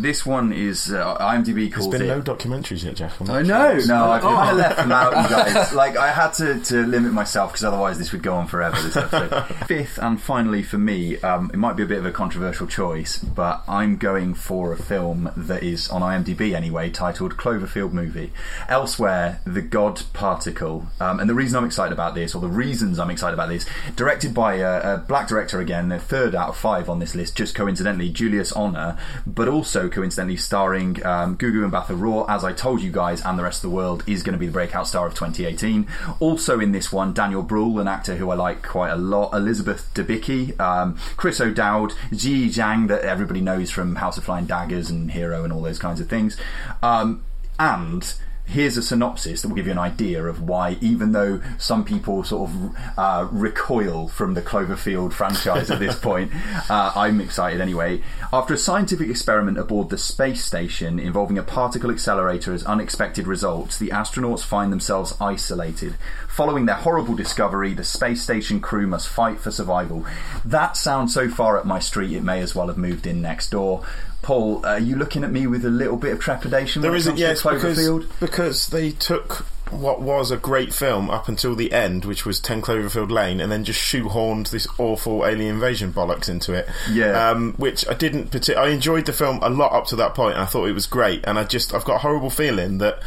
this 0.00 0.24
one 0.24 0.52
is 0.52 0.92
uh, 0.92 1.16
IMDb 1.18 1.70
There's 1.72 1.86
been 1.88 2.02
it. 2.02 2.06
no 2.06 2.20
documentaries 2.22 2.84
yet, 2.84 2.96
Jeff. 2.96 3.20
I'm 3.20 3.26
sure. 3.26 3.42
know. 3.42 3.78
No, 3.86 4.10
I've 4.10 4.24
Oh. 4.24 4.28
kind 4.28 4.56
left 4.56 4.76
them 4.78 4.92
out, 4.92 5.12
you 5.22 5.28
guys. 5.36 5.72
Like, 5.82 5.96
I 5.96 6.10
had 6.12 6.32
to, 6.34 6.60
to 6.60 6.86
limit 6.86 7.12
myself 7.12 7.52
because 7.52 7.64
otherwise 7.64 7.98
this 7.98 8.12
would 8.12 8.22
go 8.22 8.34
on 8.34 8.46
forever, 8.46 8.80
this 8.80 8.96
episode. 8.96 9.44
Fifth 9.66 9.98
and 9.98 10.20
finally 10.20 10.62
for 10.62 10.78
me, 10.78 11.18
um, 11.20 11.50
it 11.52 11.56
might 11.56 11.76
be 11.76 11.82
a 11.82 11.86
bit 11.86 11.98
of 11.98 12.06
a 12.06 12.12
controversial 12.12 12.66
choice, 12.66 13.18
but 13.18 13.62
I'm 13.68 13.96
going 13.96 14.34
for 14.34 14.72
a 14.72 14.76
film 14.76 15.30
that 15.36 15.62
is 15.62 15.88
on 15.88 16.02
IMDb 16.02 16.54
anyway, 16.54 16.90
titled 16.90 17.36
Cloverfield 17.36 17.92
Movie. 17.92 18.32
Elsewhere, 18.68 19.40
The 19.46 19.60
God 19.62 20.02
Particle. 20.12 20.86
Um, 21.00 21.20
and 21.20 21.28
the 21.28 21.34
reason 21.34 21.56
I'm 21.58 21.64
excited 21.64 21.92
about 21.92 22.14
this, 22.14 22.34
or 22.34 22.40
the 22.40 22.48
reasons 22.48 22.98
I'm 22.98 23.10
excited 23.10 23.34
about 23.34 23.48
this, 23.48 23.66
directed 23.96 24.32
by 24.34 24.54
a, 24.56 24.94
a 24.94 24.98
black 24.98 25.28
director 25.28 25.60
again, 25.60 25.88
the 25.88 25.98
third 25.98 26.34
out 26.34 26.50
of 26.50 26.56
five 26.56 26.88
on 26.88 26.98
this 26.98 27.14
list, 27.14 27.36
just 27.36 27.54
coincidentally, 27.54 28.08
Julius 28.10 28.52
Onah, 28.52 28.98
but 29.26 29.48
also 29.48 29.81
coincidentally 29.88 30.36
starring 30.36 31.04
um, 31.04 31.36
Gugu 31.36 31.68
Mbatha 31.70 31.98
Raw, 31.98 32.24
as 32.24 32.44
I 32.44 32.52
told 32.52 32.82
you 32.82 32.90
guys, 32.90 33.20
and 33.22 33.38
the 33.38 33.42
rest 33.42 33.64
of 33.64 33.70
the 33.70 33.76
world 33.76 34.02
is 34.06 34.22
going 34.22 34.34
to 34.34 34.38
be 34.38 34.46
the 34.46 34.52
breakout 34.52 34.86
star 34.86 35.06
of 35.06 35.14
2018. 35.14 35.86
Also 36.20 36.60
in 36.60 36.72
this 36.72 36.92
one, 36.92 37.12
Daniel 37.12 37.42
Bruhl, 37.42 37.78
an 37.78 37.88
actor 37.88 38.16
who 38.16 38.30
I 38.30 38.34
like 38.34 38.62
quite 38.62 38.90
a 38.90 38.96
lot, 38.96 39.32
Elizabeth 39.32 39.90
Debicki, 39.94 40.58
um, 40.60 40.96
Chris 41.16 41.40
O'Dowd, 41.40 41.94
Ji 42.12 42.48
Zhang, 42.48 42.88
that 42.88 43.02
everybody 43.02 43.40
knows 43.40 43.70
from 43.70 43.96
House 43.96 44.18
of 44.18 44.24
Flying 44.24 44.46
Daggers 44.46 44.90
and 44.90 45.10
Hero 45.10 45.44
and 45.44 45.52
all 45.52 45.62
those 45.62 45.78
kinds 45.78 46.00
of 46.00 46.08
things. 46.08 46.36
Um, 46.82 47.22
and 47.58 48.14
here's 48.46 48.76
a 48.76 48.82
synopsis 48.82 49.42
that 49.42 49.48
will 49.48 49.56
give 49.56 49.66
you 49.66 49.72
an 49.72 49.78
idea 49.78 50.24
of 50.24 50.42
why, 50.42 50.76
even 50.80 51.12
though 51.12 51.40
some 51.58 51.84
people 51.84 52.22
sort 52.24 52.50
of 52.50 52.76
uh, 52.98 53.28
recoil 53.30 54.08
from 54.08 54.34
the 54.34 54.42
Cloverfield 54.42 55.12
franchise 55.12 55.70
at 55.70 55.78
this 55.78 55.98
point, 56.00 56.32
uh, 56.68 56.92
I'm 56.94 57.20
excited 57.20 57.60
anyway. 57.60 58.02
After 58.32 58.54
a 58.54 58.58
scientific 58.58 59.08
experiment 59.08 59.58
aboard 59.58 59.90
the 59.90 59.98
space 59.98 60.44
station 60.44 60.98
involving 60.98 61.38
a 61.38 61.42
particle 61.42 61.90
accelerator 61.90 62.52
as 62.52 62.64
unexpected 62.64 63.26
results, 63.26 63.78
the 63.78 63.88
astronauts 63.88 64.44
find 64.44 64.72
themselves 64.72 65.16
isolated. 65.20 65.94
Following 66.28 66.66
their 66.66 66.76
horrible 66.76 67.14
discovery, 67.14 67.74
the 67.74 67.84
space 67.84 68.22
station 68.22 68.60
crew 68.60 68.86
must 68.86 69.08
fight 69.08 69.40
for 69.40 69.50
survival. 69.50 70.04
That 70.44 70.76
sounds 70.76 71.14
so 71.14 71.28
far 71.28 71.58
up 71.58 71.64
my 71.64 71.78
street, 71.78 72.12
it 72.12 72.22
may 72.22 72.40
as 72.40 72.54
well 72.54 72.68
have 72.68 72.78
moved 72.78 73.06
in 73.06 73.22
next 73.22 73.50
door. 73.50 73.84
Paul, 74.22 74.64
are 74.64 74.78
you 74.78 74.96
looking 74.96 75.24
at 75.24 75.30
me 75.32 75.46
with 75.46 75.64
a 75.64 75.70
little 75.70 75.96
bit 75.96 76.12
of 76.12 76.20
trepidation? 76.20 76.80
when 76.82 76.90
There 76.90 76.96
isn't, 76.96 77.18
yes, 77.18 77.42
because 77.42 77.76
Cloverfield? 77.78 78.06
because 78.20 78.66
they 78.68 78.92
took 78.92 79.44
what 79.70 80.00
was 80.02 80.30
a 80.30 80.36
great 80.36 80.72
film 80.72 81.10
up 81.10 81.28
until 81.28 81.54
the 81.56 81.72
end, 81.72 82.04
which 82.04 82.24
was 82.26 82.38
Ten 82.38 82.60
Cloverfield 82.62 83.10
Lane, 83.10 83.40
and 83.40 83.50
then 83.50 83.64
just 83.64 83.80
shoehorned 83.80 84.50
this 84.50 84.68
awful 84.78 85.24
alien 85.26 85.54
invasion 85.54 85.92
bollocks 85.92 86.28
into 86.28 86.52
it. 86.52 86.68
Yeah. 86.90 87.30
um, 87.30 87.54
which 87.54 87.88
I 87.88 87.94
didn't. 87.94 88.30
Partic- 88.30 88.56
I 88.56 88.68
enjoyed 88.68 89.06
the 89.06 89.12
film 89.12 89.40
a 89.42 89.48
lot 89.50 89.72
up 89.72 89.86
to 89.86 89.96
that 89.96 90.14
point. 90.14 90.34
And 90.34 90.42
I 90.42 90.46
thought 90.46 90.66
it 90.66 90.72
was 90.74 90.86
great, 90.86 91.24
and 91.24 91.38
I 91.38 91.44
just 91.44 91.74
I've 91.74 91.84
got 91.84 91.96
a 91.96 91.98
horrible 91.98 92.30
feeling 92.30 92.78
that 92.78 93.00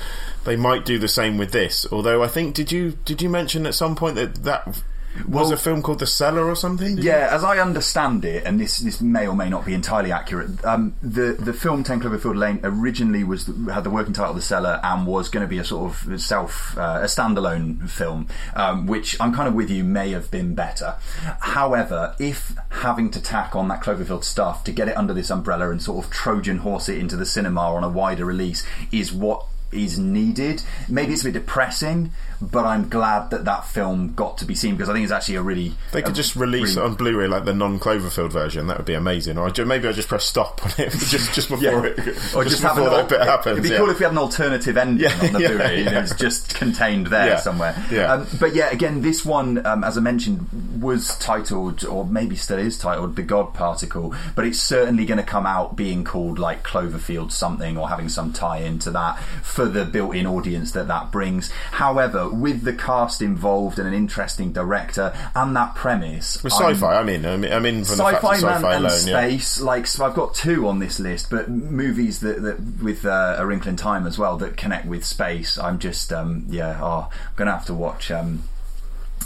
they 0.43 0.55
might 0.55 0.85
do 0.85 0.97
the 0.99 1.07
same 1.07 1.37
with 1.37 1.51
this. 1.51 1.85
Although 1.91 2.23
I 2.23 2.27
think 2.27 2.55
did 2.55 2.71
you 2.71 2.97
did 3.05 3.21
you 3.21 3.29
mention 3.29 3.65
at 3.65 3.75
some 3.75 3.95
point 3.95 4.15
that 4.15 4.43
that 4.43 4.81
was 5.27 5.45
Well- 5.47 5.53
a 5.53 5.57
film 5.57 5.81
called 5.81 5.99
The 5.99 6.07
Cellar 6.07 6.45
or 6.45 6.55
something? 6.55 6.97
Yeah, 6.97 7.29
as 7.31 7.43
I 7.43 7.57
understand 7.59 8.25
it, 8.25 8.43
and 8.45 8.59
this 8.59 8.77
this 8.79 9.01
may 9.01 9.27
or 9.27 9.35
may 9.35 9.49
not 9.49 9.65
be 9.65 9.73
entirely 9.73 10.11
accurate. 10.11 10.63
Um, 10.65 10.93
the 11.01 11.35
the 11.39 11.53
film 11.53 11.83
Ten 11.83 11.99
Cloverfield 12.01 12.35
Lane 12.37 12.59
originally 12.63 13.23
was 13.23 13.49
had 13.71 13.83
the 13.83 13.89
working 13.89 14.13
title 14.13 14.33
The 14.33 14.41
Cellar 14.41 14.79
and 14.83 15.07
was 15.07 15.29
going 15.29 15.41
to 15.43 15.47
be 15.49 15.57
a 15.57 15.63
sort 15.63 15.91
of 15.91 16.21
self 16.21 16.77
uh, 16.77 16.99
a 17.01 17.05
standalone 17.05 17.89
film, 17.89 18.27
um, 18.55 18.87
which 18.87 19.15
I'm 19.19 19.33
kind 19.33 19.47
of 19.47 19.53
with 19.53 19.69
you 19.69 19.83
may 19.83 20.11
have 20.11 20.29
been 20.31 20.53
better. 20.55 20.95
However, 21.39 22.15
if 22.19 22.55
having 22.69 23.09
to 23.11 23.21
tack 23.21 23.55
on 23.55 23.67
that 23.69 23.81
Cloverfield 23.81 24.23
stuff 24.23 24.63
to 24.65 24.71
get 24.71 24.87
it 24.87 24.97
under 24.97 25.13
this 25.13 25.29
umbrella 25.29 25.69
and 25.71 25.81
sort 25.81 26.03
of 26.03 26.11
Trojan 26.11 26.59
horse 26.59 26.89
it 26.89 26.97
into 26.97 27.15
the 27.15 27.25
cinema 27.25 27.61
on 27.61 27.83
a 27.83 27.89
wider 27.89 28.25
release 28.25 28.63
is 28.91 29.11
what 29.13 29.45
is 29.71 29.99
needed. 29.99 30.61
Maybe 30.87 31.13
it's 31.13 31.21
a 31.23 31.25
bit 31.25 31.33
depressing, 31.33 32.11
but 32.41 32.65
I'm 32.65 32.89
glad 32.89 33.29
that 33.31 33.45
that 33.45 33.65
film 33.67 34.13
got 34.13 34.37
to 34.39 34.45
be 34.45 34.55
seen 34.55 34.75
because 34.75 34.89
I 34.89 34.93
think 34.93 35.03
it's 35.03 35.11
actually 35.11 35.35
a 35.35 35.41
really. 35.41 35.73
They 35.91 36.01
could 36.01 36.15
just 36.15 36.35
release 36.35 36.75
really- 36.75 36.87
it 36.87 36.89
on 36.91 36.95
Blu-ray 36.95 37.27
like 37.27 37.45
the 37.45 37.53
non-Cloverfield 37.53 38.31
version. 38.31 38.67
That 38.67 38.77
would 38.77 38.85
be 38.85 38.93
amazing. 38.93 39.37
Or 39.37 39.47
I 39.47 39.63
maybe 39.63 39.87
I 39.87 39.91
just 39.91 40.07
press 40.07 40.25
stop 40.25 40.63
on 40.65 40.71
it 40.77 40.91
just 41.09 41.33
just 41.33 41.49
before 41.49 41.85
it, 41.85 41.99
or 42.35 42.43
just, 42.43 42.49
just, 42.61 42.63
have 42.63 42.77
an 42.77 42.85
that 42.85 43.09
bit 43.09 43.21
happens. 43.21 43.53
It'd 43.53 43.63
be 43.63 43.69
yeah. 43.69 43.77
cool 43.77 43.89
if 43.89 43.99
we 43.99 44.03
had 44.03 44.11
an 44.11 44.17
alternative 44.17 44.77
ending 44.77 45.03
Yeah, 45.09 45.19
on 45.21 45.33
the 45.33 45.39
yeah, 45.41 45.47
Blu-ray. 45.47 45.79
You 45.79 45.85
know, 45.85 45.99
it's 46.01 46.15
just 46.15 46.55
contained 46.55 47.07
there 47.07 47.27
Yeah, 47.27 47.39
somewhere. 47.39 47.85
yeah. 47.91 48.13
Um, 48.13 48.27
but 48.39 48.53
yeah, 48.55 48.69
again, 48.69 49.01
this 49.01 49.25
one, 49.25 49.65
um, 49.65 49.83
as 49.83 49.97
I 49.97 50.01
mentioned, 50.01 50.47
was 50.81 51.17
titled, 51.17 51.83
or 51.85 52.05
maybe 52.05 52.35
still 52.35 52.59
is 52.59 52.77
titled, 52.77 53.15
"The 53.15 53.23
God 53.23 53.53
Particle," 53.53 54.13
but 54.35 54.45
it's 54.45 54.59
certainly 54.59 55.05
going 55.05 55.17
to 55.17 55.23
come 55.23 55.45
out 55.45 55.75
being 55.75 56.03
called 56.03 56.39
like 56.39 56.63
Cloverfield 56.63 57.31
something, 57.31 57.77
or 57.77 57.89
having 57.89 58.09
some 58.09 58.33
tie-in 58.33 58.79
to 58.79 58.91
that 58.91 59.19
for 59.43 59.65
the 59.65 59.85
built-in 59.85 60.25
audience 60.27 60.71
that 60.73 60.87
that 60.87 61.11
brings. 61.11 61.49
However, 61.71 62.24
with 62.33 62.63
the 62.63 62.73
cast 62.73 63.21
involved 63.21 63.79
and 63.79 63.87
an 63.87 63.93
interesting 63.93 64.51
director 64.51 65.13
and 65.35 65.55
that 65.55 65.75
premise, 65.75 66.43
With 66.43 66.53
sci-fi, 66.53 66.95
I'm. 66.99 67.05
I'm 67.05 67.43
in, 67.43 67.51
I'm 67.53 67.65
in 67.65 67.85
from 67.85 67.97
the 67.97 68.03
fact 68.03 68.23
sci-fi 68.23 68.31
man 68.31 68.55
sci-fi 68.55 68.75
and 68.75 68.85
alone. 68.85 69.07
Yeah. 69.07 69.27
space. 69.27 69.61
Like, 69.61 69.87
so 69.87 70.05
I've 70.05 70.15
got 70.15 70.33
two 70.33 70.67
on 70.67 70.79
this 70.79 70.99
list, 70.99 71.29
but 71.29 71.49
movies 71.49 72.19
that, 72.21 72.41
that 72.41 72.59
with 72.81 73.05
uh, 73.05 73.35
A 73.37 73.45
Wrinkle 73.45 73.69
in 73.69 73.75
Time 73.75 74.07
as 74.07 74.17
well 74.17 74.37
that 74.37 74.57
connect 74.57 74.85
with 74.85 75.05
space. 75.05 75.57
I'm 75.57 75.79
just, 75.79 76.11
um, 76.11 76.45
yeah, 76.49 76.79
oh, 76.81 77.09
I'm 77.11 77.35
gonna 77.35 77.51
have 77.51 77.65
to 77.65 77.73
watch. 77.73 78.11
Um, 78.11 78.43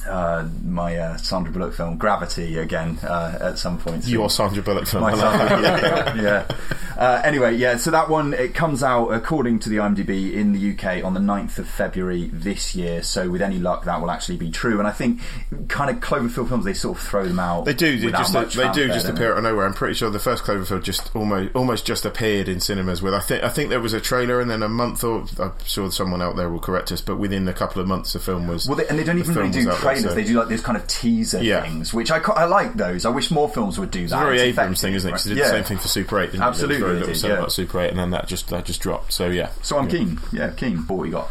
uh, 0.08 0.48
my 0.64 0.96
uh, 0.98 1.18
Sandra 1.18 1.52
Bullock 1.52 1.74
film 1.74 1.98
Gravity 1.98 2.58
again 2.58 3.00
uh, 3.04 3.38
at 3.42 3.60
some 3.60 3.80
point. 3.80 4.04
soon. 4.04 4.14
Your 4.14 4.30
Sandra 4.30 4.62
Bullock 4.62 4.88
film. 4.88 5.04
My 5.04 5.16
Sandra. 5.16 5.58
Bullock, 5.58 6.16
yeah. 6.16 6.78
Uh, 6.98 7.22
anyway, 7.24 7.56
yeah. 7.56 7.78
So 7.78 7.92
that 7.92 8.10
one 8.10 8.34
it 8.34 8.54
comes 8.54 8.84
out 8.84 9.10
according 9.10 9.60
to 9.60 9.70
the 9.70 9.78
IMDb 9.78 10.34
in 10.34 10.54
the 10.54 10.72
UK 10.72 11.04
on 11.04 11.14
the 11.14 11.20
9th 11.20 11.58
of 11.58 11.68
February 11.68 12.30
this 12.34 12.76
year. 12.76 13.02
So 13.04 13.30
with 13.30 13.42
any 13.42 13.58
luck, 13.58 13.86
that 13.86 14.02
will 14.02 14.12
actually 14.12 14.38
be 14.38 14.52
true. 14.52 14.80
And 14.80 14.88
I 14.88 14.92
think 14.92 15.22
kind 15.70 15.90
of 15.90 16.02
Cloverfield 16.02 16.50
films 16.50 16.66
they 16.66 16.74
sort 16.74 16.98
of 16.98 17.04
throw 17.04 17.26
them 17.26 17.40
out. 17.40 17.66
They 17.66 17.74
do. 17.74 17.98
They 17.98 18.12
just 18.12 18.34
much 18.34 18.56
they 18.56 18.70
do 18.72 18.88
just 18.88 19.08
appear 19.08 19.32
out 19.32 19.38
of 19.38 19.44
nowhere. 19.44 19.66
I'm 19.66 19.74
pretty 19.74 19.94
sure 19.94 20.10
the 20.10 20.20
first 20.20 20.44
Cloverfield 20.44 20.84
just 20.84 21.16
almost 21.16 21.56
almost 21.56 21.86
just 21.86 22.06
appeared 22.06 22.50
in 22.50 22.60
cinemas. 22.60 23.02
With 23.02 23.14
I 23.14 23.22
think 23.22 23.44
I 23.44 23.50
think 23.50 23.70
there 23.70 23.80
was 23.80 23.94
a 23.94 24.02
trailer 24.02 24.42
and 24.42 24.50
then 24.50 24.62
a 24.62 24.70
month 24.70 25.04
or 25.04 25.26
I'm 25.40 25.54
sure 25.66 25.92
someone 25.92 26.22
out 26.22 26.36
there 26.36 26.50
will 26.50 26.60
correct 26.60 26.92
us, 26.92 27.02
but 27.02 27.18
within 27.18 27.48
a 27.48 27.54
couple 27.54 27.82
of 27.82 27.88
months 27.88 28.14
the 28.14 28.20
film 28.20 28.48
was. 28.48 28.68
Well, 28.68 28.78
they, 28.78 28.88
and 28.88 29.00
they 29.00 29.04
don't 29.04 29.18
the 29.18 29.24
even 29.24 29.36
really 29.36 29.52
do 29.52 29.60
was 29.60 29.68
out 29.68 29.82
there, 29.82 29.89
trailers. 29.96 30.16
They 30.16 30.24
do 30.24 30.38
like 30.40 30.48
this 30.50 30.62
kind 30.62 30.78
of 30.78 30.86
teaser 30.88 31.42
Yeah. 31.42 31.62
things, 31.62 31.94
which 31.94 32.12
I, 32.12 32.18
I 32.36 32.46
like 32.46 32.74
those. 32.76 33.06
I 33.06 33.10
wish 33.10 33.32
more 33.32 33.50
films 33.50 33.80
would 33.80 33.92
do 33.92 34.04
It's 34.04 34.12
that. 34.12 34.22
a 34.22 34.26
very 34.26 34.40
It's 34.40 34.58
Abrams 34.58 34.82
thing, 34.82 34.94
isn't 34.94 35.08
it? 35.10 35.12
'Cause 35.12 35.26
right? 35.28 35.36
they 35.36 35.42
did 35.42 35.46
the 35.46 35.50
same 35.56 35.64
thing 35.64 35.78
for 35.78 35.88
Super 35.88 36.20
8, 36.20 36.32
didn't 36.32 36.44
Absolutely, 36.44 36.76
it? 36.76 36.80
There 36.80 36.88
very 36.88 37.00
little 37.00 37.16
said 37.16 37.28
yeah. 37.30 37.38
about 37.38 37.52
Super 37.52 37.80
8, 37.82 37.90
and 37.90 38.00
then 38.00 38.12
that 38.12 38.28
just 38.28 38.50
that 38.50 38.66
just 38.66 38.80
dropped. 38.82 39.12
So 39.14 39.28
yeah. 39.28 39.50
So 39.62 39.78
I'm 39.78 39.86
Yeah. 39.86 39.92
keen. 39.92 40.20
Yeah, 40.32 40.50
keen. 40.50 40.82
But 40.84 40.94
what 40.96 41.04
you 41.06 41.12
got? 41.14 41.30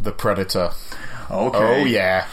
The 0.00 0.12
Predator. 0.12 0.70
Okay. 1.30 1.58
Oh 1.58 1.84
yeah. 1.84 2.24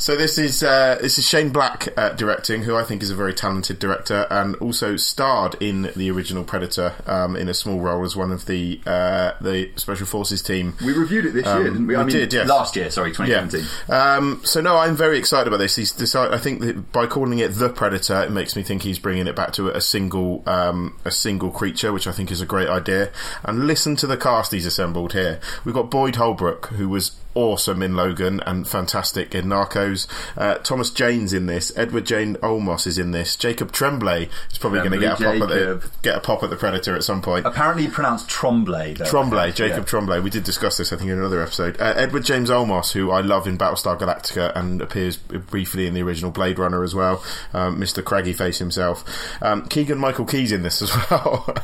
So 0.00 0.14
this 0.14 0.38
is 0.38 0.62
uh, 0.62 0.96
this 1.00 1.18
is 1.18 1.26
Shane 1.26 1.50
Black 1.50 1.88
uh, 1.96 2.10
directing, 2.10 2.62
who 2.62 2.76
I 2.76 2.84
think 2.84 3.02
is 3.02 3.10
a 3.10 3.16
very 3.16 3.34
talented 3.34 3.80
director, 3.80 4.28
and 4.30 4.54
also 4.56 4.96
starred 4.96 5.56
in 5.60 5.90
the 5.96 6.08
original 6.12 6.44
Predator 6.44 6.94
um, 7.06 7.34
in 7.34 7.48
a 7.48 7.54
small 7.54 7.80
role 7.80 8.04
as 8.04 8.14
one 8.14 8.30
of 8.30 8.46
the 8.46 8.80
uh, 8.86 9.32
the 9.40 9.70
special 9.74 10.06
forces 10.06 10.40
team. 10.40 10.76
We 10.84 10.92
reviewed 10.92 11.26
it 11.26 11.32
this 11.34 11.46
Um, 11.48 11.62
year, 11.62 11.70
didn't 11.72 11.86
we? 11.88 11.96
I 11.96 11.98
we 12.04 12.04
mean, 12.06 12.16
did, 12.16 12.32
yes. 12.32 12.48
Last 12.48 12.76
year, 12.76 12.90
sorry, 12.92 13.10
2017. 13.10 13.68
Yeah. 13.88 14.16
Um, 14.16 14.40
so 14.44 14.60
no, 14.60 14.76
I'm 14.76 14.94
very 14.94 15.18
excited 15.18 15.48
about 15.48 15.58
this. 15.58 15.74
He's 15.74 15.90
decided. 15.90 16.32
I 16.32 16.38
think 16.38 16.60
that 16.60 16.92
by 16.92 17.06
calling 17.06 17.40
it 17.40 17.48
the 17.48 17.68
Predator, 17.68 18.22
it 18.22 18.30
makes 18.30 18.54
me 18.54 18.62
think 18.62 18.82
he's 18.82 19.00
bringing 19.00 19.26
it 19.26 19.34
back 19.34 19.52
to 19.54 19.68
a 19.68 19.80
single 19.80 20.44
um, 20.46 20.96
a 21.04 21.10
single 21.10 21.50
creature, 21.50 21.92
which 21.92 22.06
I 22.06 22.12
think 22.12 22.30
is 22.30 22.40
a 22.40 22.46
great 22.46 22.68
idea. 22.68 23.10
And 23.42 23.66
listen 23.66 23.96
to 23.96 24.06
the 24.06 24.16
cast 24.16 24.52
he's 24.52 24.64
assembled 24.64 25.12
here. 25.12 25.40
We've 25.64 25.74
got 25.74 25.90
Boyd 25.90 26.16
Holbrook, 26.16 26.66
who 26.68 26.88
was 26.88 27.16
awesome 27.34 27.82
in 27.82 27.94
Logan 27.94 28.40
and 28.46 28.66
fantastic 28.66 29.34
in 29.34 29.46
Narcos. 29.46 30.06
Uh, 30.36 30.54
Thomas 30.58 30.90
Jane's 30.90 31.32
in 31.32 31.46
this. 31.46 31.72
Edward 31.76 32.04
Jane 32.06 32.34
Olmos 32.36 32.86
is 32.86 32.98
in 32.98 33.12
this. 33.12 33.36
Jacob 33.36 33.70
Tremblay 33.72 34.28
is 34.50 34.58
probably 34.58 34.80
going 34.80 34.92
to 34.92 34.98
get 34.98 35.14
a 35.20 35.22
Tremblay 35.22 35.38
pop 35.48 35.50
at 35.50 35.80
the 35.82 35.90
get 36.02 36.16
a 36.16 36.20
pop 36.20 36.42
at 36.42 36.50
the 36.50 36.56
Predator 36.56 36.94
at 36.96 37.04
some 37.04 37.22
point. 37.22 37.46
Apparently 37.46 37.86
pronounced 37.88 38.28
Trombley. 38.28 38.96
Though. 38.98 39.04
Trombley, 39.04 39.54
Jacob 39.54 39.84
Yeah. 39.84 39.84
Trombley. 40.00 40.22
We 40.22 40.30
did 40.30 40.44
discuss 40.44 40.76
this, 40.76 40.92
I 40.92 40.96
think, 40.96 41.10
in 41.10 41.18
another 41.18 41.42
episode. 41.42 41.80
Uh, 41.80 41.94
Edward 41.96 42.24
James 42.24 42.50
Olmos, 42.50 42.92
who 42.92 43.10
I 43.10 43.20
love 43.20 43.46
in 43.46 43.56
Battlestar 43.58 43.98
Galactica 43.98 44.52
and 44.56 44.80
appears 44.82 45.16
briefly 45.16 45.86
in 45.86 45.94
the 45.94 46.02
original 46.02 46.30
Blade 46.30 46.58
Runner 46.58 46.82
as 46.82 46.94
well. 46.94 47.22
Um, 47.52 47.80
Mr. 47.80 48.02
Craggy 48.04 48.32
Face 48.32 48.58
himself. 48.58 49.04
Um, 49.42 49.66
Keegan 49.68 49.98
Michael 49.98 50.24
Key's 50.24 50.50
in 50.52 50.62
this 50.62 50.82
as 50.82 50.90
well. 51.10 51.54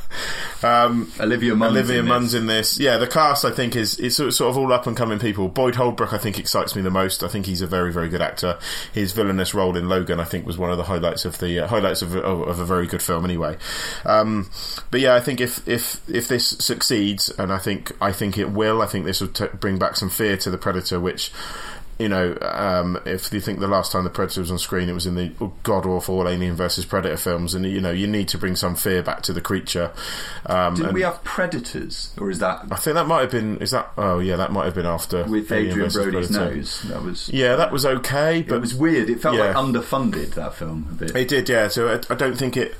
um, 0.62 1.10
Olivia 1.20 1.54
Munn's 1.54 1.72
Olivia 1.76 2.00
in 2.00 2.06
Munn's 2.06 2.32
this. 2.32 2.40
in 2.40 2.46
this. 2.46 2.78
Yeah, 2.78 2.96
the 2.98 3.06
cast 3.06 3.44
I 3.44 3.50
think 3.50 3.76
is 3.76 3.98
is 3.98 4.16
sort 4.16 4.32
sort 4.34 4.50
of 4.50 4.58
all 4.58 4.72
up 4.72 4.86
and 4.86 4.96
coming 4.96 5.18
people. 5.18 5.48
Boyd 5.64 5.76
Holbrook 5.76 6.12
I 6.12 6.18
think 6.18 6.38
excites 6.38 6.76
me 6.76 6.82
the 6.82 6.90
most. 6.90 7.22
I 7.22 7.28
think 7.28 7.46
he's 7.46 7.62
a 7.62 7.66
very 7.66 7.90
very 7.90 8.10
good 8.10 8.20
actor. 8.20 8.58
His 8.92 9.12
villainous 9.12 9.54
role 9.54 9.78
in 9.78 9.88
Logan 9.88 10.20
I 10.20 10.24
think 10.24 10.44
was 10.44 10.58
one 10.58 10.70
of 10.70 10.76
the 10.76 10.84
highlights 10.84 11.24
of 11.24 11.38
the 11.38 11.60
uh, 11.60 11.68
highlights 11.68 12.02
of, 12.02 12.14
of, 12.14 12.42
of 12.42 12.58
a 12.58 12.66
very 12.66 12.86
good 12.86 13.00
film 13.00 13.24
anyway. 13.24 13.56
Um, 14.04 14.50
but 14.90 15.00
yeah, 15.00 15.14
I 15.14 15.20
think 15.20 15.40
if 15.40 15.66
if 15.66 16.06
if 16.06 16.28
this 16.28 16.48
succeeds, 16.48 17.30
and 17.30 17.50
I 17.50 17.56
think 17.56 17.92
I 17.98 18.12
think 18.12 18.36
it 18.36 18.50
will, 18.50 18.82
I 18.82 18.86
think 18.86 19.06
this 19.06 19.22
will 19.22 19.28
t- 19.28 19.46
bring 19.58 19.78
back 19.78 19.96
some 19.96 20.10
fear 20.10 20.36
to 20.36 20.50
the 20.50 20.58
Predator, 20.58 21.00
which. 21.00 21.32
You 21.98 22.08
know, 22.08 22.36
um, 22.42 22.98
if 23.06 23.32
you 23.32 23.40
think 23.40 23.60
the 23.60 23.68
last 23.68 23.92
time 23.92 24.02
the 24.02 24.10
Predator 24.10 24.40
was 24.40 24.50
on 24.50 24.58
screen, 24.58 24.88
it 24.88 24.92
was 24.94 25.06
in 25.06 25.14
the 25.14 25.32
god 25.62 25.86
awful 25.86 26.26
Alien 26.28 26.56
versus 26.56 26.84
Predator 26.84 27.16
films, 27.16 27.54
and 27.54 27.64
you 27.64 27.80
know 27.80 27.92
you 27.92 28.06
need 28.08 28.26
to 28.28 28.38
bring 28.38 28.56
some 28.56 28.74
fear 28.74 29.00
back 29.02 29.22
to 29.22 29.32
the 29.32 29.40
creature. 29.40 29.92
Um, 30.46 30.74
Didn't 30.74 30.94
we 30.94 31.02
have 31.02 31.22
Predators? 31.22 32.12
Or 32.18 32.30
is 32.30 32.40
that 32.40 32.66
I 32.70 32.76
think 32.76 32.94
that 32.94 33.06
might 33.06 33.20
have 33.20 33.30
been. 33.30 33.58
Is 33.58 33.70
that? 33.70 33.90
Oh 33.96 34.18
yeah, 34.18 34.34
that 34.36 34.50
might 34.50 34.64
have 34.64 34.74
been 34.74 34.86
after 34.86 35.22
with 35.24 35.52
Alien 35.52 35.70
Adrien 35.82 35.90
Brody's 35.92 36.28
Predator. 36.30 36.56
nose? 36.56 36.82
That 36.88 37.02
was. 37.02 37.28
Yeah, 37.28 37.54
that 37.56 37.70
was 37.70 37.86
okay, 37.86 38.42
but 38.42 38.56
It 38.56 38.60
was 38.60 38.74
weird. 38.74 39.08
It 39.08 39.20
felt 39.20 39.36
Yeah. 39.36 39.52
like 39.52 39.56
underfunded, 39.56 40.34
that 40.34 40.54
film, 40.54 40.88
a 40.90 40.94
bit. 40.94 41.14
It 41.16 41.28
did, 41.28 41.48
yeah. 41.48 41.68
So 41.68 41.88
I, 41.88 42.12
I 42.12 42.16
don't 42.16 42.36
think 42.36 42.56
it. 42.56 42.74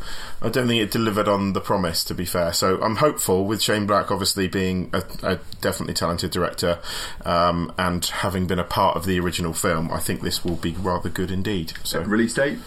I 0.45 0.51
don't 0.51 0.67
think 0.69 0.83
it 0.83 0.91
delivered 0.91 1.29
on 1.29 1.53
the 1.53 1.61
promise. 1.61 2.05
To 2.05 2.15
be 2.15 2.25
fair, 2.25 2.53
so 2.53 2.81
I'm 2.83 2.97
hopeful 2.97 3.45
with 3.45 3.63
Shane 3.63 3.87
Black 3.87 4.11
obviously 4.11 4.49
being 4.49 4.91
a, 4.93 5.03
a 5.23 5.39
definitely 5.61 5.95
talented 5.95 6.31
director, 6.31 6.79
um, 7.25 7.73
and 7.79 8.05
having 8.05 8.47
been 8.47 8.59
a 8.59 8.65
part 8.65 8.97
of 8.97 9.07
the 9.07 9.19
original 9.21 9.53
film. 9.53 9.91
I 9.91 10.01
think 10.01 10.21
this 10.21 10.45
will 10.45 10.57
be 10.57 10.73
rather 10.73 11.09
good 11.09 11.31
indeed. 11.31 11.73
So 11.83 12.03
Release 12.03 12.35
date? 12.35 12.59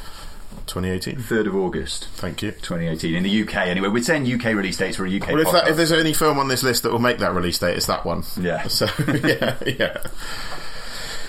2018. 0.66 1.18
3rd 1.18 1.48
of 1.48 1.56
August. 1.56 2.08
Thank 2.16 2.42
you. 2.42 2.52
2018 2.52 3.16
in 3.16 3.24
the 3.24 3.44
UK 3.44 3.56
anyway. 3.68 3.88
We're 3.88 4.04
saying 4.04 4.32
UK 4.32 4.46
release 4.56 4.78
dates 4.78 4.98
for 4.98 5.06
a 5.06 5.16
UK 5.16 5.30
Well, 5.30 5.40
if, 5.40 5.52
that, 5.52 5.68
if 5.70 5.78
there's 5.78 5.92
any 5.92 6.14
film 6.14 6.40
on 6.40 6.48
this 6.48 6.64
list 6.64 6.84
that 6.84 6.92
will 6.92 7.00
make 7.00 7.20
that 7.20 7.34
release 7.34 7.60
date, 7.60 7.78
it's 7.78 7.86
that 7.88 8.06
one. 8.06 8.24
Yeah. 8.40 8.68
So 8.78 8.88
yeah, 9.24 9.56
yeah. 9.66 10.04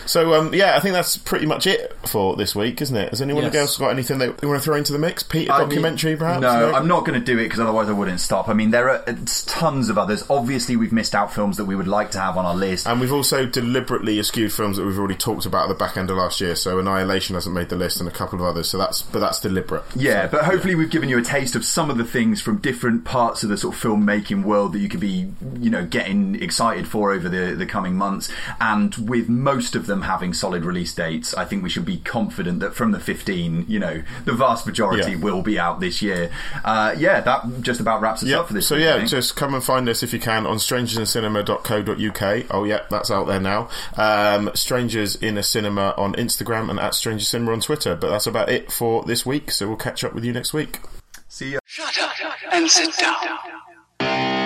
So 0.09 0.33
um, 0.35 0.55
yeah, 0.55 0.77
I 0.77 0.81
think 0.81 0.95
that's 0.95 1.17
pretty 1.19 1.45
much 1.47 1.67
it 1.67 1.95
for 2.07 2.35
this 2.35 2.57
week, 2.57 2.81
isn't 2.81 2.97
it? 2.97 3.11
Has 3.11 3.21
anyone 3.21 3.45
Yes. 3.45 3.55
else 3.55 3.77
got 3.77 3.91
anything 3.91 4.19
they, 4.19 4.29
they 4.29 4.47
want 4.47 4.59
to 4.61 4.65
throw 4.65 4.77
into 4.77 4.93
the 4.93 4.99
mix? 4.99 5.23
Pete, 5.23 5.49
a 5.49 5.53
I 5.53 5.59
mean, 5.61 5.69
documentary, 5.69 6.17
perhaps? 6.17 6.41
No, 6.41 6.73
I'm 6.75 6.89
not 6.89 7.05
going 7.05 7.19
to 7.19 7.25
do 7.25 7.39
it 7.39 7.45
because 7.45 7.61
otherwise 7.61 7.89
I 7.89 7.93
wouldn't 7.93 8.21
stop. 8.21 8.49
I 8.49 8.55
mean, 8.55 8.71
there 8.71 8.89
are 8.89 9.09
uh, 9.09 9.15
tons 9.47 9.91
of 9.91 9.99
others. 9.99 10.25
Obviously, 10.31 10.77
we've 10.77 10.93
missed 10.93 11.15
out 11.15 11.33
films 11.33 11.59
that 11.59 11.67
we 11.67 11.77
would 11.77 11.87
like 11.89 12.11
to 12.13 12.19
have 12.21 12.37
on 12.37 12.47
our 12.47 12.55
list. 12.55 12.87
And 12.87 13.01
we've 13.01 13.13
also 13.13 13.45
deliberately 13.47 14.19
eschewed 14.19 14.53
films 14.53 14.77
that 14.79 14.87
we've 14.87 14.99
already 14.99 15.15
talked 15.15 15.45
about 15.47 15.65
at 15.65 15.69
the 15.69 15.75
back 15.75 15.97
end 15.97 16.11
of 16.11 16.17
last 16.17 16.41
year. 16.41 16.57
So 16.57 16.79
Annihilation 16.79 17.35
hasn't 17.35 17.55
made 17.55 17.69
the 17.69 17.77
list, 17.77 18.01
and 18.01 18.09
a 18.09 18.13
couple 18.13 18.39
of 18.41 18.45
others. 18.47 18.69
So 18.71 18.79
that's 18.79 19.03
but 19.03 19.21
that's 19.21 19.41
deliberate. 19.41 19.85
Yeah, 19.95 20.27
but 20.27 20.45
hopefully 20.45 20.75
we've 20.75 20.91
given 20.91 21.09
you 21.11 21.19
a 21.19 21.23
taste 21.23 21.55
of 21.55 21.65
some 21.65 21.91
of 21.91 21.99
the 21.99 22.05
things 22.05 22.41
from 22.41 22.59
different 22.59 23.05
parts 23.05 23.43
of 23.43 23.51
the 23.51 23.59
sort 23.59 23.75
of 23.75 23.81
filmmaking 23.83 24.43
world 24.43 24.73
that 24.73 24.79
you 24.79 24.89
could 24.89 25.01
be, 25.01 25.31
you 25.59 25.69
know, 25.71 25.85
getting 25.85 26.41
excited 26.43 26.89
for 26.89 27.13
over 27.13 27.29
the, 27.29 27.55
the 27.55 27.67
coming 27.67 27.95
months. 27.95 28.31
And 28.61 28.95
with 29.09 29.29
most 29.29 29.75
of 29.77 29.87
them 29.87 29.98
having 30.03 30.33
solid 30.35 30.65
release 30.65 30.95
dates, 30.95 31.35
I 31.35 31.45
think 31.45 31.63
we 31.63 31.69
should 31.71 31.85
be 31.85 31.99
confident 31.99 32.61
that 32.61 32.75
from 32.75 32.93
the 32.93 33.01
15, 33.01 33.67
you 33.69 33.79
know, 33.79 34.03
the 34.25 34.33
vast 34.33 34.67
majority 34.67 35.13
Yeah. 35.13 35.19
will 35.19 35.43
be 35.43 35.59
out 35.59 35.81
this 35.81 36.01
year. 36.03 36.31
Uh, 36.65 36.95
yeah, 36.99 37.21
that 37.21 37.61
just 37.63 37.81
about 37.81 38.01
wraps 38.01 38.23
us 38.23 38.29
Yeah. 38.29 38.41
up 38.41 38.49
for 38.49 38.55
this 38.55 38.67
So 38.69 38.77
week, 38.77 38.85
yeah, 38.85 39.05
just 39.05 39.37
come 39.37 39.55
and 39.55 39.63
find 39.63 39.89
us 39.89 40.03
if 40.03 40.13
you 40.13 40.19
can 40.21 40.47
on 40.47 40.59
strangersincinema.co.uk. 40.59 42.45
Oh 42.51 42.65
yeah, 42.65 42.81
that's 42.91 43.11
out 43.11 43.27
there 43.27 43.41
now. 43.41 43.69
Um, 43.97 44.51
Strangers 44.55 45.15
in 45.17 45.37
a 45.39 45.43
Cinema 45.43 45.95
on 45.97 46.15
Instagram 46.15 46.71
and 46.71 46.79
at 46.81 46.95
Stranger 46.95 47.25
Cinema 47.25 47.53
on 47.53 47.61
Twitter. 47.61 47.95
But 47.97 48.11
that's 48.11 48.27
about 48.27 48.49
it 48.49 48.71
for 48.73 49.03
this 49.05 49.25
week. 49.27 49.51
So 49.51 49.67
we'll 49.69 49.77
catch 49.77 50.05
up 50.05 50.15
with 50.15 50.25
you 50.25 50.33
next 50.33 50.53
week. 50.53 50.81
See 51.29 51.53
ya. 51.53 51.59
Shut 51.67 51.99
up 52.01 52.13
and 52.53 52.71
sit 52.71 52.97
down. 52.97 54.38